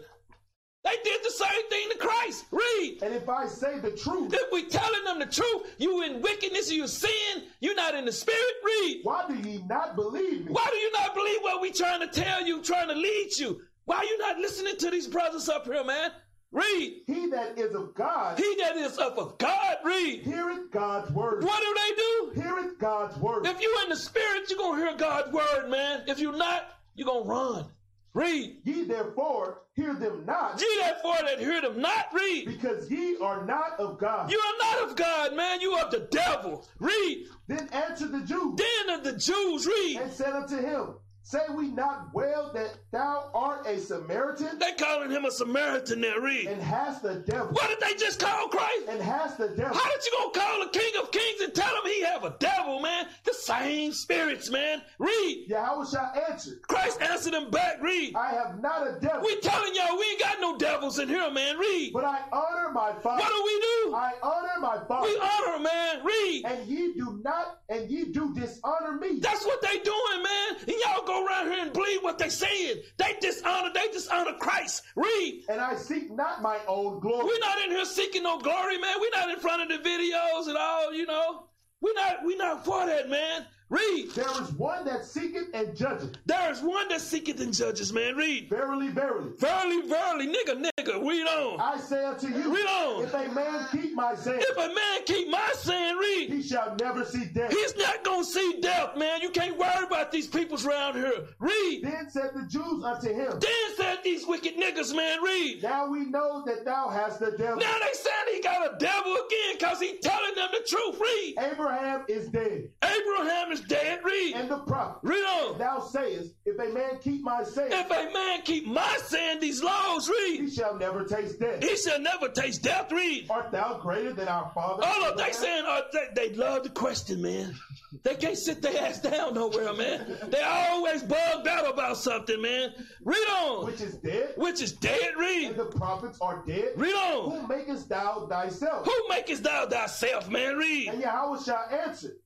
[0.83, 2.45] They did the same thing to Christ.
[2.51, 2.99] Read.
[3.03, 6.69] And if I say the truth, If we telling them the truth, you in wickedness,
[6.71, 8.99] you sin, you not in the spirit, read.
[9.03, 10.51] why do ye not believe me?
[10.51, 13.61] Why do you not believe what we trying to tell you, trying to lead you?
[13.85, 16.11] Why are you not listening to these brothers up here, man?
[16.51, 17.01] Read.
[17.07, 20.21] He that is of God He that is of God, read.
[20.21, 21.43] heareth God's word.
[21.43, 22.41] What do they do?
[22.41, 23.45] Heareth God's word.
[23.47, 26.03] If you in the spirit, you're gonna hear God's word, man.
[26.07, 27.65] If you not, you're gonna run.
[28.13, 28.57] Read.
[28.63, 32.45] Ye therefore hear them not, Ye therefore that hear them not read.
[32.45, 34.31] because ye are not of God.
[34.31, 35.61] You are not of God, man.
[35.61, 36.67] You are of the devil.
[36.79, 37.25] Read.
[37.47, 39.97] Then answered the Jews Then of the Jews read.
[40.01, 40.93] and said unto him,
[41.25, 46.19] Say we not well that thou art a Samaritan They calling him a Samaritan there.
[46.19, 46.47] Read.
[46.47, 47.47] and hast the devil?
[47.47, 48.89] What did they just call Christ?
[48.89, 49.73] And hast the devil?
[49.73, 52.35] How did you gonna call the King of Kings and tell him he have a
[52.39, 53.05] devil, man?
[53.23, 54.81] The same spirits, man.
[54.99, 55.45] Read.
[55.47, 57.81] Yeah, Yahweh shall answer, Christ answered them back.
[57.81, 58.15] Read.
[58.17, 61.31] I have not a devil, We telling y'all we ain't got no devils in here,
[61.31, 61.57] man.
[61.57, 61.93] Read.
[61.93, 63.23] but I honor my Father.
[63.23, 63.95] What do we do?
[63.95, 65.07] I honor my Father.
[65.07, 66.03] We honor, man.
[66.05, 66.43] Read.
[66.45, 69.19] and ye do not, and ye do dishonor me.
[69.21, 70.57] That's what they doing, man.
[70.67, 72.81] And y'all go around here and believe what they're saying.
[72.97, 74.83] They dishonor, they dishonor Christ.
[74.95, 75.45] Read.
[75.49, 77.25] and I seek not my own glory.
[77.25, 78.95] We're not in here seeking no glory, man.
[78.99, 81.47] We're not in front of the videos and all, you know.
[81.81, 83.45] We're not we're not for that, man.
[83.73, 84.11] Read.
[84.11, 86.13] There is one that seeketh and judgeth.
[86.27, 88.15] There is one that seeketh and judges, man.
[88.15, 88.47] Read.
[88.47, 91.59] Verily, verily, Verily, verily, nigga, nigga, read on.
[91.59, 93.03] I say unto you, Read on.
[93.05, 96.29] if a man keep my saying, If a man keep my saying, read.
[96.29, 97.51] he shall never see death.
[97.51, 99.21] He's not gonna see death, man.
[99.23, 101.25] You can't worry about these peoples around here.
[101.39, 101.81] Read.
[101.83, 105.63] Then said the Jews unto him, Then said these wicked niggas, man, read.
[105.63, 107.57] Now we know that thou hast the devil.
[107.57, 110.99] Now they saying he got a devil again because he telling them the truth.
[111.01, 111.35] Read.
[111.51, 113.99] Abraham is dead, Abraham is dead.
[114.03, 114.35] Read.
[114.35, 114.99] and the prophet.
[115.03, 115.57] Read on.
[115.57, 119.63] Thou sayest, if a man keep my saying, If a man keep my saying these
[119.63, 120.41] laws, read.
[120.41, 121.63] he shall never taste death.
[121.63, 122.91] He shall never taste death.
[122.91, 123.27] Read.
[123.29, 124.83] Art thou greater than our father?
[124.85, 127.55] Oh, look, they saying uh, they, they love the question, man.
[128.01, 130.17] They can't sit their ass down nowhere, man.
[130.29, 132.73] They always bugged out about something, man.
[133.03, 133.65] Read on.
[133.67, 135.11] which is dead, Which is dead.
[135.17, 135.49] Read.
[135.51, 136.69] And the prophets are dead.
[136.75, 137.31] Read on.
[137.31, 138.85] Who makest thou thyself?
[138.85, 140.55] Who makest thou thyself, man?
[140.57, 140.89] Read.
[140.89, 142.17] And Yahweh shall answer,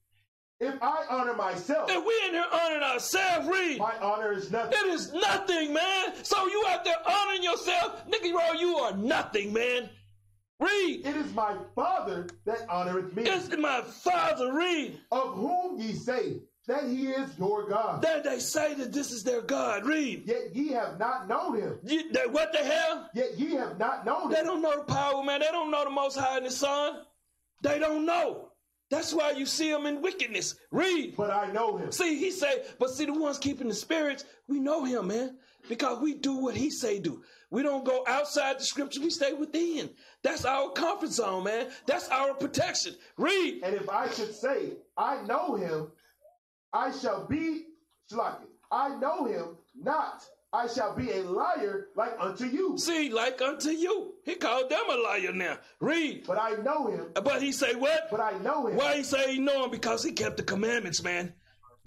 [0.60, 3.78] If I honor myself, If we in here honoring ourselves, read.
[3.78, 4.74] my honor is nothing.
[4.74, 6.14] It is nothing, man.
[6.24, 9.90] So you out there honoring yourself, nigga, bro, you are nothing, man.
[10.60, 11.06] Read.
[11.06, 14.52] It is my Father that honoreth me, It's my father.
[14.54, 15.00] Read.
[15.12, 18.02] of whom ye say that he is your God.
[18.02, 19.86] That they say that this is their God.
[19.86, 20.24] Read.
[20.26, 21.78] Yet ye have not known him.
[21.84, 23.08] They, what the hell?
[23.14, 24.44] Yet ye have not known They him.
[24.46, 25.42] They don't know the power, man.
[25.42, 27.04] They don't know the Most High and His Son.
[27.62, 28.47] They don't know.
[28.90, 30.56] That's why you see him in wickedness.
[30.72, 31.16] Read.
[31.18, 31.92] But I know him.
[31.92, 35.38] See, he say, but see, the ones keeping the spirits, we know him, man,
[35.68, 37.22] because we do what he say do.
[37.50, 39.02] We don't go outside the scripture.
[39.02, 39.90] We stay within.
[40.24, 41.68] That's our comfort zone, man.
[41.86, 42.96] That's our protection.
[43.18, 43.62] Read.
[43.64, 45.92] And if I should say, I know him,
[46.74, 47.66] I shall be,
[48.12, 50.24] Shlaki, I know him not.
[50.54, 52.78] I shall be a liar like unto you.
[52.78, 54.14] See, like unto you.
[54.24, 55.58] He called them a liar now.
[55.82, 56.26] Read.
[56.26, 58.08] But I know him, But he say what?
[58.10, 58.78] but I know him.
[58.78, 59.72] Why he say he know him?
[59.72, 61.34] Because he kept the commandments, man.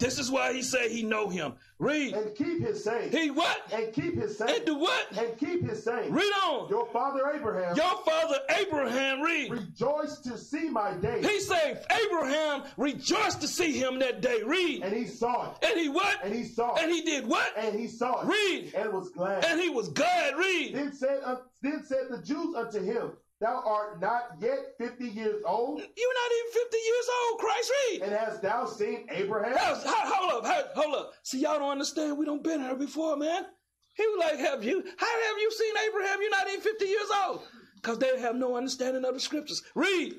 [0.01, 1.53] This is why he said he know him.
[1.77, 2.15] Read.
[2.15, 3.11] And keep his saying.
[3.11, 3.61] He what?
[3.71, 4.55] And keep his saying.
[4.57, 5.15] And do what?
[5.15, 6.11] And keep his saying.
[6.11, 6.69] Read on.
[6.69, 9.51] Your father Abraham Your father Abraham, read.
[9.51, 11.21] rejoiced to see my day.
[11.21, 14.41] He said, Abraham rejoiced to see him that day.
[14.43, 14.81] Read.
[14.81, 15.57] And he saw it.
[15.63, 16.23] And he what?
[16.23, 16.81] And he saw it.
[16.83, 17.53] And he did what?
[17.55, 18.27] And he saw it.
[18.27, 18.73] Read.
[18.73, 19.45] And was glad.
[19.45, 20.35] And he was glad.
[20.35, 20.75] Read.
[20.75, 23.11] Then said, un- then said the Jews unto him,
[23.41, 27.71] Thou art not yet fifty years old, You're not even 50 years old, Christ.
[27.89, 28.01] Read.
[28.03, 29.57] and hast thou seen Abraham?
[29.57, 31.13] How's- how- hold up, how- hold up.
[31.23, 32.17] See, y'all don't understand.
[32.19, 33.47] We don't been here before, man.
[33.95, 34.83] He was like, have you?
[34.97, 36.21] How have you seen Abraham?
[36.21, 37.41] You're not even 50 years old.
[37.75, 39.63] Because they have no understanding of the scriptures.
[39.73, 40.13] Read.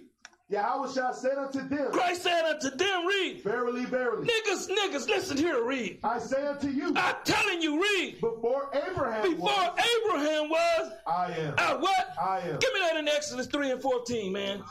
[0.48, 3.42] Yahweh said unto them, Christ said unto them, read.
[3.42, 5.98] Verily, verily, Niggas, niggas, listen here, read.
[6.04, 8.20] I say unto you, I'm telling you, read.
[8.20, 11.54] before Abraham Before was, Abraham was, I am.
[11.56, 12.06] uh, what?
[12.20, 12.58] I am.
[12.58, 14.62] Give me that in Exodus 3 and 14, man.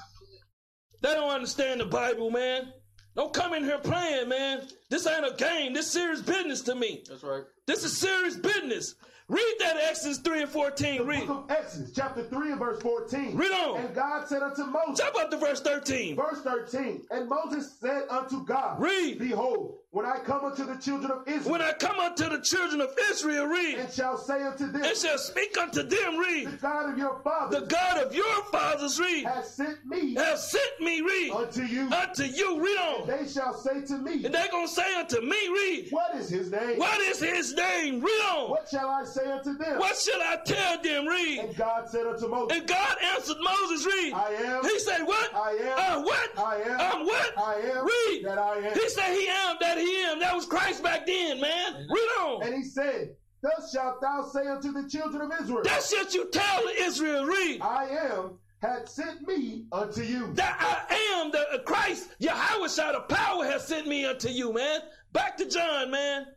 [1.02, 2.72] They don't understand the Bible, man.
[3.16, 4.62] Don't come in here playing, man.
[4.90, 5.74] This ain't a game.
[5.74, 7.04] This serious business to me.
[7.10, 7.44] That's right.
[7.66, 8.96] This is serious business.
[9.32, 11.06] Read that Exodus 3 and 14.
[11.06, 11.26] Read.
[11.26, 13.38] Book of Exodus, chapter 3 and verse 14.
[13.38, 13.80] Read on.
[13.80, 16.18] And God said unto Moses, Jump up to verse 13.
[16.18, 19.20] verse 13, and Moses said unto God, Read.
[19.20, 22.80] Behold, when I come unto the children of Israel, When I come unto the children
[22.80, 23.78] of Israel, read.
[23.78, 26.48] and shall say unto them, And shall speak unto them, read.
[26.48, 29.26] The God of your fathers The God of your fathers, read.
[29.26, 31.32] has sent me Have sent me, read.
[31.32, 31.92] unto you.
[31.92, 33.08] Unto you, read on.
[33.08, 35.88] They shall say to me, And They're gonna say unto me, read.
[35.92, 36.80] What is his name?
[36.80, 38.00] What is his name?
[38.02, 38.50] Read on.
[38.52, 39.78] What shall I say unto them?
[39.78, 41.06] What shall I tell them?
[41.06, 41.40] Read.
[41.40, 44.14] And God said unto Moses, And God answered Moses, read.
[44.14, 45.36] I am, He said, What?
[45.36, 46.30] I am, I'm what?
[46.40, 47.38] I am, I'm what?
[47.38, 48.24] I am, Read.
[48.26, 48.74] that I am.
[48.74, 50.20] He said, He am that He am.
[50.20, 51.88] That was Christ back then, man.
[51.90, 52.44] Read on.
[52.44, 56.30] And he said, Thus shalt thou say unto the children of Israel, That shit you
[56.30, 57.62] tell Israel, read.
[57.62, 60.32] I am had sent me unto you.
[60.34, 64.82] That I am the Christ, Yahweh shall the power has sent me unto you, man.
[65.14, 66.28] Back to John, man.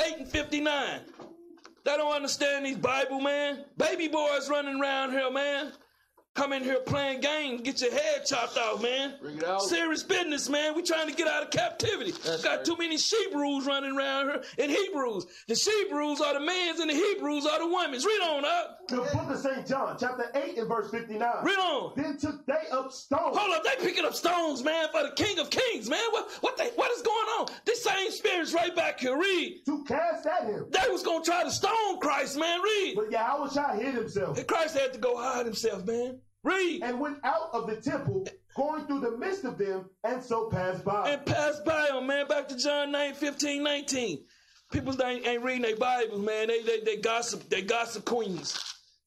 [0.00, 1.00] 8 and 59.
[1.84, 3.64] They don't understand these Bible, man.
[3.76, 5.72] Baby boys running around here, man.
[6.34, 9.16] Come in here playing games, get your head chopped off, man.
[9.20, 9.60] Bring it out.
[9.60, 10.74] Serious business, man.
[10.74, 12.12] We trying to get out of captivity.
[12.12, 12.64] That's Got right.
[12.64, 14.42] too many Hebrews running around here.
[14.58, 15.26] And Hebrews.
[15.46, 18.06] The Hebrews are the men's and the Hebrews are the women's.
[18.06, 18.88] Read on up.
[18.88, 19.66] The book of St.
[19.66, 21.20] John, chapter 8 and verse 59.
[21.44, 21.92] Read on.
[21.96, 23.36] Then took they up stones.
[23.36, 26.02] Hold up, they picking up stones, man, for the King of Kings, man.
[26.12, 27.48] What what they what is going on?
[27.66, 29.18] This same spirit's right back here.
[29.18, 29.62] Read.
[29.66, 30.64] to cast at him.
[30.70, 32.60] They was gonna try to stone Christ, man.
[32.62, 32.94] Read.
[32.96, 36.21] But Yahweh hid himself And Christ had to go hide himself, man.
[36.44, 36.82] Read.
[36.82, 40.84] and went out of the temple, going through the midst of them, and so passed
[40.84, 41.10] by.
[41.10, 42.26] And passed by them, man.
[42.26, 44.24] Back to John 9, 15, 19.
[44.72, 46.48] People ain't, ain't reading their Bibles, man.
[46.48, 48.58] They, they they gossip, they gossip queens.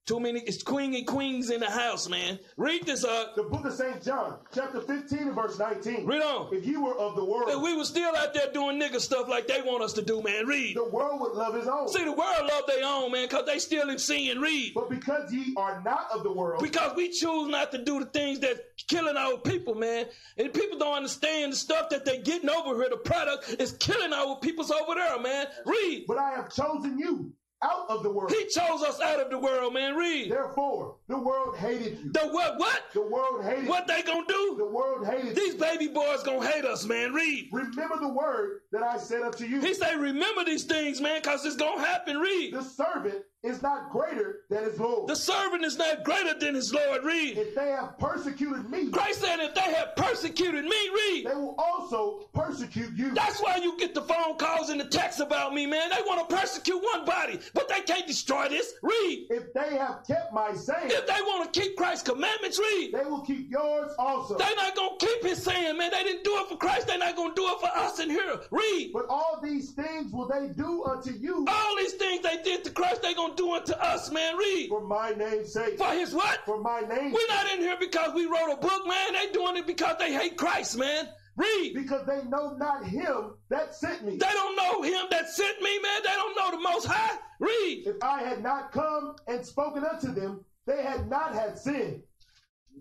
[0.06, 2.38] Too many, it's queen and queens in the house, man.
[2.58, 3.35] Read this up.
[3.35, 4.03] the book of St.
[4.03, 6.06] John, chapter 15 verse 19.
[6.06, 6.53] Read on.
[6.53, 9.27] If you were of the world, And we were still out there doing nigga stuff
[9.27, 10.45] like they want us to do, man.
[10.45, 10.75] Read.
[10.75, 11.88] the world would love his own.
[11.88, 14.74] See, the world love their own, man, because they still in sin read.
[14.75, 18.06] But because ye are not of the world, Because we choose not to do the
[18.06, 20.06] things that's killing our people, man.
[20.38, 22.90] And people don't understand the stuff that they getting over here.
[22.92, 25.48] The product is killing our peoples over there, man.
[25.66, 26.06] Read.
[26.08, 27.34] but I have chosen you
[27.65, 28.31] out of the world.
[28.31, 29.95] He chose us out of the world, man.
[29.95, 30.31] Read.
[30.31, 32.11] Therefore, the world hated you.
[32.11, 32.57] The what?
[32.57, 32.83] What?
[32.93, 34.55] The world hated What they gonna do?
[34.57, 35.33] The world hated you.
[35.33, 37.13] These baby boys gonna hate us, man.
[37.13, 37.49] Read.
[37.51, 39.59] Remember the word that I said unto you.
[39.61, 42.17] He say, remember these things, man, because it's gonna happen.
[42.17, 42.53] Read.
[42.53, 45.07] The servant is not greater than his Lord.
[45.07, 47.03] The servant is not greater than his Lord.
[47.03, 47.38] Read.
[47.38, 51.27] if they have persecuted me, Christ said, if they have persecuted me, read.
[51.27, 53.14] they will also persecute you.
[53.14, 55.90] That's why you get the phone calls and the texts about me, man.
[55.90, 58.74] They want to persecute one body, but they can't destroy this.
[58.82, 59.27] Read.
[59.30, 62.93] If they have kept my saying, If they want to keep Christ's commandments, read.
[62.93, 64.38] they will keep yours also.
[64.38, 65.91] They're not gonna keep his saying, man.
[65.91, 66.88] They didn't do it for Christ.
[66.88, 68.40] They're not gonna do it for us in here.
[68.49, 68.91] Read.
[68.93, 72.72] But all these things will they do unto you All these things they did to
[72.72, 74.38] Christ, they gonna gonna do to us, man?
[74.38, 74.69] Read.
[74.69, 75.77] For my name's sake.
[75.77, 76.39] For his what?
[76.45, 79.14] For my name's We're not in here because we wrote a book, man.
[79.14, 81.09] They doing it because they hate Christ, man.
[81.38, 81.73] Read.
[81.73, 84.14] because they know not him that sent me.
[84.14, 86.01] They don't know him that sent me, man.
[86.03, 87.17] They don't know the Most High.
[87.39, 87.83] Read.
[87.88, 92.03] If I had not come and spoken unto them, they had not had sin.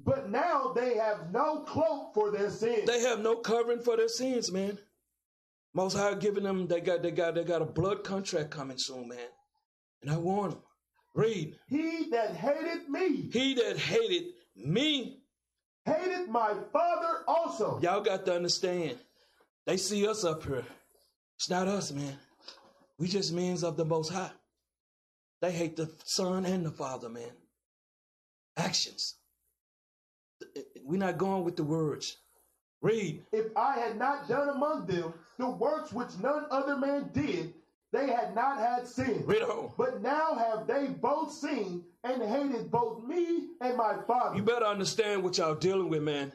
[0.04, 2.84] But now they have no cloak for their sin.
[2.86, 4.78] They have no covering for their sins, man.
[5.72, 6.68] Most High giving them.
[6.68, 7.02] They got.
[7.02, 7.34] They got.
[7.34, 9.18] They got a blood contract coming soon, man.
[10.04, 10.60] And I warn them.
[11.14, 11.56] Read.
[11.66, 14.24] he that hated me He that hated
[14.54, 15.20] me,
[15.86, 17.78] hated my Father also.
[17.80, 18.98] y'all got to understand.
[19.64, 20.64] They see us up here.
[21.36, 22.18] It's not us, man.
[22.98, 24.30] We just means of the Most High.
[25.40, 27.30] They hate the Son and the Father, man.
[28.58, 29.14] Actions.
[30.84, 32.18] We're not going with the words.
[32.82, 33.22] Read.
[33.32, 37.54] If I had not done among them the works which none other man did,
[37.94, 39.24] they had not had sin.
[39.78, 44.36] But now have they both seen and hated both me and my Father.
[44.36, 46.32] You better understand what y'all dealing with, man.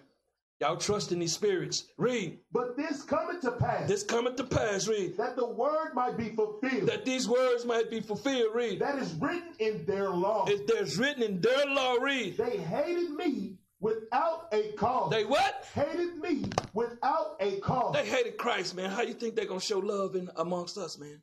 [0.62, 1.86] Y'all trust in these spirits.
[1.98, 2.40] Read.
[2.52, 4.88] But this cometh to pass, This cometh to pass.
[4.88, 5.16] Read.
[5.18, 8.54] that the word might be fulfilled, That these words might be fulfilled.
[8.56, 8.80] Read.
[8.80, 10.46] that is written in their law.
[10.48, 12.38] If there's written in their law, read.
[12.38, 15.12] They hated me without a cause.
[15.12, 15.66] They what?
[15.74, 17.94] hated me without a cause.
[17.94, 18.90] They hated Christ, man.
[18.90, 21.22] How you think they're gonna show love in amongst us, man?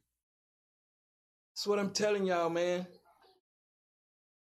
[1.56, 2.86] That's what I'm telling y'all, man.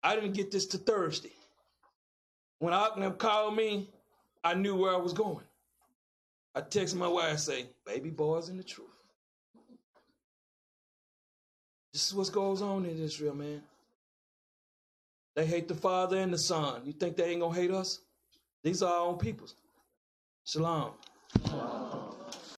[0.02, 1.30] I didn't get this to Thursday.
[2.58, 3.88] When Ocknam called me,
[4.42, 5.44] I knew where I was going.
[6.56, 8.88] I text my wife, say, baby boy's in the truth.
[11.92, 13.62] This is what goes on in Israel, man.
[15.36, 16.82] They hate the Father and the Son.
[16.84, 18.00] You think they ain't gonna hate us?
[18.64, 19.54] These are our own peoples.
[20.44, 20.94] Shalom.